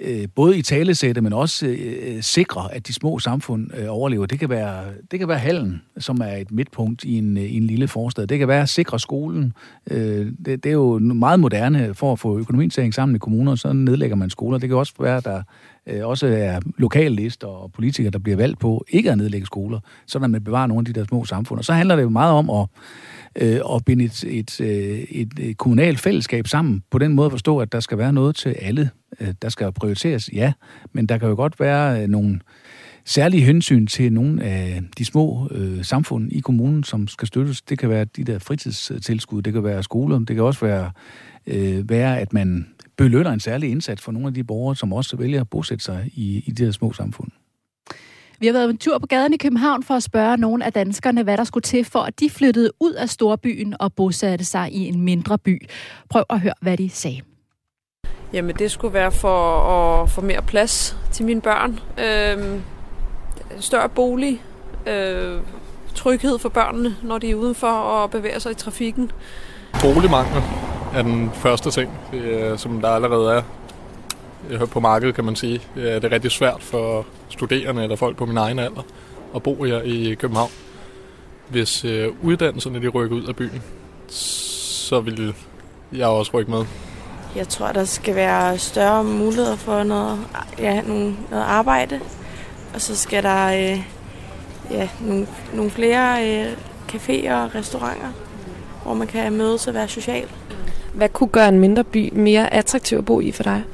øh, 0.00 0.28
både 0.34 0.58
i 0.58 0.62
talesætte, 0.62 1.20
men 1.20 1.32
også 1.32 1.66
øh, 1.66 1.94
øh, 2.02 2.22
sikre, 2.22 2.74
at 2.74 2.86
de 2.86 2.92
små 2.92 3.18
samfund 3.18 3.70
øh, 3.76 3.86
overlever. 3.88 4.26
Det 4.26 4.38
kan, 4.38 4.48
være, 4.48 4.84
det 5.10 5.18
kan 5.18 5.28
være 5.28 5.38
hallen, 5.38 5.82
som 5.98 6.20
er 6.20 6.36
et 6.36 6.52
midtpunkt 6.52 7.04
i 7.04 7.18
en, 7.18 7.36
øh, 7.36 7.42
i 7.42 7.56
en 7.56 7.66
lille 7.66 7.88
forstad. 7.88 8.26
Det 8.26 8.38
kan 8.38 8.48
være 8.48 8.62
at 8.62 8.68
sikre 8.68 9.00
skolen. 9.00 9.52
Øh, 9.90 10.26
det, 10.44 10.64
det 10.64 10.66
er 10.66 10.72
jo 10.72 10.98
meget 10.98 11.40
moderne 11.40 11.94
for 11.94 12.12
at 12.12 12.18
få 12.18 12.38
økonomien 12.38 12.70
til 12.70 12.80
at 12.80 12.82
hænge 12.82 12.92
sammen 12.92 13.16
i 13.16 13.18
kommuner, 13.18 13.54
så 13.54 13.72
nedlægger 13.72 14.16
man 14.16 14.30
skoler. 14.30 14.58
Det 14.58 14.68
kan 14.68 14.78
også 14.78 14.92
være, 15.00 15.16
at 15.16 15.24
der 15.24 15.42
øh, 15.86 16.06
også 16.06 16.26
er 16.26 16.60
lokallister 16.78 17.46
og 17.46 17.72
politikere, 17.72 18.10
der 18.10 18.18
bliver 18.18 18.36
valgt 18.36 18.58
på 18.58 18.84
ikke 18.88 19.10
at 19.10 19.18
nedlægge 19.18 19.46
skoler, 19.46 19.80
så 20.06 20.18
man 20.18 20.44
bevarer 20.44 20.66
nogle 20.66 20.80
af 20.80 20.94
de 20.94 21.00
der 21.00 21.06
små 21.06 21.24
samfund. 21.24 21.58
Og 21.58 21.64
så 21.64 21.72
handler 21.72 21.96
det 21.96 22.02
jo 22.02 22.08
meget 22.08 22.32
om 22.32 22.50
at 22.50 22.66
øh, 23.36 23.60
og 23.62 23.84
binde 23.84 24.04
et, 24.04 24.24
et, 24.24 24.60
øh, 24.60 24.98
et, 24.98 25.28
et 25.38 25.56
kommunalt 25.56 26.00
fællesskab 26.00 26.46
sammen 26.46 26.82
på 26.90 26.98
den 26.98 27.12
måde 27.12 27.30
forstå, 27.30 27.58
at 27.58 27.72
der 27.72 27.80
skal 27.80 27.98
være 27.98 28.12
noget 28.12 28.36
til 28.36 28.48
alle. 28.48 28.90
Øh, 29.20 29.34
der 29.42 29.48
skal 29.48 29.72
prioriteres, 29.72 30.30
ja, 30.32 30.52
men 30.92 31.06
der 31.06 31.18
kan 31.18 31.28
jo 31.28 31.34
godt 31.34 31.60
være 31.60 32.02
øh, 32.02 32.08
nogle 32.08 32.40
særlige 33.04 33.42
hensyn 33.42 33.86
til 33.86 34.12
nogle 34.12 34.44
af 34.44 34.82
de 34.98 35.04
små 35.04 35.48
øh, 35.50 35.84
samfund 35.84 36.32
i 36.32 36.40
kommunen, 36.40 36.84
som 36.84 37.08
skal 37.08 37.28
støttes. 37.28 37.62
Det 37.62 37.78
kan 37.78 37.88
være 37.88 38.04
de 38.04 38.24
der 38.24 38.38
fritidstilskud, 38.38 39.42
det 39.42 39.52
kan 39.52 39.64
være 39.64 39.82
skoler, 39.82 40.18
det 40.18 40.36
kan 40.36 40.44
også 40.44 40.66
være, 40.66 40.90
øh, 41.46 41.90
være 41.90 42.20
at 42.20 42.32
man 42.32 42.66
belønner 42.96 43.30
en 43.30 43.40
særlig 43.40 43.70
indsats 43.70 44.02
for 44.02 44.12
nogle 44.12 44.28
af 44.28 44.34
de 44.34 44.44
borgere, 44.44 44.76
som 44.76 44.92
også 44.92 45.16
vælger 45.16 45.40
at 45.40 45.50
bosætte 45.50 45.84
sig 45.84 46.10
i, 46.14 46.42
i 46.46 46.50
de 46.50 46.64
her 46.64 46.70
små 46.70 46.92
samfund. 46.92 47.30
Vi 48.44 48.48
har 48.48 48.52
været 48.52 48.70
en 48.70 48.78
tur 48.78 48.98
på 48.98 49.06
gaden 49.06 49.32
i 49.32 49.36
København 49.36 49.82
for 49.82 49.94
at 49.94 50.02
spørge 50.02 50.36
nogle 50.36 50.64
af 50.64 50.72
danskerne, 50.72 51.22
hvad 51.22 51.36
der 51.36 51.44
skulle 51.44 51.62
til 51.62 51.84
for, 51.84 51.98
at 51.98 52.20
de 52.20 52.30
flyttede 52.30 52.70
ud 52.80 52.92
af 52.92 53.08
storbyen 53.08 53.74
og 53.80 53.92
bosatte 53.92 54.44
sig 54.44 54.72
i 54.72 54.88
en 54.88 55.00
mindre 55.00 55.38
by. 55.38 55.68
Prøv 56.10 56.22
at 56.30 56.40
høre, 56.40 56.52
hvad 56.60 56.76
de 56.76 56.90
sagde. 56.90 57.20
Jamen, 58.32 58.56
det 58.56 58.70
skulle 58.70 58.94
være 58.94 59.12
for 59.12 59.60
at 59.60 60.10
få 60.10 60.20
mere 60.20 60.42
plads 60.42 60.96
til 61.12 61.24
mine 61.24 61.40
børn. 61.40 61.80
Øhm, 61.98 62.62
større 63.60 63.88
bolig. 63.88 64.42
Øh, 64.86 65.40
tryghed 65.94 66.38
for 66.38 66.48
børnene, 66.48 66.96
når 67.02 67.18
de 67.18 67.30
er 67.30 67.34
udenfor 67.34 67.70
og 67.70 68.10
bevæger 68.10 68.38
sig 68.38 68.52
i 68.52 68.54
trafikken. 68.54 69.10
Boligmangel 69.82 70.42
er 70.94 71.02
den 71.02 71.30
første 71.34 71.70
ting, 71.70 71.90
som 72.56 72.80
der 72.80 72.88
allerede 72.88 73.32
er 73.32 73.38
øh, 73.38 73.63
på 74.70 74.80
markedet, 74.80 75.14
kan 75.14 75.24
man 75.24 75.36
sige. 75.36 75.60
Det 75.74 75.92
er 75.92 75.98
det 75.98 76.04
er 76.04 76.12
rigtig 76.12 76.30
svært 76.30 76.62
for 76.62 77.06
studerende 77.28 77.82
eller 77.82 77.96
folk 77.96 78.16
på 78.16 78.26
min 78.26 78.36
egen 78.36 78.58
alder 78.58 78.82
at 79.34 79.42
bo 79.42 79.64
her 79.64 79.82
i 79.82 80.14
København. 80.14 80.50
hvis 81.48 81.84
øh, 81.84 82.08
uddannelserne 82.22 82.82
de 82.82 82.88
rykker 82.88 83.16
ud 83.16 83.24
af 83.24 83.36
byen, 83.36 83.62
så 84.08 85.00
vil 85.00 85.34
jeg 85.92 86.06
også 86.06 86.30
rykke 86.34 86.50
med. 86.50 86.64
Jeg 87.36 87.48
tror, 87.48 87.72
der 87.72 87.84
skal 87.84 88.14
være 88.14 88.58
større 88.58 89.04
muligheder 89.04 89.56
for 89.56 89.82
noget, 89.82 90.18
ja, 90.58 90.80
nogle, 90.82 91.16
noget 91.30 91.44
arbejde. 91.44 92.00
Og 92.74 92.80
så 92.80 92.96
skal 92.96 93.22
der 93.22 93.46
øh, 93.46 93.82
ja, 94.70 94.88
nogle, 95.00 95.26
nogle 95.54 95.70
flere 95.70 96.30
øh, 96.30 96.52
caféer 96.92 97.32
og 97.32 97.54
restauranter, 97.54 98.12
hvor 98.82 98.94
man 98.94 99.06
kan 99.06 99.32
mødes 99.32 99.66
og 99.66 99.74
være 99.74 99.88
social. 99.88 100.28
Hvad 100.94 101.08
kunne 101.08 101.28
gøre 101.28 101.48
en 101.48 101.60
mindre 101.60 101.84
by 101.84 102.12
mere 102.12 102.54
attraktiv 102.54 102.98
at 102.98 103.04
bo 103.04 103.20
i 103.20 103.32
for 103.32 103.42
dig? 103.42 103.64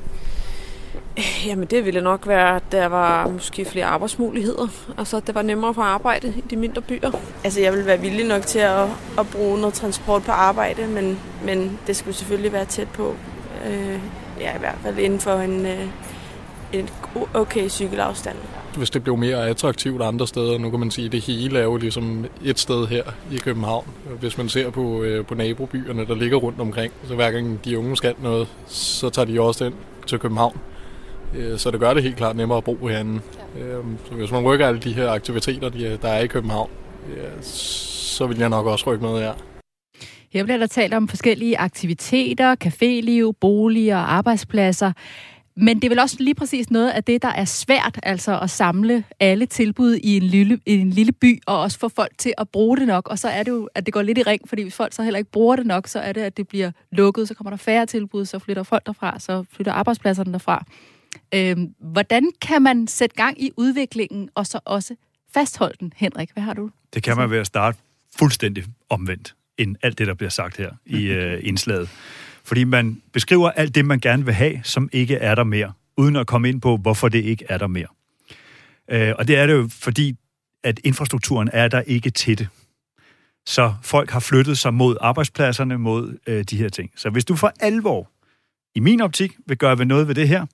Jamen 1.46 1.66
det 1.66 1.84
ville 1.84 2.00
nok 2.00 2.26
være, 2.26 2.56
at 2.56 2.62
der 2.72 2.86
var 2.86 3.28
måske 3.28 3.64
flere 3.64 3.84
arbejdsmuligheder. 3.84 4.68
Altså 4.98 5.20
det 5.20 5.34
var 5.34 5.42
nemmere 5.42 5.74
for 5.74 5.82
arbejde 5.82 6.28
i 6.36 6.40
de 6.50 6.56
mindre 6.56 6.82
byer. 6.82 7.10
Altså 7.44 7.60
jeg 7.60 7.72
vil 7.72 7.86
være 7.86 8.00
villig 8.00 8.26
nok 8.26 8.42
til 8.42 8.58
at, 8.58 8.88
at 9.18 9.26
bruge 9.32 9.60
noget 9.60 9.74
transport 9.74 10.22
på 10.22 10.32
arbejde, 10.32 10.86
men, 10.86 11.18
men 11.44 11.78
det 11.86 11.96
skulle 11.96 12.16
selvfølgelig 12.16 12.52
være 12.52 12.64
tæt 12.64 12.88
på. 12.88 13.14
Øh, 13.66 13.98
ja, 14.40 14.56
i 14.56 14.58
hvert 14.58 14.78
fald 14.82 14.98
inden 14.98 15.20
for 15.20 15.34
en, 15.34 15.66
øh, 15.66 15.86
en 16.72 16.88
okay 17.34 17.68
cykelafstand. 17.68 18.36
Hvis 18.76 18.90
det 18.90 19.02
blev 19.02 19.16
mere 19.16 19.48
attraktivt 19.48 20.02
andre 20.02 20.26
steder, 20.26 20.58
nu 20.58 20.70
kan 20.70 20.80
man 20.80 20.90
sige, 20.90 21.06
at 21.06 21.12
det 21.12 21.20
hele 21.20 21.58
er 21.58 21.62
jo 21.62 21.76
ligesom 21.76 22.26
et 22.44 22.58
sted 22.58 22.86
her 22.86 23.02
i 23.32 23.36
København. 23.36 23.86
Hvis 24.20 24.38
man 24.38 24.48
ser 24.48 24.70
på, 24.70 25.02
øh, 25.02 25.26
på 25.26 25.34
nabobyerne, 25.34 26.06
der 26.06 26.14
ligger 26.14 26.36
rundt 26.36 26.60
omkring, 26.60 26.92
så 27.08 27.14
hver 27.14 27.30
gang 27.30 27.64
de 27.64 27.78
unge 27.78 27.96
skal 27.96 28.14
noget, 28.22 28.48
så 28.66 29.10
tager 29.10 29.26
de 29.26 29.40
også 29.40 29.64
ind 29.64 29.74
til 30.06 30.18
København. 30.18 30.56
Øh, 31.36 31.58
så 31.58 31.70
det 31.70 31.80
gør 31.80 31.94
det 31.94 32.02
helt 32.02 32.16
klart 32.16 32.36
nemmere 32.36 32.58
at 32.58 32.64
bo 32.64 32.86
herinde. 32.86 33.20
Øh, 33.58 33.84
så 34.08 34.14
hvis 34.14 34.30
man 34.30 34.44
rykker 34.44 34.68
alle 34.68 34.80
de 34.80 34.92
her 34.92 35.10
aktiviteter, 35.10 35.96
der 35.96 36.08
er 36.08 36.20
i 36.20 36.26
København, 36.26 36.70
så 37.42 38.26
vil 38.26 38.38
jeg 38.38 38.48
nok 38.48 38.66
også 38.66 38.90
rykke 38.90 39.04
med 39.04 39.18
her. 39.18 39.32
Her 40.32 40.44
bliver 40.44 40.58
der 40.58 40.66
talt 40.66 40.94
om 40.94 41.08
forskellige 41.08 41.58
aktiviteter, 41.58 42.56
caféliv, 42.64 43.32
boliger 43.40 43.96
og 43.96 44.12
arbejdspladser. 44.12 44.92
Men 45.56 45.76
det 45.76 45.84
er 45.84 45.88
vel 45.88 45.98
også 45.98 46.16
lige 46.20 46.34
præcis 46.34 46.70
noget 46.70 46.90
af 46.90 47.04
det, 47.04 47.22
der 47.22 47.28
er 47.28 47.44
svært, 47.44 48.00
altså 48.02 48.38
at 48.40 48.50
samle 48.50 49.04
alle 49.20 49.46
tilbud 49.46 49.94
i 49.94 50.16
en 50.16 50.22
lille, 50.22 50.58
i 50.66 50.78
en 50.78 50.90
lille 50.90 51.12
by, 51.12 51.40
og 51.46 51.60
også 51.60 51.78
få 51.78 51.88
folk 51.88 52.12
til 52.18 52.34
at 52.38 52.48
bruge 52.48 52.76
det 52.76 52.86
nok. 52.86 53.08
Og 53.08 53.18
så 53.18 53.28
er 53.28 53.42
det 53.42 53.50
jo, 53.50 53.68
at 53.74 53.86
det 53.86 53.94
går 53.94 54.02
lidt 54.02 54.18
i 54.18 54.22
ring, 54.22 54.48
fordi 54.48 54.62
hvis 54.62 54.74
folk 54.74 54.92
så 54.92 55.02
heller 55.02 55.18
ikke 55.18 55.30
bruger 55.30 55.56
det 55.56 55.66
nok, 55.66 55.86
så 55.86 55.98
er 55.98 56.12
det, 56.12 56.20
at 56.20 56.36
det 56.36 56.48
bliver 56.48 56.70
lukket, 56.92 57.28
så 57.28 57.34
kommer 57.34 57.50
der 57.50 57.56
færre 57.56 57.86
tilbud, 57.86 58.24
så 58.24 58.38
flytter 58.38 58.62
folk 58.62 58.86
derfra, 58.86 59.18
så 59.18 59.44
flytter 59.52 59.72
arbejdspladserne 59.72 60.32
derfra. 60.32 60.64
Øhm, 61.34 61.74
hvordan 61.80 62.30
kan 62.40 62.62
man 62.62 62.86
sætte 62.88 63.16
gang 63.16 63.42
i 63.42 63.50
udviklingen, 63.56 64.28
og 64.34 64.46
så 64.46 64.60
også 64.64 64.94
fastholde 65.34 65.76
den, 65.80 65.92
Henrik? 65.96 66.30
Hvad 66.32 66.42
har 66.42 66.54
du? 66.54 66.70
Det 66.94 67.02
kan 67.02 67.16
man 67.16 67.30
ved 67.30 67.38
at 67.38 67.46
starte 67.46 67.78
fuldstændig 68.18 68.64
omvendt 68.88 69.34
end 69.58 69.76
alt 69.82 69.98
det, 69.98 70.06
der 70.06 70.14
bliver 70.14 70.30
sagt 70.30 70.56
her 70.56 70.70
i 70.86 71.04
øh, 71.16 71.40
indslaget. 71.42 71.88
Fordi 72.44 72.64
man 72.64 73.02
beskriver 73.12 73.50
alt 73.50 73.74
det, 73.74 73.84
man 73.84 74.00
gerne 74.00 74.24
vil 74.24 74.34
have, 74.34 74.60
som 74.64 74.88
ikke 74.92 75.14
er 75.14 75.34
der 75.34 75.44
mere, 75.44 75.72
uden 75.96 76.16
at 76.16 76.26
komme 76.26 76.48
ind 76.48 76.60
på, 76.60 76.76
hvorfor 76.76 77.08
det 77.08 77.24
ikke 77.24 77.44
er 77.48 77.58
der 77.58 77.66
mere. 77.66 77.86
Øh, 78.90 79.14
og 79.18 79.28
det 79.28 79.36
er 79.36 79.46
det 79.46 79.52
jo, 79.52 79.68
fordi 79.72 80.16
at 80.64 80.80
infrastrukturen 80.84 81.50
er 81.52 81.68
der 81.68 81.80
ikke 81.80 82.10
til 82.10 82.38
det. 82.38 82.48
Så 83.46 83.74
folk 83.82 84.10
har 84.10 84.20
flyttet 84.20 84.58
sig 84.58 84.74
mod 84.74 84.96
arbejdspladserne, 85.00 85.78
mod 85.78 86.18
øh, 86.26 86.44
de 86.44 86.56
her 86.56 86.68
ting. 86.68 86.90
Så 86.96 87.10
hvis 87.10 87.24
du 87.24 87.36
for 87.36 87.52
alvor, 87.60 88.10
i 88.74 88.80
min 88.80 89.00
optik, 89.00 89.32
vil 89.46 89.56
gøre 89.56 89.78
ved 89.78 89.86
noget 89.86 90.08
ved 90.08 90.14
det 90.14 90.28
her, 90.28 90.46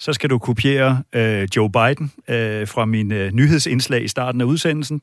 så 0.00 0.12
skal 0.12 0.30
du 0.30 0.38
kopiere 0.38 1.02
øh, 1.12 1.48
Joe 1.56 1.70
Biden 1.70 2.12
øh, 2.28 2.68
fra 2.68 2.84
min 2.84 3.12
øh, 3.12 3.32
nyhedsindslag 3.32 4.04
i 4.04 4.08
starten 4.08 4.40
af 4.40 4.44
udsendelsen. 4.44 5.02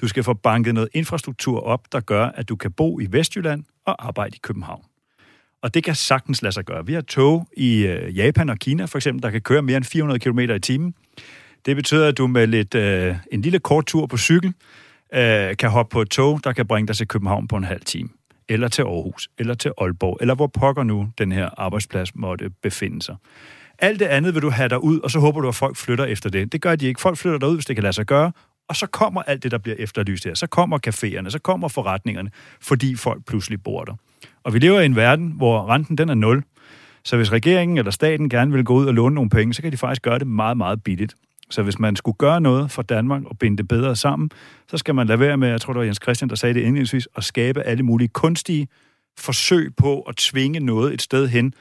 Du 0.00 0.08
skal 0.08 0.24
få 0.24 0.34
banket 0.34 0.74
noget 0.74 0.88
infrastruktur 0.92 1.60
op, 1.60 1.92
der 1.92 2.00
gør, 2.00 2.26
at 2.26 2.48
du 2.48 2.56
kan 2.56 2.72
bo 2.72 3.00
i 3.00 3.06
Vestjylland 3.10 3.64
og 3.86 4.06
arbejde 4.06 4.36
i 4.36 4.40
København. 4.42 4.84
Og 5.62 5.74
det 5.74 5.84
kan 5.84 5.94
sagtens 5.94 6.42
lade 6.42 6.52
sig 6.52 6.64
gøre. 6.64 6.86
Vi 6.86 6.92
har 6.92 7.00
tog 7.00 7.48
i 7.56 7.86
øh, 7.86 8.16
Japan 8.16 8.50
og 8.50 8.58
Kina 8.58 8.84
for 8.84 8.98
eksempel, 8.98 9.22
der 9.22 9.30
kan 9.30 9.40
køre 9.40 9.62
mere 9.62 9.76
end 9.76 9.84
400 9.84 10.20
km 10.20 10.38
i 10.38 10.58
timen. 10.58 10.94
Det 11.66 11.76
betyder, 11.76 12.08
at 12.08 12.18
du 12.18 12.26
med 12.26 12.46
lidt, 12.46 12.74
øh, 12.74 13.16
en 13.32 13.42
lille 13.42 13.58
kort 13.58 13.86
tur 13.86 14.06
på 14.06 14.16
cykel 14.16 14.52
øh, 15.14 15.56
kan 15.56 15.70
hoppe 15.70 15.92
på 15.92 16.02
et 16.02 16.10
tog, 16.10 16.40
der 16.44 16.52
kan 16.52 16.66
bringe 16.66 16.86
dig 16.86 16.96
til 16.96 17.08
København 17.08 17.48
på 17.48 17.56
en 17.56 17.64
halv 17.64 17.80
time. 17.80 18.08
Eller 18.48 18.68
til 18.68 18.82
Aarhus, 18.82 19.28
eller 19.38 19.54
til 19.54 19.72
Aalborg, 19.78 20.18
eller 20.20 20.34
hvor 20.34 20.46
pokker 20.46 20.82
nu 20.82 21.08
den 21.18 21.32
her 21.32 21.48
arbejdsplads 21.56 22.14
måtte 22.14 22.50
befinde 22.62 23.02
sig. 23.02 23.16
Alt 23.78 24.00
det 24.00 24.06
andet 24.06 24.34
vil 24.34 24.42
du 24.42 24.50
have 24.50 24.68
dig 24.68 24.84
ud, 24.84 25.00
og 25.00 25.10
så 25.10 25.18
håber 25.18 25.40
du, 25.40 25.48
at 25.48 25.54
folk 25.54 25.76
flytter 25.76 26.04
efter 26.04 26.30
det. 26.30 26.52
Det 26.52 26.60
gør 26.60 26.76
de 26.76 26.86
ikke. 26.86 27.00
Folk 27.00 27.16
flytter 27.16 27.38
derud, 27.38 27.54
hvis 27.54 27.66
det 27.66 27.76
kan 27.76 27.82
lade 27.82 27.92
sig 27.92 28.06
gøre, 28.06 28.32
og 28.68 28.76
så 28.76 28.86
kommer 28.86 29.22
alt 29.22 29.42
det, 29.42 29.50
der 29.50 29.58
bliver 29.58 29.76
efterlyst 29.78 30.24
her. 30.24 30.34
Så 30.34 30.46
kommer 30.46 30.78
caféerne, 30.86 31.30
så 31.30 31.38
kommer 31.38 31.68
forretningerne, 31.68 32.30
fordi 32.60 32.94
folk 32.94 33.26
pludselig 33.26 33.62
bor 33.62 33.84
der. 33.84 33.94
Og 34.44 34.54
vi 34.54 34.58
lever 34.58 34.80
i 34.80 34.86
en 34.86 34.96
verden, 34.96 35.32
hvor 35.36 35.68
renten 35.68 35.98
den 35.98 36.08
er 36.08 36.14
nul. 36.14 36.42
Så 37.04 37.16
hvis 37.16 37.32
regeringen 37.32 37.78
eller 37.78 37.90
staten 37.90 38.28
gerne 38.28 38.52
vil 38.52 38.64
gå 38.64 38.74
ud 38.74 38.86
og 38.86 38.94
låne 38.94 39.14
nogle 39.14 39.30
penge, 39.30 39.54
så 39.54 39.62
kan 39.62 39.72
de 39.72 39.76
faktisk 39.76 40.02
gøre 40.02 40.18
det 40.18 40.26
meget, 40.26 40.56
meget 40.56 40.84
billigt. 40.84 41.14
Så 41.50 41.62
hvis 41.62 41.78
man 41.78 41.96
skulle 41.96 42.16
gøre 42.16 42.40
noget 42.40 42.70
for 42.70 42.82
Danmark 42.82 43.22
og 43.24 43.38
binde 43.38 43.56
det 43.56 43.68
bedre 43.68 43.96
sammen, 43.96 44.30
så 44.68 44.78
skal 44.78 44.94
man 44.94 45.06
lade 45.06 45.20
være 45.20 45.36
med, 45.36 45.48
jeg 45.48 45.60
tror 45.60 45.72
det 45.72 45.78
var 45.78 45.84
Jens 45.84 46.00
Christian, 46.02 46.28
der 46.28 46.36
sagde 46.36 46.54
det 46.54 46.60
indledningsvis, 46.60 47.08
at 47.16 47.24
skabe 47.24 47.62
alle 47.62 47.82
mulige 47.82 48.08
kunstige 48.08 48.68
forsøg 49.18 49.76
på 49.76 50.00
at 50.00 50.16
tvinge 50.16 50.60
noget 50.60 50.94
et 50.94 51.02
sted 51.02 51.28
hen, 51.28 51.54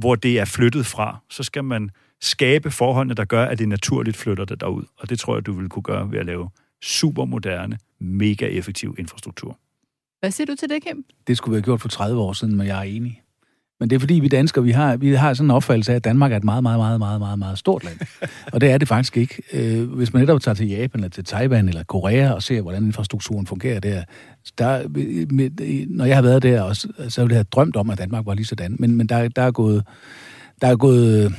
hvor 0.00 0.14
det 0.14 0.38
er 0.38 0.44
flyttet 0.44 0.86
fra. 0.86 1.18
Så 1.30 1.42
skal 1.42 1.64
man 1.64 1.90
skabe 2.20 2.70
forholdene, 2.70 3.14
der 3.14 3.24
gør, 3.24 3.44
at 3.44 3.58
det 3.58 3.68
naturligt 3.68 4.16
flytter 4.16 4.44
det 4.44 4.60
derud. 4.60 4.84
Og 4.98 5.10
det 5.10 5.18
tror 5.18 5.36
jeg, 5.36 5.46
du 5.46 5.52
vil 5.52 5.68
kunne 5.68 5.82
gøre 5.82 6.10
ved 6.10 6.18
at 6.18 6.26
lave 6.26 6.50
super 6.82 7.24
moderne, 7.24 7.78
mega 8.00 8.46
effektiv 8.46 8.96
infrastruktur. 8.98 9.58
Hvad 10.20 10.30
siger 10.30 10.46
du 10.46 10.54
til 10.54 10.68
det, 10.68 10.82
Kim? 10.82 11.04
Det 11.26 11.36
skulle 11.36 11.52
vi 11.52 11.56
have 11.56 11.64
gjort 11.64 11.80
for 11.80 11.88
30 11.88 12.20
år 12.20 12.32
siden, 12.32 12.56
men 12.56 12.66
jeg 12.66 12.78
er 12.78 12.82
enig. 12.82 13.22
Men 13.80 13.90
det 13.90 13.96
er 13.96 14.00
fordi, 14.00 14.14
vi 14.14 14.28
danskere, 14.28 14.64
vi 14.64 14.70
har, 14.70 14.96
vi 14.96 15.14
har 15.14 15.34
sådan 15.34 15.46
en 15.46 15.50
opfattelse 15.50 15.92
af, 15.92 15.96
at 15.96 16.04
Danmark 16.04 16.32
er 16.32 16.36
et 16.36 16.44
meget, 16.44 16.62
meget, 16.62 16.78
meget, 16.78 16.98
meget, 16.98 17.20
meget, 17.20 17.38
meget 17.38 17.58
stort 17.58 17.84
land. 17.84 17.98
og 18.52 18.60
det 18.60 18.70
er 18.70 18.78
det 18.78 18.88
faktisk 18.88 19.16
ikke. 19.16 19.42
Øh, 19.52 19.92
hvis 19.92 20.12
man 20.12 20.22
netop 20.22 20.40
tager 20.40 20.54
til 20.54 20.68
Japan, 20.68 21.00
eller 21.00 21.08
til 21.08 21.24
Taiwan, 21.24 21.68
eller 21.68 21.82
Korea, 21.84 22.32
og 22.32 22.42
ser, 22.42 22.60
hvordan 22.60 22.84
infrastrukturen 22.84 23.46
fungerer 23.46 23.80
der, 23.80 24.02
der 24.58 24.82
når 25.88 26.04
jeg 26.04 26.16
har 26.16 26.22
været 26.22 26.42
der, 26.42 26.62
og 26.62 26.76
så, 26.76 26.88
ville 26.98 27.32
jeg 27.32 27.38
have 27.38 27.44
drømt 27.44 27.76
om, 27.76 27.90
at 27.90 27.98
Danmark 27.98 28.26
var 28.26 28.34
lige 28.34 28.46
sådan. 28.46 28.76
Men, 28.78 28.96
men 28.96 29.06
der, 29.06 29.28
der 29.28 29.42
er 29.42 29.50
gået, 29.50 29.84
der 30.60 30.68
er 30.68 30.76
gået 30.76 31.34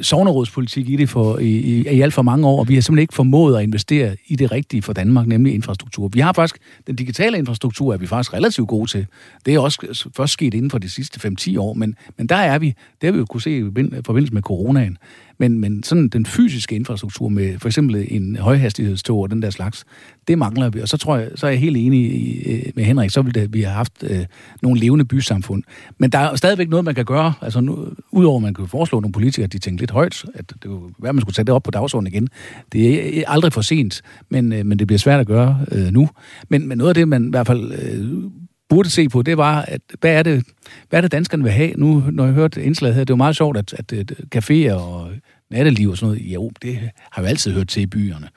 sovnerådspolitik 0.00 0.88
i 0.88 0.96
det 0.96 1.08
for, 1.08 1.38
i, 1.38 1.44
i, 1.44 1.80
i 1.80 2.00
alt 2.00 2.14
for 2.14 2.22
mange 2.22 2.46
år, 2.46 2.58
og 2.58 2.68
vi 2.68 2.74
har 2.74 2.80
simpelthen 2.80 3.02
ikke 3.02 3.14
formået 3.14 3.56
at 3.56 3.62
investere 3.62 4.16
i 4.26 4.36
det 4.36 4.52
rigtige 4.52 4.82
for 4.82 4.92
Danmark, 4.92 5.26
nemlig 5.26 5.54
infrastruktur. 5.54 6.08
Vi 6.08 6.20
har 6.20 6.32
faktisk, 6.32 6.58
den 6.86 6.96
digitale 6.96 7.38
infrastruktur 7.38 7.92
er 7.92 7.96
vi 7.96 8.06
faktisk 8.06 8.34
relativt 8.34 8.68
gode 8.68 8.90
til. 8.90 9.06
Det 9.46 9.54
er 9.54 9.58
også 9.58 10.08
først 10.16 10.32
sket 10.32 10.54
inden 10.54 10.70
for 10.70 10.78
de 10.78 10.88
sidste 10.88 11.28
5-10 11.40 11.58
år, 11.58 11.74
men, 11.74 11.94
men 12.18 12.26
der 12.26 12.36
er 12.36 12.58
vi, 12.58 12.66
det 13.00 13.06
har 13.06 13.12
vi 13.12 13.18
jo 13.18 13.24
kunne 13.24 13.42
se 13.42 13.58
i 13.58 13.62
forbindelse 14.04 14.34
med 14.34 14.42
coronaen. 14.42 14.98
Men, 15.38 15.60
men 15.60 15.82
sådan 15.82 16.08
den 16.08 16.26
fysiske 16.26 16.74
infrastruktur 16.74 17.28
med 17.28 17.58
for 17.58 17.68
eksempel 17.68 18.06
en 18.10 18.36
højhastighedstog 18.36 19.18
og 19.18 19.30
den 19.30 19.42
der 19.42 19.50
slags, 19.50 19.84
det 20.28 20.38
mangler 20.38 20.70
vi. 20.70 20.80
Og 20.80 20.88
så 20.88 20.96
tror 20.96 21.16
jeg, 21.16 21.30
så 21.34 21.46
er 21.46 21.50
jeg 21.50 21.60
helt 21.60 21.76
enig 21.76 22.00
i, 22.00 22.42
øh, 22.50 22.62
med 22.74 22.84
Henrik, 22.84 23.10
så 23.10 23.22
ville 23.22 23.40
det, 23.40 23.52
vi 23.52 23.62
have 23.62 23.74
haft 23.74 23.92
øh, 24.02 24.24
nogle 24.62 24.80
levende 24.80 25.04
bysamfund. 25.04 25.62
Men 25.98 26.10
der 26.10 26.18
er 26.18 26.36
stadigvæk 26.36 26.68
noget, 26.68 26.84
man 26.84 26.94
kan 26.94 27.04
gøre. 27.04 27.32
Altså, 27.42 27.60
nu, 27.60 27.88
udover 28.10 28.36
at 28.36 28.42
man 28.42 28.54
kan 28.54 28.68
foreslå 28.68 29.00
nogle 29.00 29.12
politikere, 29.12 29.44
at 29.44 29.52
de 29.52 29.58
tænker 29.58 29.82
lidt 29.82 29.90
højt, 29.90 30.24
at 30.34 30.50
det 30.50 30.60
kunne 30.60 30.94
være, 30.98 31.12
man 31.12 31.20
skulle 31.20 31.36
sætte 31.36 31.46
det 31.46 31.54
op 31.54 31.62
på 31.62 31.70
dagsordenen 31.70 32.12
igen. 32.12 32.28
Det 32.72 32.94
er 32.94 33.18
øh, 33.18 33.24
aldrig 33.26 33.52
for 33.52 33.60
sent, 33.60 34.02
men, 34.28 34.52
øh, 34.52 34.66
men 34.66 34.78
det 34.78 34.86
bliver 34.86 34.98
svært 34.98 35.20
at 35.20 35.26
gøre 35.26 35.60
øh, 35.72 35.92
nu. 35.92 36.08
Men, 36.48 36.68
men 36.68 36.78
noget 36.78 36.88
af 36.88 36.94
det, 36.94 37.08
man 37.08 37.26
i 37.26 37.30
hvert 37.30 37.46
fald 37.46 37.72
øh, 37.72 38.30
burde 38.68 38.90
se 38.90 39.08
på, 39.08 39.22
det 39.22 39.36
var, 39.36 39.62
at 39.62 39.80
hvad 40.00 40.12
er 40.12 40.22
det, 40.22 40.44
hvad 40.88 40.98
er 40.98 41.00
det 41.00 41.12
danskerne 41.12 41.42
vil 41.42 41.52
have? 41.52 41.72
Nu, 41.76 42.04
når 42.12 42.24
jeg 42.24 42.34
hørte 42.34 42.62
indslaget 42.62 42.94
her, 42.94 43.04
det 43.04 43.12
var 43.12 43.16
meget 43.16 43.36
sjovt, 43.36 43.56
at, 43.56 43.72
at, 43.72 43.92
at 43.92 44.12
caféer 44.36 44.72
og 44.72 45.10
natteliv 45.50 45.90
og 45.90 45.96
sådan 45.96 46.06
noget, 46.14 46.34
jo, 46.34 46.50
det 46.62 46.78
har 47.12 47.22
vi 47.22 47.28
altid 47.28 47.52
hørt 47.52 47.68
til 47.68 47.82
i 47.82 47.86
byerne. 47.86 48.28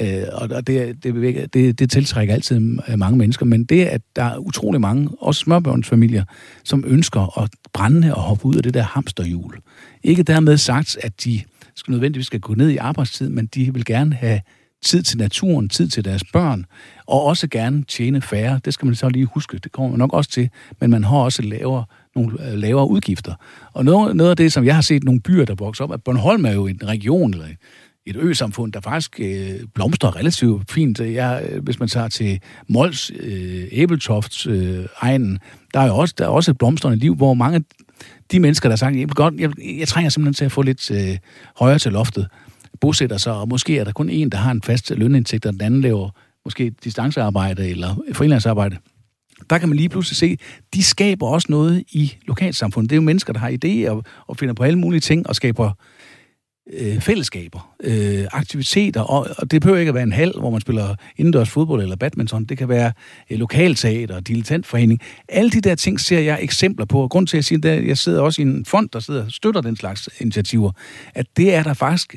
Øh, 0.00 0.22
og 0.32 0.66
det, 0.66 1.04
det, 1.04 1.54
det, 1.54 1.78
det 1.78 1.90
tiltrækker 1.90 2.34
altid 2.34 2.60
mange 2.96 3.18
mennesker, 3.18 3.46
men 3.46 3.64
det, 3.64 3.84
at 3.84 4.00
der 4.16 4.24
er 4.24 4.38
utrolig 4.38 4.80
mange, 4.80 5.08
også 5.20 5.38
smørbørnsfamilier, 5.38 6.24
som 6.64 6.84
ønsker 6.86 7.42
at 7.42 7.50
brænde 7.72 8.14
og 8.14 8.22
hoppe 8.22 8.46
ud 8.46 8.54
af 8.54 8.62
det 8.62 8.74
der 8.74 8.82
hamsterhjul. 8.82 9.54
Ikke 10.02 10.22
dermed 10.22 10.56
sagt, 10.56 10.98
at 11.02 11.24
de 11.24 11.40
skal 11.74 11.92
nødvendigvis 11.92 12.26
skal 12.26 12.40
gå 12.40 12.54
ned 12.54 12.68
i 12.70 12.76
arbejdstid, 12.76 13.28
men 13.28 13.46
de 13.46 13.74
vil 13.74 13.84
gerne 13.84 14.14
have 14.14 14.40
tid 14.84 15.02
til 15.02 15.18
naturen, 15.18 15.68
tid 15.68 15.88
til 15.88 16.04
deres 16.04 16.24
børn, 16.32 16.64
og 17.06 17.24
også 17.24 17.48
gerne 17.48 17.84
tjene 17.84 18.22
færre. 18.22 18.60
Det 18.64 18.74
skal 18.74 18.86
man 18.86 18.94
så 18.94 19.08
lige 19.08 19.26
huske. 19.26 19.58
Det 19.58 19.72
kommer 19.72 19.90
man 19.90 19.98
nok 19.98 20.12
også 20.12 20.30
til, 20.30 20.48
men 20.80 20.90
man 20.90 21.04
har 21.04 21.16
også 21.16 21.42
lavere, 21.42 21.84
nogle 22.16 22.50
øh, 22.50 22.58
lavere 22.58 22.88
udgifter. 22.88 23.34
Og 23.72 23.84
noget, 23.84 24.16
noget 24.16 24.30
af 24.30 24.36
det, 24.36 24.52
som 24.52 24.64
jeg 24.64 24.74
har 24.74 24.82
set 24.82 25.04
nogle 25.04 25.20
byer, 25.20 25.44
der 25.44 25.54
vokser 25.54 25.84
op, 25.84 25.92
at 25.92 26.02
Bornholm 26.02 26.44
er 26.44 26.52
jo 26.52 26.66
en 26.66 26.80
region, 26.84 27.34
eller 27.34 27.46
et 28.06 28.16
ø-samfund, 28.16 28.72
der 28.72 28.80
faktisk 28.80 29.20
øh, 29.20 29.60
blomstrer 29.74 30.16
relativt 30.16 30.70
fint. 30.70 31.00
Jeg, 31.00 31.48
øh, 31.50 31.62
hvis 31.62 31.80
man 31.80 31.88
tager 31.88 32.08
til 32.08 32.40
Mols, 32.68 33.12
øh, 33.20 33.64
Æbeltofts 33.72 34.46
øh, 34.46 34.84
egnen, 35.00 35.38
der 35.74 35.80
er 35.80 35.86
jo 35.86 35.96
også, 35.96 36.14
der 36.18 36.24
er 36.24 36.28
også 36.28 36.50
et 36.50 36.58
blomstrende 36.58 36.98
liv, 36.98 37.14
hvor 37.14 37.34
mange 37.34 37.64
de 38.32 38.40
mennesker, 38.40 38.68
der 38.68 38.76
sagt, 38.76 38.96
jeg, 38.96 39.08
godt, 39.08 39.34
jeg, 39.38 39.50
jeg 39.78 39.88
trænger 39.88 40.10
simpelthen 40.10 40.34
til 40.34 40.44
at 40.44 40.52
få 40.52 40.62
lidt 40.62 40.90
øh, 40.90 41.18
højere 41.58 41.78
til 41.78 41.92
loftet, 41.92 42.28
bosætter 42.80 43.16
sig, 43.16 43.32
og 43.32 43.48
måske 43.48 43.78
er 43.78 43.84
der 43.84 43.92
kun 43.92 44.10
en, 44.10 44.30
der 44.30 44.38
har 44.38 44.50
en 44.50 44.62
fast 44.62 44.90
lønindtægt, 44.90 45.46
og 45.46 45.52
den 45.52 45.60
anden 45.60 45.80
laver 45.80 46.10
måske 46.44 46.70
distancearbejde 46.84 47.68
eller 47.68 47.94
freelancearbejde, 48.12 48.76
der 49.50 49.58
kan 49.58 49.68
man 49.68 49.76
lige 49.76 49.88
pludselig 49.88 50.16
se, 50.16 50.38
de 50.74 50.82
skaber 50.82 51.26
også 51.26 51.46
noget 51.50 51.84
i 51.88 52.14
lokalsamfundet. 52.26 52.90
Det 52.90 52.96
er 52.96 53.00
jo 53.00 53.02
mennesker, 53.02 53.32
der 53.32 53.40
har 53.40 53.50
idéer 53.50 53.90
og, 53.90 54.04
og 54.26 54.36
finder 54.36 54.54
på 54.54 54.62
alle 54.62 54.78
mulige 54.78 55.00
ting 55.00 55.28
og 55.28 55.36
skaber 55.36 55.72
øh, 56.72 57.00
fællesskaber, 57.00 57.74
øh, 57.84 58.26
aktiviteter, 58.32 59.00
og, 59.00 59.26
og 59.38 59.50
det 59.50 59.62
behøver 59.62 59.78
ikke 59.78 59.88
at 59.88 59.94
være 59.94 60.02
en 60.02 60.12
hal, 60.12 60.32
hvor 60.38 60.50
man 60.50 60.60
spiller 60.60 60.94
indendørs 61.16 61.50
fodbold 61.50 61.82
eller 61.82 61.96
badminton. 61.96 62.44
Det 62.44 62.58
kan 62.58 62.68
være 62.68 62.92
øh, 63.30 63.38
lokalteater, 63.38 64.20
dilettantforening. 64.20 65.00
Alle 65.28 65.50
de 65.50 65.60
der 65.60 65.74
ting 65.74 66.00
ser 66.00 66.20
jeg 66.20 66.38
eksempler 66.42 66.86
på, 66.86 67.02
og 67.02 67.10
grund 67.10 67.26
til 67.26 67.36
at 67.36 67.44
sige, 67.44 67.70
at 67.70 67.86
jeg 67.86 67.98
sidder 67.98 68.20
også 68.20 68.42
i 68.42 68.44
en 68.44 68.64
fond, 68.64 68.88
der 68.88 69.00
sidder 69.00 69.24
og 69.24 69.32
støtter 69.32 69.60
den 69.60 69.76
slags 69.76 70.08
initiativer, 70.20 70.72
at 71.14 71.26
det 71.36 71.54
er 71.54 71.62
der 71.62 71.74
faktisk 71.74 72.16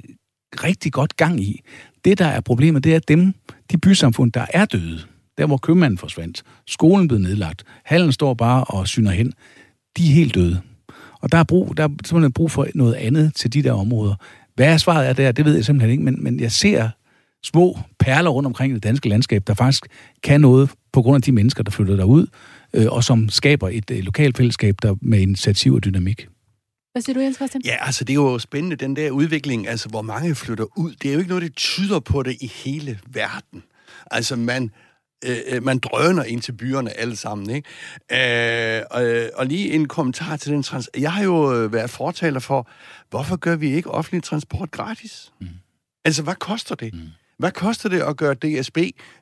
rigtig 0.64 0.93
godt 0.93 1.18
gang 1.18 1.39
i. 1.39 1.62
Det, 2.06 2.18
der 2.18 2.26
er 2.26 2.41
problemet, 2.41 2.84
det 2.84 2.95
er, 2.95 3.00
dem, 3.00 3.34
de 3.72 3.78
bysamfund, 3.78 4.32
der 4.32 4.45
er 4.54 4.66
døde, 4.66 5.00
der 5.38 5.45
hvor 5.45 5.58
købmanden 5.58 5.97
forsvandt, 5.97 6.43
skolen 6.68 7.08
blev 7.08 7.20
nedlagt, 7.20 7.64
hallen 7.86 8.12
står 8.12 8.34
bare 8.34 8.64
og 8.64 8.88
syner 8.88 9.12
hen, 9.12 9.34
de 9.97 10.10
er 10.10 10.14
helt 10.14 10.36
døde. 10.36 10.62
Og 11.22 11.32
der 11.32 11.38
er, 11.38 11.43
brug, 11.43 11.78
der 11.78 11.84
er 11.84 11.89
simpelthen 12.06 12.34
brug 12.34 12.52
for 12.52 12.68
noget 12.76 12.93
andet 12.93 13.36
til 13.36 13.54
de 13.54 13.64
der 13.64 13.72
områder. 13.72 14.16
Hvad 14.56 14.74
er 14.74 14.78
svaret 14.78 15.10
er 15.10 15.14
der, 15.14 15.32
det 15.32 15.45
ved 15.45 15.56
jeg 15.56 15.66
simpelthen 15.66 15.91
ikke, 15.91 16.04
men, 16.04 16.24
men 16.24 16.39
jeg 16.39 16.52
ser 16.52 16.89
små 17.43 17.80
perler 18.00 18.30
rundt 18.30 18.47
omkring 18.47 18.72
i 18.72 18.74
det 18.74 18.84
danske 18.84 19.10
landskab, 19.10 19.43
der 19.47 19.54
faktisk 19.54 19.88
kan 20.24 20.41
noget 20.41 20.70
på 20.93 21.02
grund 21.02 21.16
af 21.16 21.22
de 21.22 21.32
mennesker, 21.32 21.64
der 21.64 21.72
flytter 21.72 21.95
derud, 21.95 22.28
øh, 22.74 22.86
og 22.89 23.04
som 23.04 23.30
skaber 23.30 23.70
et 23.70 23.91
øh, 23.91 24.00
lokalt 24.00 24.38
fællesskab 24.38 24.76
der 24.82 24.95
med 25.02 25.20
initiativ 25.20 25.74
og 25.74 25.84
dynamik. 25.86 26.28
Hvad 26.92 27.02
siger 27.02 27.14
du, 27.14 27.20
Jens 27.20 27.36
Christian? 27.36 27.62
Ja, 27.66 27.76
altså 27.80 28.04
det 28.04 28.14
er 28.14 28.16
jo 28.16 28.40
spændende, 28.40 28.76
den 28.76 28.96
der 28.96 29.12
udvikling, 29.12 29.68
altså 29.68 29.90
hvor 29.90 30.02
mange 30.02 30.36
flytter 30.36 30.66
ud. 30.78 30.94
Det 31.02 31.10
er 31.10 31.14
jo 31.14 31.20
ikke 31.20 31.30
noget, 31.30 31.44
der 31.44 31.50
tyder 31.50 32.00
på 32.00 32.24
det 32.24 32.38
i 32.42 32.48
hele 32.48 33.00
verden. 33.08 33.64
Altså 34.12 34.36
man, 34.36 34.72
øh, 35.26 35.38
øh 35.48 35.64
man 35.64 35.80
drøner 35.80 36.24
ind 36.24 36.42
til 36.42 36.52
byerne 36.52 37.00
alle 37.00 37.16
sammen, 37.16 37.50
ikke? 37.50 38.78
Øh, 38.78 38.84
og, 38.92 39.30
og 39.34 39.46
lige 39.46 39.72
en 39.72 39.88
kommentar 39.88 40.38
til 40.38 40.52
den 40.52 40.64
trans... 40.64 40.90
Jeg 40.98 41.14
har 41.14 41.24
jo 41.24 41.56
øh, 41.56 41.74
været 41.74 41.90
fortaler 41.90 42.40
for, 42.40 42.68
hvorfor 43.10 43.36
gør 43.36 43.56
vi 43.56 43.76
ikke 43.76 43.92
offentlig 43.92 44.24
transport 44.24 44.72
gratis? 44.72 45.32
Mm. 45.42 45.48
Altså, 46.06 46.24
hvad 46.24 46.36
koster 46.36 46.76
det? 46.76 46.94
Mm. 46.94 47.00
Hvad 47.38 47.52
koster 47.52 47.90
det 47.90 48.02
at 48.02 48.18
gøre 48.18 48.34
DSB, 48.34 48.78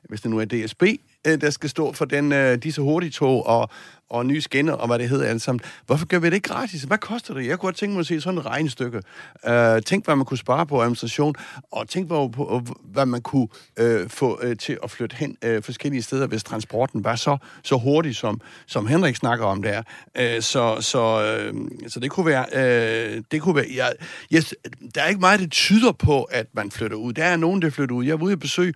hvis 0.08 0.20
det 0.20 0.30
nu 0.30 0.38
er 0.38 0.44
DSB, 0.44 0.82
øh, 1.26 1.40
der 1.40 1.50
skal 1.50 1.70
stå 1.70 1.92
for 1.92 2.04
den, 2.04 2.60
disse 2.60 2.80
hurtige 2.80 3.10
tog 3.10 3.46
og, 3.46 3.70
og 4.10 4.26
nye 4.26 4.40
skinner, 4.40 4.72
og 4.72 4.86
hvad 4.86 4.98
det 4.98 5.08
hedder 5.08 5.26
alt 5.26 5.42
sammen. 5.42 5.60
Hvorfor 5.86 6.06
gør 6.06 6.18
vi 6.18 6.26
det 6.26 6.34
ikke 6.34 6.48
gratis? 6.48 6.82
Hvad 6.82 6.98
koster 6.98 7.34
det? 7.34 7.46
Jeg 7.46 7.58
kunne 7.58 7.66
godt 7.66 7.76
tænke 7.76 7.92
mig 7.92 8.00
at 8.00 8.06
se 8.06 8.20
sådan 8.20 8.38
et 8.38 8.46
regnestykke. 8.46 9.02
Øh, 9.46 9.82
tænk, 9.82 10.04
hvad 10.04 10.16
man 10.16 10.24
kunne 10.24 10.38
spare 10.38 10.66
på 10.66 10.82
administration, 10.82 11.34
og 11.72 11.88
tænk, 11.88 12.08
på, 12.08 12.28
på, 12.28 12.62
hvad 12.84 13.06
man 13.06 13.20
kunne 13.20 13.48
øh, 13.78 14.08
få 14.10 14.40
øh, 14.42 14.56
til 14.56 14.78
at 14.82 14.90
flytte 14.90 15.16
hen 15.16 15.36
øh, 15.44 15.62
forskellige 15.62 16.02
steder, 16.02 16.26
hvis 16.26 16.44
transporten 16.44 17.04
var 17.04 17.16
så, 17.16 17.36
så 17.62 17.76
hurtig, 17.76 18.16
som, 18.16 18.40
som 18.66 18.86
Henrik 18.86 19.16
snakker 19.16 19.46
om 19.46 19.62
der. 19.62 19.82
Øh, 20.18 20.42
så, 20.42 20.76
så, 20.80 21.24
øh, 21.24 21.54
så 21.88 22.00
det 22.00 22.10
kunne 22.10 22.26
være... 22.26 22.44
Øh, 22.52 23.22
det 23.32 23.42
kunne 23.42 23.56
være 23.56 23.66
jeg, 23.76 23.92
yes, 24.34 24.54
der 24.94 25.02
er 25.02 25.08
ikke 25.08 25.20
meget, 25.20 25.40
det 25.40 25.50
tyder 25.50 25.92
på, 25.92 26.22
at 26.22 26.46
man 26.52 26.70
flytter 26.70 26.96
ud. 26.96 27.12
Der 27.12 27.24
er 27.24 27.36
nogen, 27.36 27.62
der 27.62 27.70
flytter 27.70 27.96
ud. 27.96 28.04
Jeg 28.04 28.20
var 28.20 28.24
ude 28.24 28.32
at 28.32 28.40
besøge 28.40 28.74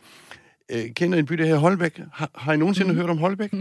øh, 0.71 0.85
kender 0.97 1.19
en 1.19 1.27
by, 1.27 1.35
der 1.35 1.45
hedder 1.45 1.59
Holbæk. 1.59 2.01
Har, 2.13 2.31
har 2.35 2.53
I 2.53 2.57
nogensinde 2.57 2.93
mm. 2.93 2.99
hørt 2.99 3.11
om 3.11 3.19
Holbæk? 3.19 3.53
Mm. 3.53 3.61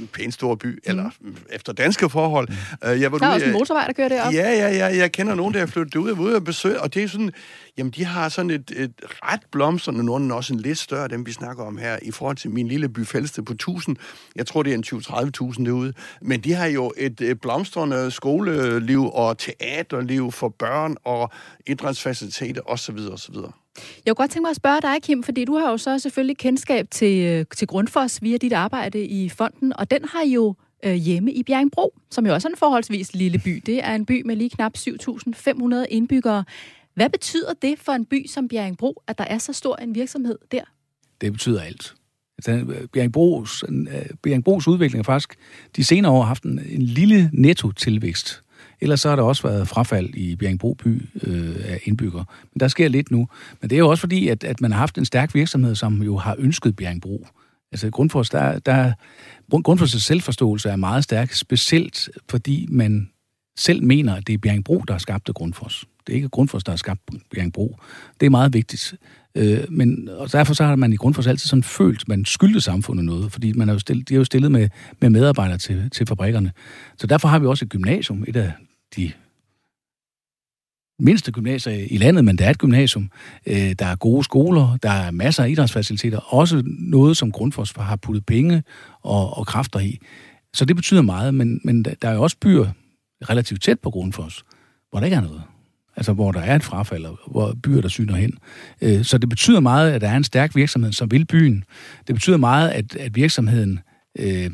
En 0.00 0.08
pæn 0.12 0.32
stor 0.32 0.54
by, 0.54 0.78
eller 0.84 1.10
mm. 1.20 1.36
efter 1.52 1.72
danske 1.72 2.10
forhold. 2.10 2.48
Mm. 2.48 2.90
Uh, 2.90 3.00
jeg 3.00 3.12
var 3.12 3.18
der 3.18 3.26
er 3.26 3.30
ude, 3.30 3.34
også 3.34 3.46
en 3.46 3.52
motorvej, 3.52 3.86
der 3.86 3.92
kører 3.92 4.08
derop. 4.08 4.32
Ja, 4.32 4.50
ja, 4.50 4.76
ja. 4.76 4.96
Jeg 4.96 5.12
kender 5.12 5.34
nogen, 5.34 5.54
der 5.54 5.60
er 5.60 5.66
flyttet 5.66 5.96
ud 5.96 6.10
og 6.10 6.18
ude 6.18 6.36
og 6.36 6.44
besøge, 6.44 6.80
og 6.80 6.94
det 6.94 7.02
er 7.02 7.08
sådan, 7.08 7.32
jamen 7.78 7.90
de 7.90 8.04
har 8.04 8.28
sådan 8.28 8.50
et, 8.50 8.70
et 8.76 8.92
ret 9.04 9.40
blomstrende, 9.52 10.04
nogen 10.04 10.30
også 10.32 10.54
en 10.54 10.60
lidt 10.60 10.78
større, 10.78 11.08
dem 11.08 11.26
vi 11.26 11.32
snakker 11.32 11.64
om 11.64 11.78
her, 11.78 11.98
i 12.02 12.10
forhold 12.10 12.36
til 12.36 12.50
min 12.50 12.68
lille 12.68 12.88
by 12.88 13.06
Fælste 13.06 13.42
på 13.42 13.52
1000. 13.52 13.96
Jeg 14.36 14.46
tror, 14.46 14.62
det 14.62 14.72
er 14.72 14.74
en 14.74 14.84
20-30.000 14.86 15.64
derude. 15.64 15.92
Men 16.22 16.40
de 16.40 16.52
har 16.52 16.66
jo 16.66 16.92
et, 16.96 17.20
et 17.20 17.40
blomstrende 17.40 18.10
skoleliv 18.10 19.10
og 19.12 19.38
teaterliv 19.38 20.32
for 20.32 20.48
børn 20.48 20.96
og 21.04 21.30
idrætsfaciliteter 21.66 22.62
osv. 22.66 22.98
osv. 23.12 23.34
Jeg 23.76 24.16
kunne 24.16 24.22
godt 24.22 24.30
tænke 24.30 24.44
mig 24.44 24.50
at 24.50 24.56
spørge 24.56 24.80
dig, 24.82 25.02
Kim, 25.02 25.22
fordi 25.22 25.44
du 25.44 25.56
har 25.56 25.70
jo 25.70 25.76
så 25.76 25.98
selvfølgelig 25.98 26.38
kendskab 26.38 26.86
til, 26.90 27.24
øh, 27.24 27.44
til 27.56 27.68
Grundfos 27.68 28.22
via 28.22 28.36
dit 28.36 28.52
arbejde 28.52 29.04
i 29.04 29.28
fonden, 29.28 29.72
og 29.78 29.90
den 29.90 30.04
har 30.04 30.24
jo 30.24 30.54
øh, 30.84 30.94
hjemme 30.94 31.32
i 31.32 31.42
Bjergbro, 31.42 31.98
som 32.10 32.26
jo 32.26 32.34
også 32.34 32.48
er 32.48 32.52
en 32.52 32.56
forholdsvis 32.56 33.14
lille 33.14 33.38
by. 33.38 33.62
Det 33.66 33.84
er 33.84 33.94
en 33.94 34.06
by 34.06 34.22
med 34.24 34.36
lige 34.36 34.50
knap 34.50 34.72
7.500 34.78 35.86
indbyggere. 35.90 36.44
Hvad 36.94 37.10
betyder 37.10 37.52
det 37.62 37.78
for 37.78 37.92
en 37.92 38.04
by 38.04 38.26
som 38.26 38.48
Bjergbro, 38.48 39.02
at 39.06 39.18
der 39.18 39.24
er 39.24 39.38
så 39.38 39.52
stor 39.52 39.76
en 39.76 39.94
virksomhed 39.94 40.38
der? 40.52 40.62
Det 41.20 41.32
betyder 41.32 41.62
alt. 41.62 41.94
Altså, 42.38 42.86
Bjergbros, 42.92 43.64
øh, 43.68 44.10
Bjergbros 44.22 44.68
udvikling 44.68 44.98
har 44.98 45.12
faktisk 45.12 45.38
de 45.76 45.84
senere 45.84 46.12
år 46.12 46.22
haft 46.22 46.42
en, 46.42 46.60
en 46.68 46.82
lille 46.82 47.30
netto-tilvækst 47.32 48.42
Ellers 48.80 49.00
så 49.00 49.08
har 49.08 49.16
der 49.16 49.22
også 49.22 49.42
været 49.42 49.68
frafald 49.68 50.14
i 50.14 50.36
Bjergbro 50.36 50.74
by 50.74 51.08
øh, 51.22 51.56
af 51.64 51.80
indbyggere. 51.84 52.24
Men 52.52 52.60
der 52.60 52.68
sker 52.68 52.88
lidt 52.88 53.10
nu. 53.10 53.28
Men 53.60 53.70
det 53.70 53.76
er 53.76 53.80
jo 53.80 53.88
også 53.88 54.00
fordi, 54.00 54.28
at, 54.28 54.44
at 54.44 54.60
man 54.60 54.72
har 54.72 54.78
haft 54.78 54.98
en 54.98 55.04
stærk 55.04 55.34
virksomhed, 55.34 55.74
som 55.74 56.02
jo 56.02 56.16
har 56.16 56.36
ønsket 56.38 56.76
Bjergbro. 56.76 57.26
Altså 57.72 57.90
Grundfos, 57.90 58.30
der, 58.30 58.58
der, 58.58 58.92
Grundfos' 59.68 59.98
selvforståelse 59.98 60.68
er 60.68 60.76
meget 60.76 61.04
stærk, 61.04 61.32
specielt 61.32 62.08
fordi 62.30 62.66
man 62.70 63.10
selv 63.58 63.82
mener, 63.82 64.14
at 64.14 64.26
det 64.26 64.32
er 64.32 64.38
Bjergbro, 64.38 64.78
der 64.88 64.94
har 64.94 64.98
skabt 64.98 65.30
Grundfos. 65.34 65.84
Det 66.06 66.12
er 66.12 66.16
ikke 66.16 66.28
Grundfos, 66.28 66.64
der 66.64 66.72
har 66.72 66.76
skabt 66.76 67.00
Bjergbro. 67.34 67.76
Det 68.20 68.26
er 68.26 68.30
meget 68.30 68.54
vigtigt. 68.54 68.94
Øh, 69.34 69.64
men 69.68 70.08
og 70.08 70.32
derfor 70.32 70.54
så 70.54 70.64
har 70.64 70.76
man 70.76 70.92
i 70.92 70.96
Grundfos 70.96 71.26
altid 71.26 71.48
sådan 71.48 71.62
følt, 71.62 72.00
at 72.00 72.08
man 72.08 72.24
skyldte 72.24 72.60
samfundet 72.60 73.04
noget, 73.04 73.32
fordi 73.32 73.52
man 73.52 73.68
er 73.68 73.72
jo 73.72 73.78
stillet, 73.78 74.08
de 74.08 74.14
er 74.14 74.18
jo 74.18 74.24
stillet 74.24 74.52
med, 74.52 74.68
med 75.00 75.10
medarbejdere 75.10 75.58
til, 75.58 75.90
til 75.90 76.06
fabrikkerne. 76.06 76.52
Så 76.96 77.06
derfor 77.06 77.28
har 77.28 77.38
vi 77.38 77.46
også 77.46 77.64
et 77.64 77.70
gymnasium, 77.70 78.24
et 78.28 78.36
af 78.36 78.52
de 78.96 79.12
mindste 80.98 81.32
gymnasier 81.32 81.72
i 81.90 81.96
landet, 81.96 82.24
men 82.24 82.38
der 82.38 82.46
er 82.46 82.50
et 82.50 82.58
gymnasium. 82.58 83.10
Øh, 83.46 83.72
der 83.78 83.86
er 83.86 83.96
gode 83.96 84.24
skoler, 84.24 84.76
der 84.82 84.90
er 84.90 85.10
masser 85.10 85.44
af 85.44 85.48
idrætsfaciliteter, 85.48 86.18
også 86.18 86.62
noget, 86.66 87.16
som 87.16 87.32
Grundfos 87.32 87.72
har 87.76 87.96
puttet 87.96 88.26
penge 88.26 88.62
og, 89.02 89.38
og 89.38 89.46
kræfter 89.46 89.80
i. 89.80 89.98
Så 90.54 90.64
det 90.64 90.76
betyder 90.76 91.02
meget, 91.02 91.34
men, 91.34 91.60
men 91.64 91.82
der 91.82 92.08
er 92.08 92.14
jo 92.14 92.22
også 92.22 92.36
byer 92.40 92.66
relativt 93.30 93.62
tæt 93.62 93.80
på 93.80 93.90
Grundfos, 93.90 94.44
hvor 94.90 94.98
der 94.98 95.04
ikke 95.04 95.16
er 95.16 95.20
noget. 95.20 95.42
Altså, 95.96 96.12
hvor 96.12 96.32
der 96.32 96.40
er 96.40 96.56
et 96.56 96.64
frafald, 96.64 97.04
og 97.04 97.18
hvor 97.26 97.54
byer, 97.62 97.80
der 97.80 97.88
syner 97.88 98.16
hen. 98.16 98.38
Øh, 98.82 99.04
så 99.04 99.18
det 99.18 99.28
betyder 99.28 99.60
meget, 99.60 99.92
at 99.92 100.00
der 100.00 100.08
er 100.08 100.16
en 100.16 100.24
stærk 100.24 100.54
virksomhed, 100.54 100.92
som 100.92 101.10
vil 101.10 101.24
byen. 101.24 101.64
Det 102.06 102.14
betyder 102.14 102.36
meget, 102.36 102.70
at, 102.70 102.96
at 102.96 103.16
virksomheden 103.16 103.80
øh, 104.18 104.50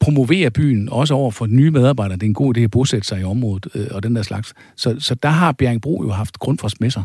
promovere 0.00 0.50
byen, 0.50 0.88
også 0.88 1.14
over 1.14 1.30
for 1.30 1.46
nye 1.46 1.70
medarbejdere. 1.70 2.16
Det 2.16 2.22
er 2.22 2.26
en 2.26 2.34
god 2.34 2.56
idé 2.56 2.60
at 2.60 2.70
bosætte 2.70 3.08
sig 3.08 3.20
i 3.20 3.24
området 3.24 3.66
øh, 3.74 3.86
og 3.90 4.02
den 4.02 4.16
der 4.16 4.22
slags. 4.22 4.54
Så, 4.76 4.96
så 4.98 5.14
der 5.14 5.28
har 5.28 5.52
Bjergbro 5.52 6.02
jo 6.04 6.10
haft 6.10 6.38
grundfors 6.38 6.80
med 6.80 6.90
sig. 6.90 7.04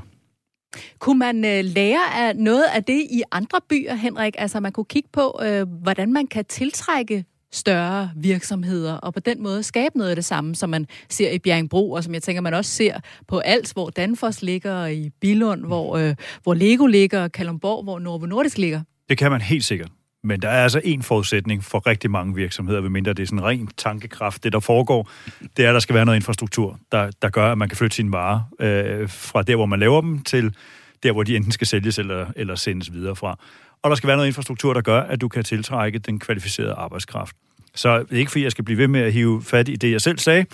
Kunne 0.99 1.19
man 1.19 1.45
øh, 1.45 1.65
lære 1.65 2.15
af 2.15 2.35
noget 2.35 2.63
af 2.75 2.83
det 2.83 3.07
i 3.11 3.23
andre 3.31 3.59
byer, 3.69 3.95
Henrik? 3.95 4.35
Altså 4.37 4.59
man 4.59 4.71
kunne 4.71 4.85
kigge 4.85 5.09
på, 5.13 5.39
øh, 5.43 5.67
hvordan 5.67 6.13
man 6.13 6.27
kan 6.27 6.45
tiltrække 6.45 7.25
større 7.51 8.11
virksomheder, 8.15 8.93
og 8.93 9.13
på 9.13 9.19
den 9.19 9.43
måde 9.43 9.63
skabe 9.63 9.97
noget 9.97 10.09
af 10.09 10.15
det 10.15 10.25
samme, 10.25 10.55
som 10.55 10.69
man 10.69 10.87
ser 11.09 11.31
i 11.31 11.39
Bjergbro, 11.39 11.91
og 11.91 12.03
som 12.03 12.13
jeg 12.13 12.23
tænker, 12.23 12.41
man 12.41 12.53
også 12.53 12.71
ser 12.71 12.99
på 13.27 13.37
Als, 13.37 13.71
hvor 13.71 13.89
Danfoss 13.89 14.41
ligger, 14.41 14.85
i 14.85 15.09
Billund, 15.21 15.65
hvor, 15.65 15.97
øh, 15.97 16.15
hvor 16.43 16.53
Lego 16.53 16.85
ligger, 16.85 17.27
Kalumborg, 17.27 17.83
hvor 17.83 17.99
Novo 17.99 18.25
Nordisk 18.25 18.57
ligger. 18.57 18.81
Det 19.09 19.17
kan 19.17 19.31
man 19.31 19.41
helt 19.41 19.63
sikkert. 19.63 19.89
Men 20.23 20.41
der 20.41 20.49
er 20.49 20.63
altså 20.63 20.81
en 20.83 21.03
forudsætning 21.03 21.63
for 21.63 21.87
rigtig 21.87 22.11
mange 22.11 22.35
virksomheder, 22.35 22.81
ved 22.81 22.89
mindre 22.89 23.13
det 23.13 23.23
er 23.23 23.27
sådan 23.27 23.43
ren 23.43 23.69
tankekraft. 23.77 24.43
Det, 24.43 24.53
der 24.53 24.59
foregår, 24.59 25.09
det 25.57 25.65
er, 25.65 25.69
at 25.69 25.73
der 25.73 25.79
skal 25.79 25.95
være 25.95 26.05
noget 26.05 26.15
infrastruktur, 26.15 26.79
der, 26.91 27.11
der 27.21 27.29
gør, 27.29 27.51
at 27.51 27.57
man 27.57 27.69
kan 27.69 27.77
flytte 27.77 27.95
sine 27.95 28.11
varer 28.11 28.41
øh, 28.59 29.09
fra 29.09 29.43
der, 29.43 29.55
hvor 29.55 29.65
man 29.65 29.79
laver 29.79 30.01
dem, 30.01 30.23
til 30.23 30.55
der, 31.03 31.11
hvor 31.11 31.23
de 31.23 31.35
enten 31.35 31.51
skal 31.51 31.67
sælges 31.67 31.99
eller, 31.99 32.25
eller 32.35 32.55
sendes 32.55 32.93
videre 32.93 33.15
fra. 33.15 33.37
Og 33.81 33.89
der 33.89 33.95
skal 33.95 34.07
være 34.07 34.17
noget 34.17 34.27
infrastruktur, 34.27 34.73
der 34.73 34.81
gør, 34.81 35.01
at 35.01 35.21
du 35.21 35.27
kan 35.27 35.43
tiltrække 35.43 35.99
den 35.99 36.19
kvalificerede 36.19 36.73
arbejdskraft. 36.73 37.35
Så 37.75 37.99
det 37.99 38.11
er 38.11 38.17
ikke, 38.17 38.31
fordi 38.31 38.43
jeg 38.43 38.51
skal 38.51 38.65
blive 38.65 38.77
ved 38.77 38.87
med 38.87 39.01
at 39.01 39.13
hive 39.13 39.43
fat 39.43 39.69
i 39.69 39.75
det, 39.75 39.91
jeg 39.91 40.01
selv 40.01 40.17
sagde, 40.17 40.45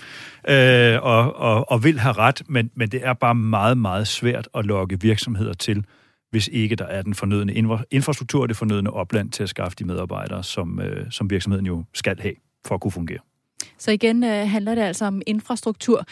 øh, 0.48 1.02
og, 1.02 1.36
og, 1.36 1.70
og 1.70 1.84
vil 1.84 1.98
have 1.98 2.12
ret, 2.12 2.42
men, 2.48 2.70
men 2.74 2.88
det 2.88 3.00
er 3.04 3.12
bare 3.12 3.34
meget, 3.34 3.78
meget 3.78 4.08
svært 4.08 4.48
at 4.54 4.66
lokke 4.66 5.00
virksomheder 5.00 5.52
til 5.52 5.84
hvis 6.30 6.48
ikke 6.52 6.76
der 6.76 6.84
er 6.84 7.02
den 7.02 7.14
fornødne 7.14 7.84
infrastruktur 7.90 8.42
og 8.42 8.48
det 8.48 8.56
fornødne 8.56 8.90
opland 8.90 9.30
til 9.30 9.42
at 9.42 9.48
skaffe 9.48 9.76
de 9.78 9.84
medarbejdere, 9.84 10.44
som, 10.44 10.80
øh, 10.80 11.10
som 11.10 11.30
virksomheden 11.30 11.66
jo 11.66 11.84
skal 11.94 12.20
have 12.20 12.34
for 12.66 12.74
at 12.74 12.80
kunne 12.80 12.92
fungere. 12.92 13.18
Så 13.78 13.90
igen 13.90 14.24
øh, 14.24 14.48
handler 14.48 14.74
det 14.74 14.82
altså 14.82 15.04
om 15.04 15.22
infrastruktur. 15.26 16.04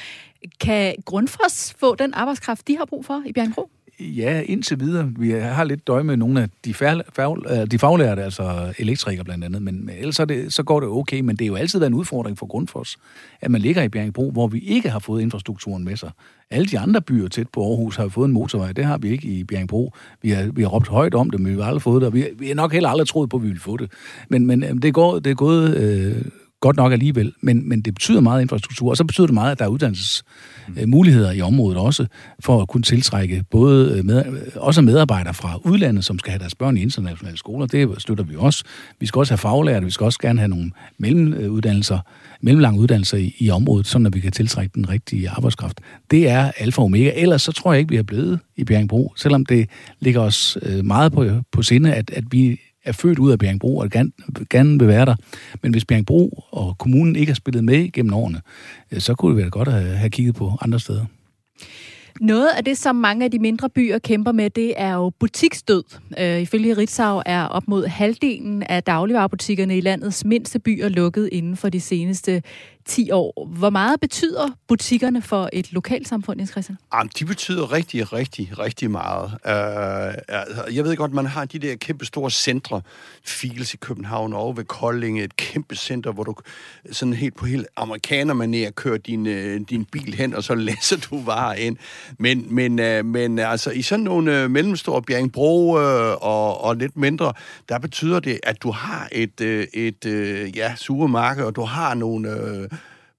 Kan 0.61 0.95
Grundfos 1.05 1.75
få 1.79 1.95
den 1.95 2.15
arbejdskraft, 2.15 2.69
de 2.69 2.77
har 2.77 2.85
brug 2.85 3.05
for 3.05 3.23
i 3.27 3.33
Bjergbro? 3.33 3.71
Ja, 4.01 4.43
indtil 4.47 4.81
videre. 4.81 5.13
Vi 5.19 5.31
har 5.31 5.65
lidt 5.65 5.87
døje 5.87 6.05
med 6.05 6.17
nogle 6.17 6.43
af 6.43 6.49
de, 6.65 6.75
fær, 6.75 7.01
fær, 7.17 7.61
øh, 7.61 7.67
de 7.67 7.79
faglærte, 7.79 8.23
altså 8.23 8.75
elektrikere 8.79 9.25
blandt 9.25 9.45
andet, 9.45 9.63
men, 9.63 9.91
ellers 9.99 10.17
så, 10.17 10.25
det, 10.25 10.53
så 10.53 10.63
går 10.63 10.81
det 10.81 10.89
okay. 10.89 11.21
Men 11.21 11.37
det 11.37 11.45
er 11.45 11.47
jo 11.47 11.55
altid 11.55 11.79
været 11.79 11.91
en 11.91 11.95
udfordring 11.95 12.39
for 12.39 12.47
Grundfos, 12.47 12.97
at 13.41 13.51
man 13.51 13.61
ligger 13.61 13.83
i 13.83 13.89
Bjergbro, 13.89 14.31
hvor 14.31 14.47
vi 14.47 14.59
ikke 14.59 14.91
har 14.91 14.99
fået 14.99 15.23
infrastrukturen 15.23 15.85
med 15.85 15.97
sig. 15.97 16.11
Alle 16.51 16.67
de 16.67 16.79
andre 16.79 17.01
byer 17.01 17.29
tæt 17.29 17.49
på 17.49 17.61
Aarhus 17.61 17.97
har 17.97 18.09
fået 18.09 18.27
en 18.27 18.33
motorvej. 18.33 18.73
Det 18.73 18.85
har 18.85 18.99
vi 18.99 19.09
ikke 19.09 19.29
i 19.29 19.45
Bjergbro. 19.45 19.93
Vi 20.23 20.31
har, 20.31 20.51
vi 20.53 20.63
har 20.63 20.69
råbt 20.69 20.89
højt 20.89 21.15
om 21.15 21.31
det, 21.31 21.41
men 21.41 21.57
vi 21.57 21.61
har 21.61 21.69
aldrig 21.69 21.83
fået 21.83 22.01
det, 22.01 22.07
og 22.07 22.15
vi, 22.15 22.27
vi 22.39 22.49
har 22.49 22.55
nok 22.55 22.73
heller 22.73 22.89
aldrig 22.89 23.09
troet 23.09 23.31
på, 23.31 23.37
at 23.37 23.43
vi 23.43 23.49
ville 23.49 23.61
få 23.61 23.77
det. 23.77 23.93
Men, 24.29 24.47
men 24.47 24.65
øh, 24.65 24.83
det, 24.83 24.95
går, 24.95 25.19
det 25.19 25.31
er 25.31 25.35
gået 25.35 25.77
øh, 25.77 26.25
godt 26.61 26.77
nok 26.77 26.93
alligevel, 26.93 27.33
men, 27.41 27.69
men 27.69 27.81
det 27.81 27.95
betyder 27.95 28.21
meget 28.21 28.43
infrastruktur, 28.43 28.91
og 28.91 28.97
så 28.97 29.05
betyder 29.05 29.27
det 29.27 29.35
meget, 29.35 29.53
at 29.53 29.59
der 29.59 29.65
er 29.65 29.69
uddannelsesmuligheder 29.69 31.33
i 31.33 31.41
området 31.41 31.79
også, 31.79 32.07
for 32.41 32.63
at 32.63 32.69
kunne 32.69 32.83
tiltrække 32.83 33.45
både 33.51 33.99
øh, 33.99 34.05
med, 34.05 34.25
også 34.57 34.83
medarbejdere 34.83 35.35
fra 35.35 35.59
udlandet, 35.65 36.05
som 36.05 36.19
skal 36.19 36.31
have 36.31 36.39
deres 36.39 36.55
børn 36.55 36.77
i 36.77 36.83
internationale 36.83 37.39
skoler. 37.39 37.67
Det 37.67 38.03
støtter 38.03 38.25
vi 38.25 38.35
også. 38.39 38.65
Vi 39.01 39.07
skal 39.07 39.19
også 39.19 39.33
have 39.33 39.39
faglærte, 39.39 39.85
vi 39.85 39.91
skal 39.91 40.05
også 40.05 40.19
gerne 40.19 40.39
have 40.39 40.49
nogle 40.49 40.71
mellemuddannelser, 40.99 41.99
mellemlange 42.41 42.81
uddannelser 42.81 43.19
i, 43.19 43.35
i 43.39 43.51
området, 43.51 43.87
så 43.87 43.99
at 44.07 44.15
vi 44.15 44.21
kan 44.21 44.33
tiltrække 44.33 44.73
den 44.75 44.89
rigtige 44.89 45.31
arbejdskraft. 45.31 45.81
Det 46.11 46.29
er 46.29 46.51
alfa 46.59 46.81
og 46.81 46.85
omega. 46.85 47.13
Ellers 47.15 47.43
så 47.43 47.53
tror 47.53 47.73
jeg 47.73 47.81
ikke, 47.81 47.91
vi 47.91 47.97
er 47.97 48.03
blevet 48.03 48.41
i 48.57 48.65
Bjergbro, 48.65 49.13
selvom 49.17 49.47
det 49.47 49.69
ligger 50.01 50.21
os 50.21 50.59
øh, 50.63 50.85
meget 50.85 51.13
på, 51.13 51.27
på 51.53 51.63
sinde, 51.63 51.95
at, 51.95 52.11
at 52.11 52.25
vi 52.31 52.61
er 52.89 52.93
født 52.93 53.19
ud 53.19 53.33
af 53.33 53.39
Bjergbro 53.39 53.77
og 53.77 53.91
gerne, 53.91 54.11
gerne 54.51 54.79
vil 54.79 54.89
være 54.89 55.07
der. 55.07 55.17
Men 55.63 55.73
hvis 55.73 55.85
Bjergbro 55.85 56.45
og 56.51 56.79
kommunen 56.79 57.17
ikke 57.17 57.31
har 57.31 57.35
spillet 57.35 57.65
med 57.65 57.93
gennem 57.93 58.15
årene, 58.15 58.41
så 58.99 59.15
kunne 59.15 59.31
det 59.31 59.43
være 59.43 59.51
godt 59.51 59.69
at 59.69 59.83
have 59.83 60.11
kigget 60.11 60.35
på 60.35 60.53
andre 60.61 60.81
steder. 60.81 61.05
Noget 62.21 62.49
af 62.57 62.65
det, 62.65 62.79
som 62.79 62.97
mange 62.97 63.25
af 63.25 63.31
de 63.31 63.39
mindre 63.39 63.69
byer 63.71 63.99
kæmper 63.99 64.33
med, 64.33 64.51
det 64.51 64.75
er 64.77 64.95
jo 64.95 65.11
butiksdød. 65.21 65.83
Øh, 66.19 66.41
ifølge 66.41 66.77
Ritzau 66.77 67.23
er 67.27 67.45
op 67.45 67.69
mod 67.69 67.87
halvdelen 67.87 68.63
af 68.63 68.83
dagligvarerbutikkerne 68.83 69.79
i 69.79 69.81
landets 69.81 70.25
mindste 70.25 70.59
byer 70.59 70.89
lukket 70.89 71.29
inden 71.33 71.57
for 71.57 71.69
de 71.69 71.81
seneste 71.81 72.43
10 72.89 73.11
år. 73.11 73.49
Hvor 73.59 73.71
meget 73.71 74.01
betyder 74.01 74.51
butikkerne 74.69 75.23
for 75.23 75.49
et 75.53 75.73
lokalsamfund, 75.73 76.41
Jens 76.41 76.51
Christian? 76.51 76.79
Jamen, 76.95 77.11
de 77.19 77.25
betyder 77.25 77.73
rigtig, 77.73 78.13
rigtig, 78.13 78.59
rigtig 78.59 78.91
meget. 78.91 79.25
Uh, 79.45 80.77
jeg 80.77 80.85
ved 80.85 80.97
godt, 80.97 81.13
man 81.13 81.27
har 81.27 81.45
de 81.45 81.59
der 81.59 81.77
kæmpe 81.77 82.05
store 82.05 82.31
centre, 82.31 82.83
Fields 83.25 83.75
i 83.75 83.77
København 83.77 84.33
og 84.33 84.57
ved 84.57 84.65
Kolding, 84.65 85.21
et 85.21 85.37
kæmpe 85.37 85.77
center, 85.77 86.13
hvor 86.13 86.25
du 86.25 86.35
sådan 86.93 87.13
helt 87.13 87.37
på 87.37 87.47
helt 87.47 87.67
amerikanermanér 87.81 88.71
kører 88.71 88.99
din, 88.99 89.27
uh, 89.27 89.67
din 89.71 89.85
bil 89.85 90.15
hen, 90.15 90.35
og 90.35 90.45
så 90.45 90.55
læser 90.69 90.97
du 91.11 91.23
varer 91.23 91.55
ind. 91.55 91.77
Men, 92.19 92.55
men, 92.55 92.79
uh, 92.79 93.07
men 93.07 93.39
altså, 93.39 93.71
i 93.71 93.83
sådan 93.83 94.05
nogle 94.05 94.45
uh, 94.45 94.51
mellemstore 94.51 95.03
Bjergbro 95.03 95.69
uh, 95.69 95.81
og, 96.21 96.61
og 96.61 96.77
lidt 96.77 96.97
mindre, 96.97 97.33
der 97.69 97.79
betyder 97.79 98.21
det, 98.21 98.41
at 98.43 98.63
du 98.63 98.71
har 98.71 99.09
et, 99.13 99.41
uh, 99.41 99.47
et 99.73 100.05
uh, 100.07 100.57
ja, 100.57 100.75
supermarked, 100.77 101.45
og 101.45 101.57
du 101.57 101.63
har 101.63 101.95
nogle... 101.95 102.59
Uh, 102.73 102.78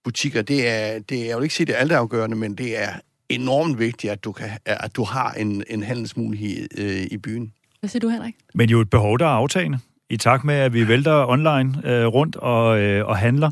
butikker, 0.10 0.42
det 0.42 0.68
er, 0.68 1.00
det 1.10 1.22
er, 1.22 1.26
jeg 1.26 1.38
vil 1.38 1.44
ikke 1.44 1.56
sige, 1.56 1.68
det 1.68 1.76
er 1.76 1.80
altafgørende, 1.80 2.36
men 2.36 2.56
det 2.56 2.82
er 2.84 2.90
enormt 3.30 3.80
vigtigt, 3.80 4.14
at 4.14 4.24
du, 4.24 4.32
kan, 4.32 4.50
at 4.66 4.96
du 4.96 5.04
har 5.04 5.32
en, 5.32 5.64
en 5.70 5.84
handelsmulighed 5.84 6.68
øh, 6.78 7.08
i 7.12 7.18
byen. 7.18 7.54
Hvad 7.80 7.90
siger 7.90 8.00
du, 8.00 8.10
Henrik? 8.10 8.36
Men 8.54 8.70
jo 8.70 8.82
et 8.82 8.90
behov, 8.90 9.20
der 9.20 9.26
er 9.26 9.30
aftagende. 9.30 9.80
I 10.10 10.18
takt 10.18 10.44
med, 10.44 10.56
at 10.56 10.74
vi 10.74 10.88
vælter 10.88 11.26
online 11.28 11.82
øh, 11.86 12.06
rundt 12.06 12.36
og, 12.36 12.80
øh, 12.80 13.08
og 13.08 13.18
handler. 13.18 13.52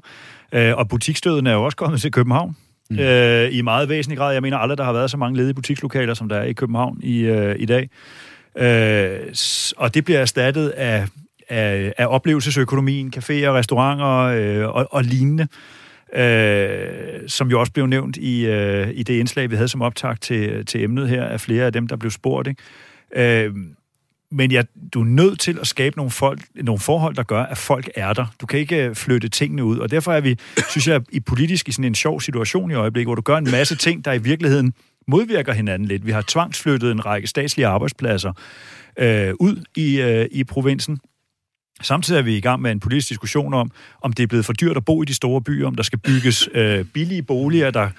Øh, 0.52 0.78
og 0.78 0.90
butiksstøden 0.90 1.48
er 1.48 1.54
jo 1.54 1.64
også 1.64 1.78
kommet 1.78 2.02
til 2.02 2.12
København. 2.12 2.56
Mm. 2.90 3.00
Øh, 3.00 3.50
I 3.54 3.62
meget 3.62 3.90
væsentlig 3.90 4.18
grad. 4.18 4.34
Jeg 4.34 4.42
mener 4.42 4.58
aldrig, 4.58 4.78
der 4.78 4.84
har 4.84 4.94
været 4.94 5.12
så 5.12 5.18
mange 5.18 5.38
ledige 5.38 5.54
butikslokaler, 5.54 6.14
som 6.14 6.30
der 6.30 6.36
er 6.36 6.44
i 6.44 6.54
København 6.54 7.00
i, 7.04 7.20
øh, 7.20 7.56
i 7.60 7.66
dag. 7.66 7.90
Øh, 8.58 9.20
og 9.78 9.94
det 9.94 10.06
bliver 10.06 10.20
erstattet 10.20 10.70
af, 10.70 11.08
af, 11.50 11.94
af 11.98 12.08
oplevelsesøkonomien, 12.08 13.14
caféer, 13.18 13.50
restauranter 13.50 14.18
øh, 14.18 14.76
og, 14.76 14.88
og 14.92 15.04
lignende 15.04 15.44
øh, 15.44 15.77
øh, 16.16 17.30
som 17.30 17.50
jo 17.50 17.60
også 17.60 17.72
blev 17.72 17.86
nævnt 17.86 18.18
i, 18.18 18.46
øh, 18.46 18.90
i 18.94 19.04
det 19.04 19.14
indslag, 19.14 19.50
vi 19.50 19.56
havde 19.56 19.68
som 19.68 19.82
optag 19.82 20.20
til, 20.22 20.66
til 20.66 20.84
emnet 20.84 21.10
her, 21.10 21.24
af 21.24 21.42
flere 21.42 21.66
af 21.66 21.74
dem, 21.74 21.88
der 21.88 21.96
blev 21.96 22.12
spurgt. 22.12 22.48
Ikke? 22.48 23.46
Øh, 23.46 23.54
men 24.32 24.52
ja, 24.52 24.62
du 24.94 25.02
er 25.02 25.06
nødt 25.06 25.40
til 25.40 25.58
at 25.62 25.68
skabe 25.68 25.98
nogle, 25.98 26.12
folk, 26.12 26.42
nogle 26.56 26.80
forhold, 26.80 27.16
der 27.16 27.24
gør, 27.24 27.44
at 27.44 27.58
folk 27.58 27.90
er 27.96 28.14
der. 28.14 28.26
Du 28.42 28.46
kan 28.46 28.60
ikke 28.60 28.86
øh, 28.86 28.96
flytte 28.96 29.30
tingene 29.30 29.64
ud, 29.64 29.78
og 29.78 29.92
derfor 29.92 30.14
er 30.14 30.22
vi, 30.22 30.38
synes 30.70 30.88
jeg, 30.88 31.02
i 31.12 31.20
politisk 31.20 31.70
i 31.70 31.72
sådan 31.72 31.86
en 31.86 31.96
sjov 31.96 32.22
situation 32.22 32.72
i 32.72 32.74
øjeblikket, 32.74 33.08
hvor 33.08 33.16
du 33.16 33.22
gør 33.22 33.38
en 33.38 33.52
masse 33.52 33.76
ting, 33.76 34.06
der 34.06 34.14
i 34.14 34.18
virkeligheden 34.18 34.74
modvirker 35.08 35.54
hinanden 35.54 35.88
lidt. 35.88 36.06
Vi 36.06 36.12
har 36.12 36.24
tvangsflyttet 36.28 36.92
en 36.92 37.06
række 37.06 37.28
statslige 37.28 37.68
arbejdspladser 37.68 38.34
øh, 39.00 39.34
ud 39.40 39.64
i, 39.76 40.02
øh, 40.02 40.28
i 40.32 40.44
provinsen. 40.44 41.00
Samtidig 41.82 42.20
er 42.20 42.24
vi 42.24 42.38
i 42.38 42.42
gang 42.42 42.62
med 42.62 42.72
en 42.72 42.80
politisk 42.80 43.10
diskussion 43.10 43.54
om, 43.54 43.72
om 44.02 44.14
det 44.14 44.24
er 44.24 44.28
blevet 44.28 44.46
for 44.46 44.54
dyrt 44.54 44.78
at 44.78 44.86
bo 44.86 45.04
i 45.04 45.06
de 45.06 45.14
store 45.14 45.42
byer, 45.42 45.68
om 45.68 45.76
der 45.76 45.84
skal 45.84 46.00
bygges 46.00 46.50
øh, 46.54 46.86
billige 46.86 47.24
boliger, 47.24 47.72
der 47.72 47.90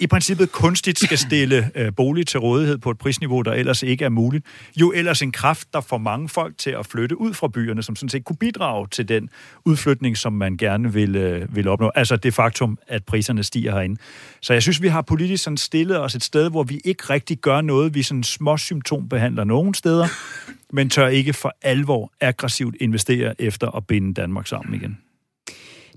i 0.00 0.06
princippet 0.06 0.52
kunstigt 0.52 0.98
skal 0.98 1.18
stille 1.28 1.70
øh, 1.74 1.92
bolig 1.96 2.26
til 2.26 2.40
rådighed 2.40 2.78
på 2.78 2.90
et 2.90 2.98
prisniveau, 2.98 3.42
der 3.42 3.52
ellers 3.52 3.82
ikke 3.82 4.04
er 4.04 4.08
muligt. 4.08 4.46
Jo 4.76 4.92
ellers 4.92 5.22
en 5.22 5.32
kraft, 5.32 5.68
der 5.72 5.80
får 5.80 5.98
mange 5.98 6.28
folk 6.28 6.58
til 6.58 6.70
at 6.70 6.86
flytte 6.86 7.20
ud 7.20 7.34
fra 7.34 7.48
byerne, 7.48 7.82
som 7.82 7.96
sådan 7.96 8.08
set 8.08 8.24
kunne 8.24 8.36
bidrage 8.36 8.86
til 8.90 9.08
den 9.08 9.28
udflytning, 9.64 10.16
som 10.16 10.32
man 10.32 10.56
gerne 10.56 10.92
vil, 10.92 11.16
øh, 11.16 11.56
vil 11.56 11.68
opnå. 11.68 11.90
Altså 11.94 12.16
det 12.16 12.34
faktum, 12.34 12.78
at 12.88 13.04
priserne 13.04 13.42
stiger 13.42 13.72
herinde. 13.72 14.00
Så 14.40 14.52
jeg 14.52 14.62
synes, 14.62 14.82
vi 14.82 14.88
har 14.88 15.02
politisk 15.02 15.44
sådan 15.44 15.56
stillet 15.56 16.00
os 16.00 16.14
et 16.14 16.22
sted, 16.22 16.50
hvor 16.50 16.62
vi 16.62 16.80
ikke 16.84 17.02
rigtig 17.10 17.38
gør 17.38 17.60
noget. 17.60 17.94
Vi 17.94 18.02
sådan 18.02 18.22
små 18.22 18.56
symptombehandler 18.56 19.44
nogle 19.44 19.74
steder, 19.74 20.06
men 20.76 20.90
tør 20.90 21.08
ikke 21.08 21.32
for 21.32 21.56
alvor 21.62 22.12
aggressivt 22.20 22.76
investere 22.80 23.40
efter 23.40 23.76
at 23.76 23.86
binde 23.86 24.14
Danmark 24.14 24.46
sammen 24.46 24.74
igen. 24.74 24.98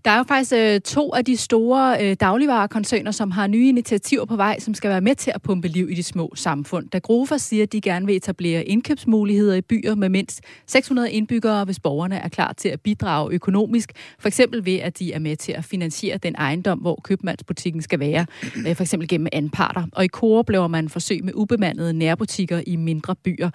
Der 0.05 0.11
er 0.11 0.17
jo 0.17 0.23
faktisk 0.23 0.53
øh, 0.53 0.81
to 0.81 1.13
af 1.13 1.25
de 1.25 1.37
store 1.37 1.97
øh, 2.01 2.15
dagligvarekoncerner, 2.19 3.11
som 3.11 3.31
har 3.31 3.47
nye 3.47 3.69
initiativer 3.69 4.25
på 4.25 4.35
vej, 4.35 4.59
som 4.59 4.73
skal 4.73 4.89
være 4.89 5.01
med 5.01 5.15
til 5.15 5.31
at 5.35 5.41
pumpe 5.41 5.67
liv 5.67 5.89
i 5.89 5.93
de 5.93 6.03
små 6.03 6.33
samfund. 6.35 6.89
Da 6.89 6.99
Grofa 6.99 7.37
siger, 7.37 7.63
at 7.63 7.71
de 7.71 7.81
gerne 7.81 8.05
vil 8.05 8.15
etablere 8.15 8.63
indkøbsmuligheder 8.63 9.55
i 9.55 9.61
byer 9.61 9.95
med 9.95 10.09
mindst 10.09 10.41
600 10.67 11.11
indbyggere, 11.11 11.65
hvis 11.65 11.79
borgerne 11.79 12.15
er 12.15 12.29
klar 12.29 12.53
til 12.53 12.69
at 12.69 12.81
bidrage 12.81 13.33
økonomisk. 13.33 13.91
For 14.19 14.27
eksempel 14.27 14.65
ved, 14.65 14.75
at 14.75 14.99
de 14.99 15.13
er 15.13 15.19
med 15.19 15.35
til 15.35 15.51
at 15.51 15.65
finansiere 15.65 16.17
den 16.17 16.35
ejendom, 16.35 16.79
hvor 16.79 16.99
købmandsbutikken 17.03 17.81
skal 17.81 17.99
være. 17.99 18.25
Øh, 18.67 18.75
for 18.75 18.83
eksempel 18.83 19.07
gennem 19.07 19.27
anparter. 19.33 19.83
Og 19.91 20.05
i 20.05 20.07
Coop 20.07 20.49
laver 20.49 20.67
man 20.67 20.89
forsøg 20.89 21.23
med 21.23 21.33
ubemandede 21.35 21.93
nærbutikker 21.93 22.61
i 22.67 22.75
mindre 22.75 23.15
byer. 23.15 23.49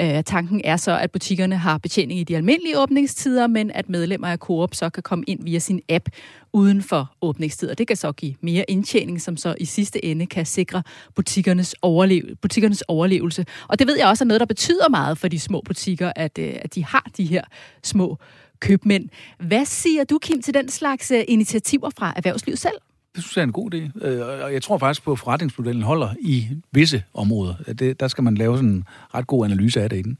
Øh, 0.00 0.24
tanken 0.24 0.60
er 0.64 0.76
så, 0.76 0.98
at 0.98 1.10
butikkerne 1.10 1.56
har 1.56 1.78
betjening 1.78 2.20
i 2.20 2.24
de 2.24 2.36
almindelige 2.36 2.78
åbningstider, 2.78 3.46
men 3.46 3.70
at 3.70 3.88
medlemmer 3.88 4.28
af 4.28 4.38
Coop 4.38 4.74
så 4.74 4.90
kan 4.90 5.02
komme 5.02 5.24
ind 5.26 5.44
via 5.44 5.58
sin 5.58 5.80
app 5.94 6.08
uden 6.52 6.82
for 6.82 7.12
åbningstid, 7.22 7.70
og 7.70 7.78
det 7.78 7.86
kan 7.86 7.96
så 7.96 8.12
give 8.12 8.34
mere 8.40 8.64
indtjening, 8.68 9.22
som 9.22 9.36
så 9.36 9.54
i 9.60 9.64
sidste 9.64 10.04
ende 10.04 10.26
kan 10.26 10.46
sikre 10.46 10.82
butikkernes, 11.14 11.74
overlev- 11.86 12.34
butikkernes 12.42 12.82
overlevelse. 12.82 13.46
Og 13.68 13.78
det 13.78 13.86
ved 13.86 13.98
jeg 13.98 14.06
også 14.06 14.24
er 14.24 14.26
noget, 14.26 14.40
der 14.40 14.46
betyder 14.46 14.88
meget 14.88 15.18
for 15.18 15.28
de 15.28 15.38
små 15.38 15.62
butikker, 15.64 16.12
at, 16.16 16.38
øh, 16.38 16.54
at 16.62 16.74
de 16.74 16.84
har 16.84 17.06
de 17.16 17.24
her 17.24 17.44
små 17.82 18.18
købmænd. 18.60 19.08
Hvad 19.40 19.64
siger 19.64 20.04
du, 20.04 20.18
Kim, 20.18 20.42
til 20.42 20.54
den 20.54 20.68
slags 20.68 21.10
øh, 21.10 21.24
initiativer 21.28 21.90
fra 21.98 22.12
erhvervslivet 22.16 22.58
selv? 22.58 22.74
Det 23.14 23.22
synes 23.22 23.36
jeg 23.36 23.42
er 23.42 23.46
en 23.46 23.52
god 23.52 23.74
idé. 23.74 24.06
Øh, 24.06 24.44
og 24.44 24.52
jeg 24.52 24.62
tror 24.62 24.78
faktisk 24.78 25.02
på, 25.04 25.12
at 25.12 25.18
forretningsmodellen 25.18 25.82
holder 25.82 26.08
i 26.20 26.48
visse 26.72 27.02
områder. 27.14 27.54
Det, 27.78 28.00
der 28.00 28.08
skal 28.08 28.24
man 28.24 28.34
lave 28.34 28.56
sådan 28.56 28.68
en 28.68 28.84
ret 29.14 29.26
god 29.26 29.44
analyse 29.44 29.82
af 29.82 29.90
det 29.90 29.96
inden. 29.96 30.18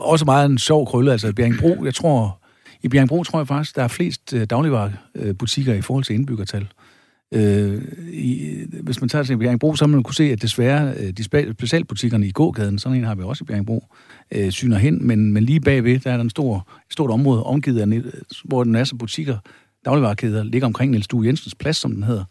også 0.00 0.24
meget 0.24 0.50
en 0.50 0.58
sjov 0.58 0.86
krølle, 0.86 1.12
altså 1.12 1.32
Bjerringbro, 1.32 1.84
jeg 1.84 1.94
tror, 1.94 2.39
i 2.82 2.88
Bjergbro 2.88 3.24
tror 3.24 3.38
jeg 3.38 3.48
faktisk, 3.48 3.76
der 3.76 3.82
er 3.82 3.88
flest 3.88 4.32
øh, 4.34 4.46
dagligvarerbutikker 4.46 5.72
øh, 5.72 5.78
i 5.78 5.82
forhold 5.82 6.04
til 6.04 6.14
indbyggertal. 6.14 6.68
Øh, 7.34 7.82
i, 8.12 8.56
hvis 8.82 9.00
man 9.00 9.08
tager 9.08 9.22
til 9.22 9.38
Bjergbro, 9.38 9.74
så 9.74 9.84
vil 9.86 9.94
man 9.94 10.02
kunne 10.02 10.14
se, 10.14 10.24
at 10.24 10.42
desværre 10.42 10.94
øh, 10.96 11.10
de 11.10 11.24
specialbutikkerne 11.52 12.26
i 12.26 12.32
gågaden, 12.32 12.78
sådan 12.78 12.98
en 12.98 13.04
har 13.04 13.14
vi 13.14 13.22
også 13.22 13.44
i 13.44 13.46
Bjergbro, 13.46 13.84
øh, 14.32 14.50
syner 14.50 14.78
hen, 14.78 15.06
men, 15.06 15.32
men 15.32 15.44
lige 15.44 15.60
bagved, 15.60 15.98
der 16.00 16.10
er 16.10 16.16
der 16.16 16.24
en 16.24 16.30
stor, 16.30 16.68
et 16.86 16.92
stort 16.92 17.10
område 17.10 17.42
omgivet 17.42 17.80
af, 17.80 18.02
hvor 18.44 18.62
en 18.62 18.72
masse 18.72 18.96
butikker, 18.96 19.38
dagligvarekæder, 19.84 20.44
ligger 20.44 20.66
omkring 20.66 20.90
Niels 20.90 21.08
Due 21.08 21.26
Jensens 21.26 21.54
plads, 21.54 21.76
som 21.76 21.94
den 21.94 22.02
hedder. 22.02 22.24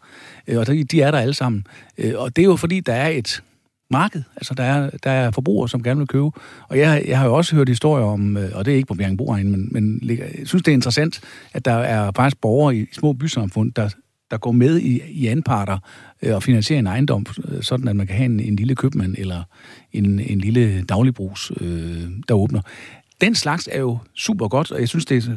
Øh, 0.48 0.58
og 0.58 0.68
de, 0.68 0.84
de 0.84 1.02
er 1.02 1.12
der 1.12 1.18
alle 1.18 1.34
sammen. 1.34 1.68
Øh, 1.98 2.14
og 2.16 2.36
det 2.36 2.42
er 2.42 2.46
jo 2.46 2.56
fordi, 2.56 2.80
der 2.80 2.94
er 2.94 3.10
et, 3.10 3.44
marked. 3.92 4.24
Altså, 4.36 4.54
der 4.54 4.64
er, 4.64 4.90
der 5.04 5.12
er 5.12 5.32
forbrugere, 5.32 5.70
som 5.70 5.84
gerne 5.84 5.98
vil 5.98 6.08
købe. 6.08 6.32
Og 6.68 6.78
jeg, 6.78 7.04
jeg 7.08 7.20
har 7.20 7.26
jo 7.26 7.36
også 7.36 7.56
hørt 7.56 7.70
historier 7.70 8.06
om, 8.06 8.38
øh, 8.38 8.52
og 8.54 8.66
det 8.66 8.72
er 8.72 8.76
ikke 8.76 8.88
på 8.88 8.94
Bjergbro 8.94 9.34
men, 9.34 9.70
men 9.72 10.00
jeg 10.04 10.32
synes, 10.46 10.64
det 10.64 10.72
er 10.72 10.76
interessant, 10.76 11.22
at 11.54 11.66
der 11.66 11.74
er 11.74 12.12
faktisk 12.16 12.42
borgere 12.42 12.76
i 12.76 12.86
små 12.92 13.14
bysamfund, 13.14 13.72
der, 13.74 13.90
der 14.32 14.38
går 14.38 14.52
med 14.52 14.80
i, 14.80 15.02
i 15.10 15.28
anparter 15.28 15.78
øh, 16.22 16.36
og 16.36 16.44
finansierer 16.44 16.80
en 16.80 16.88
ejendom, 16.88 17.26
øh, 17.48 17.64
sådan 17.64 17.88
at 17.88 17.96
man 17.96 18.08
kan 18.08 18.16
have 18.16 18.26
en, 18.26 18.40
en 18.40 18.56
lille 18.56 18.76
købmand 18.76 19.16
eller 19.18 19.44
en, 19.92 20.20
en 20.20 20.40
lille 20.40 20.82
dagligbrugs, 20.82 21.52
øh, 21.62 22.04
der 22.28 22.34
åbner. 22.34 22.62
Den 23.22 23.36
slags 23.36 23.70
er 23.72 23.80
jo 23.80 23.98
super 24.16 24.48
godt, 24.48 24.72
og 24.72 24.80
jeg 24.80 24.90
synes, 24.90 25.06
det 25.06 25.18
er 25.18 25.32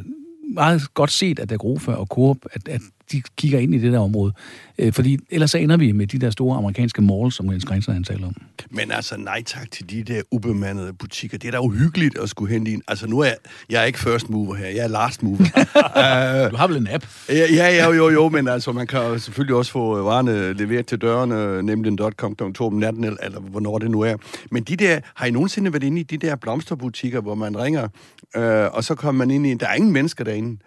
meget 0.55 0.95
godt 0.95 1.11
set 1.11 1.39
at 1.39 1.43
af 1.43 1.49
Dagrofa 1.49 1.93
og 1.93 2.07
Coop, 2.07 2.37
at, 2.53 2.69
at 2.69 2.81
de 3.13 3.23
kigger 3.37 3.59
ind 3.59 3.75
i 3.75 3.79
det 3.79 3.93
der 3.93 3.99
område. 3.99 4.33
Øh, 4.79 4.93
fordi 4.93 5.19
ellers 5.31 5.51
så 5.51 5.59
ender 5.59 5.77
vi 5.77 5.93
med 5.93 6.07
de 6.07 6.19
der 6.19 6.31
store 6.31 6.57
amerikanske 6.57 7.03
malls, 7.03 7.35
som 7.35 7.53
Jens 7.53 7.65
Grenser 7.65 7.93
han 7.93 8.05
taler 8.05 8.27
om. 8.27 8.37
Men 8.71 8.93
altså, 8.93 9.17
nej 9.17 9.43
tak 9.43 9.71
til 9.71 9.91
de 9.91 10.03
der 10.03 10.23
ubemandede 10.31 10.93
butikker. 10.93 11.39
Det 11.39 11.49
er 11.49 11.53
da 11.53 11.59
uhyggeligt 11.59 12.19
at 12.19 12.29
skulle 12.29 12.53
hente 12.53 12.71
ind. 12.71 12.83
Altså, 12.89 13.07
nu 13.07 13.19
er 13.21 13.25
jeg, 13.25 13.37
jeg 13.71 13.81
er 13.81 13.85
ikke 13.85 13.99
first 13.99 14.31
mover 14.31 14.55
her, 14.55 14.67
jeg 14.67 14.85
er 14.85 14.89
last 14.89 15.23
mover. 15.23 15.39
uh, 15.39 16.51
du 16.53 16.57
har 16.57 16.67
vel 16.67 16.77
en 16.77 16.89
app? 16.91 17.07
Ja, 17.29 17.47
ja, 17.55 17.87
jo, 17.87 17.93
jo, 17.93 18.11
jo, 18.11 18.29
men 18.29 18.49
altså, 18.49 18.73
man 18.73 18.87
kan 18.87 19.21
selvfølgelig 19.21 19.57
også 19.57 19.73
få 19.73 20.03
varerne 20.03 20.53
leveret 20.53 20.87
til 20.87 20.99
dørene, 20.99 21.63
nemlig 21.63 21.99
.com 22.17 22.35
kl. 22.35 22.43
2 22.55 22.67
om 22.67 22.73
natten, 22.73 23.05
eller 23.05 23.41
hvornår 23.41 23.79
det 23.79 23.91
nu 23.91 24.01
er. 24.01 24.17
Men 24.51 24.63
de 24.63 24.77
der, 24.77 25.01
har 25.15 25.27
I 25.27 25.31
nogensinde 25.31 25.73
været 25.73 25.83
inde 25.83 26.01
i 26.01 26.03
de 26.05 26.17
der 26.17 26.37
blomsterbutikker, 26.37 27.21
hvor 27.21 27.35
man 27.35 27.59
ringer, 27.59 27.89
øh, 28.37 28.67
og 28.73 28.85
så 28.85 28.95
kommer 28.95 29.27
man 29.27 29.31
ind 29.31 29.47
i, 29.47 29.55
der 29.55 29.67
er 29.69 29.75
ingen 29.75 29.93
mennesker 29.93 30.25
derinde. 30.25 30.59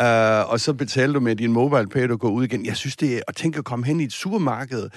Uh, 0.00 0.52
og 0.52 0.60
så 0.60 0.72
betaler 0.72 1.12
du 1.12 1.20
med 1.20 1.36
din 1.36 1.52
mobile 1.52 1.88
pay, 1.88 2.08
du 2.08 2.16
går 2.16 2.30
ud 2.30 2.44
igen. 2.44 2.66
Jeg 2.66 2.76
synes, 2.76 2.96
det 2.96 3.16
er 3.16 3.20
at 3.28 3.36
tænke 3.36 3.58
at 3.58 3.64
komme 3.64 3.86
hen 3.86 4.00
i 4.00 4.04
et 4.04 4.12
supermarked 4.12 4.88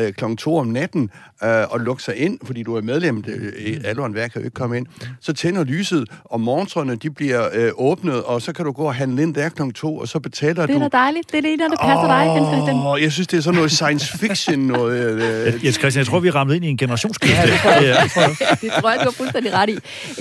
uh, 0.00 0.08
kl. 0.08 0.24
2 0.38 0.56
om 0.56 0.66
natten 0.66 1.10
uh, 1.42 1.48
og 1.48 1.80
lukke 1.80 2.02
sig 2.02 2.16
ind, 2.16 2.38
fordi 2.44 2.62
du 2.62 2.74
er 2.74 2.82
medlem. 2.82 3.22
Det, 3.22 3.52
alle 3.84 4.02
og 4.02 4.06
enhver 4.06 4.28
kan 4.28 4.40
jo 4.40 4.44
ikke 4.44 4.54
komme 4.54 4.76
ind. 4.76 4.86
Så 5.20 5.32
tænder 5.32 5.64
lyset, 5.64 6.08
og 6.24 6.40
morgentrøerne, 6.40 6.96
de 6.96 7.10
bliver 7.10 7.70
uh, 7.72 7.86
åbnet, 7.86 8.22
og 8.22 8.42
så 8.42 8.52
kan 8.52 8.64
du 8.64 8.72
gå 8.72 8.82
og 8.82 8.94
handle 8.94 9.22
ind 9.22 9.34
der 9.34 9.48
kl. 9.48 9.62
2, 9.74 9.96
og 9.96 10.08
så 10.08 10.20
betaler 10.20 10.66
du... 10.66 10.72
Det 10.72 10.82
er 10.82 10.88
da 10.88 10.98
dejligt. 10.98 11.32
Det 11.32 11.38
er 11.38 11.42
det, 11.42 11.58
der 11.58 11.68
passer 11.68 11.98
oh, 11.98 12.08
dig, 12.08 12.52
Christian. 12.52 13.02
Jeg 13.02 13.12
synes, 13.12 13.26
det 13.26 13.36
er 13.36 13.40
sådan 13.42 13.56
noget 13.56 13.70
science 13.70 14.18
fiction. 14.18 14.58
noget, 14.58 15.54
uh... 15.54 15.64
Jens 15.64 15.76
Christian, 15.76 16.00
jeg 16.00 16.06
tror, 16.06 16.20
vi 16.20 16.28
er 16.28 16.34
rammet 16.34 16.54
ind 16.54 16.64
i 16.64 16.68
en 16.68 16.76
generationsskifte. 16.76 17.36
Ja, 17.36 17.52
det 17.52 17.60
tror 17.60 17.70
jeg. 17.70 18.10
det 18.60 18.72
tror 18.80 18.90
jeg, 18.90 19.00
du 19.00 19.04
har 19.04 19.10
fuldstændig 19.10 19.52
ret 19.52 19.70
i. 19.70 19.78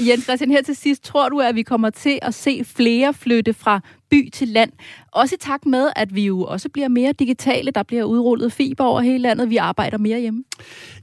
Jens 0.09 0.23
Christian, 0.23 0.51
her 0.51 0.61
til 0.61 0.75
sidst, 0.75 1.03
tror 1.03 1.29
du, 1.29 1.39
at 1.39 1.55
vi 1.55 1.61
kommer 1.61 1.89
til 1.89 2.19
at 2.21 2.33
se 2.33 2.65
flere 2.75 3.13
flytte 3.13 3.53
fra 3.53 3.81
by 4.13 4.29
til 4.33 4.47
land. 4.47 4.71
Også 5.13 5.35
i 5.35 5.37
takt 5.41 5.65
med, 5.65 5.89
at 5.95 6.15
vi 6.15 6.25
jo 6.25 6.41
også 6.41 6.69
bliver 6.69 6.87
mere 6.87 7.11
digitale. 7.19 7.71
Der 7.71 7.83
bliver 7.83 8.03
udrullet 8.03 8.53
fiber 8.53 8.83
over 8.83 9.01
hele 9.01 9.17
landet. 9.17 9.49
Vi 9.49 9.57
arbejder 9.57 9.97
mere 9.97 10.19
hjemme. 10.19 10.43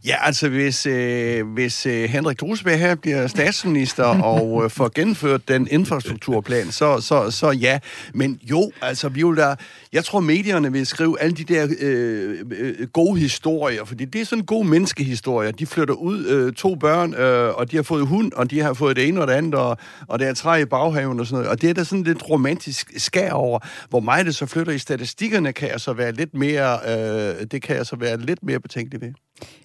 Ja, 0.06 0.14
altså 0.26 0.48
hvis, 0.48 0.86
øh, 0.86 1.46
hvis 1.46 1.86
øh, 1.86 2.08
Henrik 2.08 2.40
Drusberg 2.40 2.78
her 2.78 2.94
bliver 2.94 3.26
statsminister 3.26 4.04
og 4.34 4.64
øh, 4.64 4.70
får 4.70 4.90
gennemført 4.94 5.48
den 5.48 5.68
infrastrukturplan, 5.70 6.70
så, 6.70 7.00
så, 7.00 7.30
så 7.30 7.50
ja. 7.50 7.78
Men 8.14 8.40
jo, 8.42 8.70
altså 8.82 9.08
vi 9.08 9.22
vil 9.22 9.36
da... 9.36 9.54
Jeg 9.92 10.04
tror, 10.04 10.20
medierne 10.20 10.72
vil 10.72 10.86
skrive 10.86 11.20
alle 11.20 11.36
de 11.36 11.44
der 11.44 11.68
øh, 11.80 12.38
øh, 12.50 12.88
gode 12.88 13.20
historier, 13.20 13.84
fordi 13.84 14.04
det 14.04 14.20
er 14.20 14.24
sådan 14.24 14.44
gode 14.44 14.68
menneskehistorier. 14.68 15.50
De 15.50 15.66
flytter 15.66 15.94
ud, 15.94 16.26
øh, 16.26 16.52
to 16.52 16.74
børn, 16.74 17.14
øh, 17.14 17.54
og 17.54 17.70
de 17.70 17.76
har 17.76 17.82
fået 17.82 18.06
hund, 18.06 18.32
og 18.32 18.50
de 18.50 18.60
har 18.60 18.74
fået 18.74 18.96
det 18.96 19.08
ene 19.08 19.20
og 19.20 19.26
det 19.26 19.32
andet, 19.32 19.54
og, 19.54 19.76
og 20.08 20.18
der 20.18 20.26
er 20.26 20.34
træ 20.34 20.62
i 20.62 20.64
baghaven 20.64 21.20
og 21.20 21.26
sådan 21.26 21.36
noget. 21.36 21.50
Og 21.50 21.62
det 21.62 21.70
er 21.70 21.74
da 21.74 21.84
sådan 21.84 22.04
lidt 22.04 22.30
romantisk 22.30 22.92
skær 22.96 23.32
over. 23.32 23.58
Hvor 23.88 23.99
meget 24.00 24.26
det 24.26 24.34
så 24.34 24.46
flytter 24.46 24.72
i 24.72 24.78
statistikkerne, 24.78 25.52
kan 25.52 25.68
jeg 25.68 25.80
så 25.80 25.92
være 25.92 26.12
lidt 26.12 26.34
mere, 26.34 26.78
øh, 26.86 27.46
det 27.50 27.62
kan 27.62 27.76
jeg 27.76 27.86
så 27.86 27.96
være 27.96 28.20
lidt 28.20 28.42
mere 28.42 28.60
betænkelig 28.60 29.00
ved. 29.00 29.12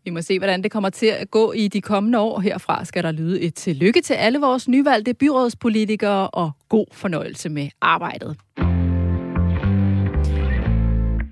Vi 0.03 0.11
må 0.11 0.21
se, 0.21 0.39
hvordan 0.39 0.63
det 0.63 0.71
kommer 0.71 0.89
til 0.89 1.05
at 1.05 1.31
gå 1.31 1.51
i 1.51 1.67
de 1.67 1.81
kommende 1.81 2.19
år. 2.19 2.39
Herfra 2.39 2.85
skal 2.85 3.03
der 3.03 3.11
lyde 3.11 3.41
et 3.41 3.53
tillykke 3.53 4.01
til 4.01 4.13
alle 4.13 4.39
vores 4.39 4.67
nyvalgte 4.67 5.13
byrådspolitikere, 5.13 6.29
og 6.29 6.51
god 6.69 6.85
fornøjelse 6.91 7.49
med 7.49 7.69
arbejdet. 7.81 8.37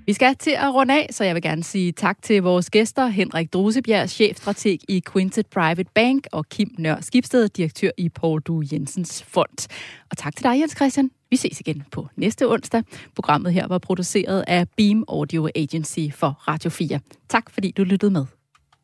Vi 0.06 0.12
skal 0.12 0.36
til 0.36 0.50
at 0.50 0.74
runde 0.74 0.94
af, 0.94 1.06
så 1.10 1.24
jeg 1.24 1.34
vil 1.34 1.42
gerne 1.42 1.64
sige 1.64 1.92
tak 1.92 2.22
til 2.22 2.42
vores 2.42 2.70
gæster, 2.70 3.06
Henrik 3.06 3.52
Drusebjerg, 3.52 4.10
chefstrateg 4.10 4.78
i 4.88 5.02
Quintet 5.12 5.46
Private 5.46 5.90
Bank, 5.94 6.26
og 6.32 6.48
Kim 6.48 6.68
Nør 6.78 7.00
Skibsted, 7.00 7.48
direktør 7.48 7.90
i 7.98 8.08
Paul 8.08 8.40
Du 8.40 8.62
Jensens 8.72 9.22
Fond. 9.22 9.68
Og 10.10 10.16
tak 10.16 10.36
til 10.36 10.44
dig, 10.44 10.60
Jens 10.60 10.72
Christian. 10.76 11.10
Vi 11.34 11.38
ses 11.38 11.60
igen 11.60 11.82
på 11.90 12.08
næste 12.16 12.48
onsdag. 12.48 12.82
Programmet 13.14 13.52
her 13.52 13.66
var 13.66 13.78
produceret 13.78 14.44
af 14.46 14.68
Beam 14.76 15.04
Audio 15.08 15.48
Agency 15.54 16.00
for 16.12 16.28
Radio 16.48 16.70
4. 16.70 17.00
Tak 17.28 17.50
fordi 17.50 17.70
du 17.70 17.84
lyttede 17.84 18.10
med. 18.10 18.26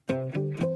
thank 0.09 0.61
you 0.61 0.70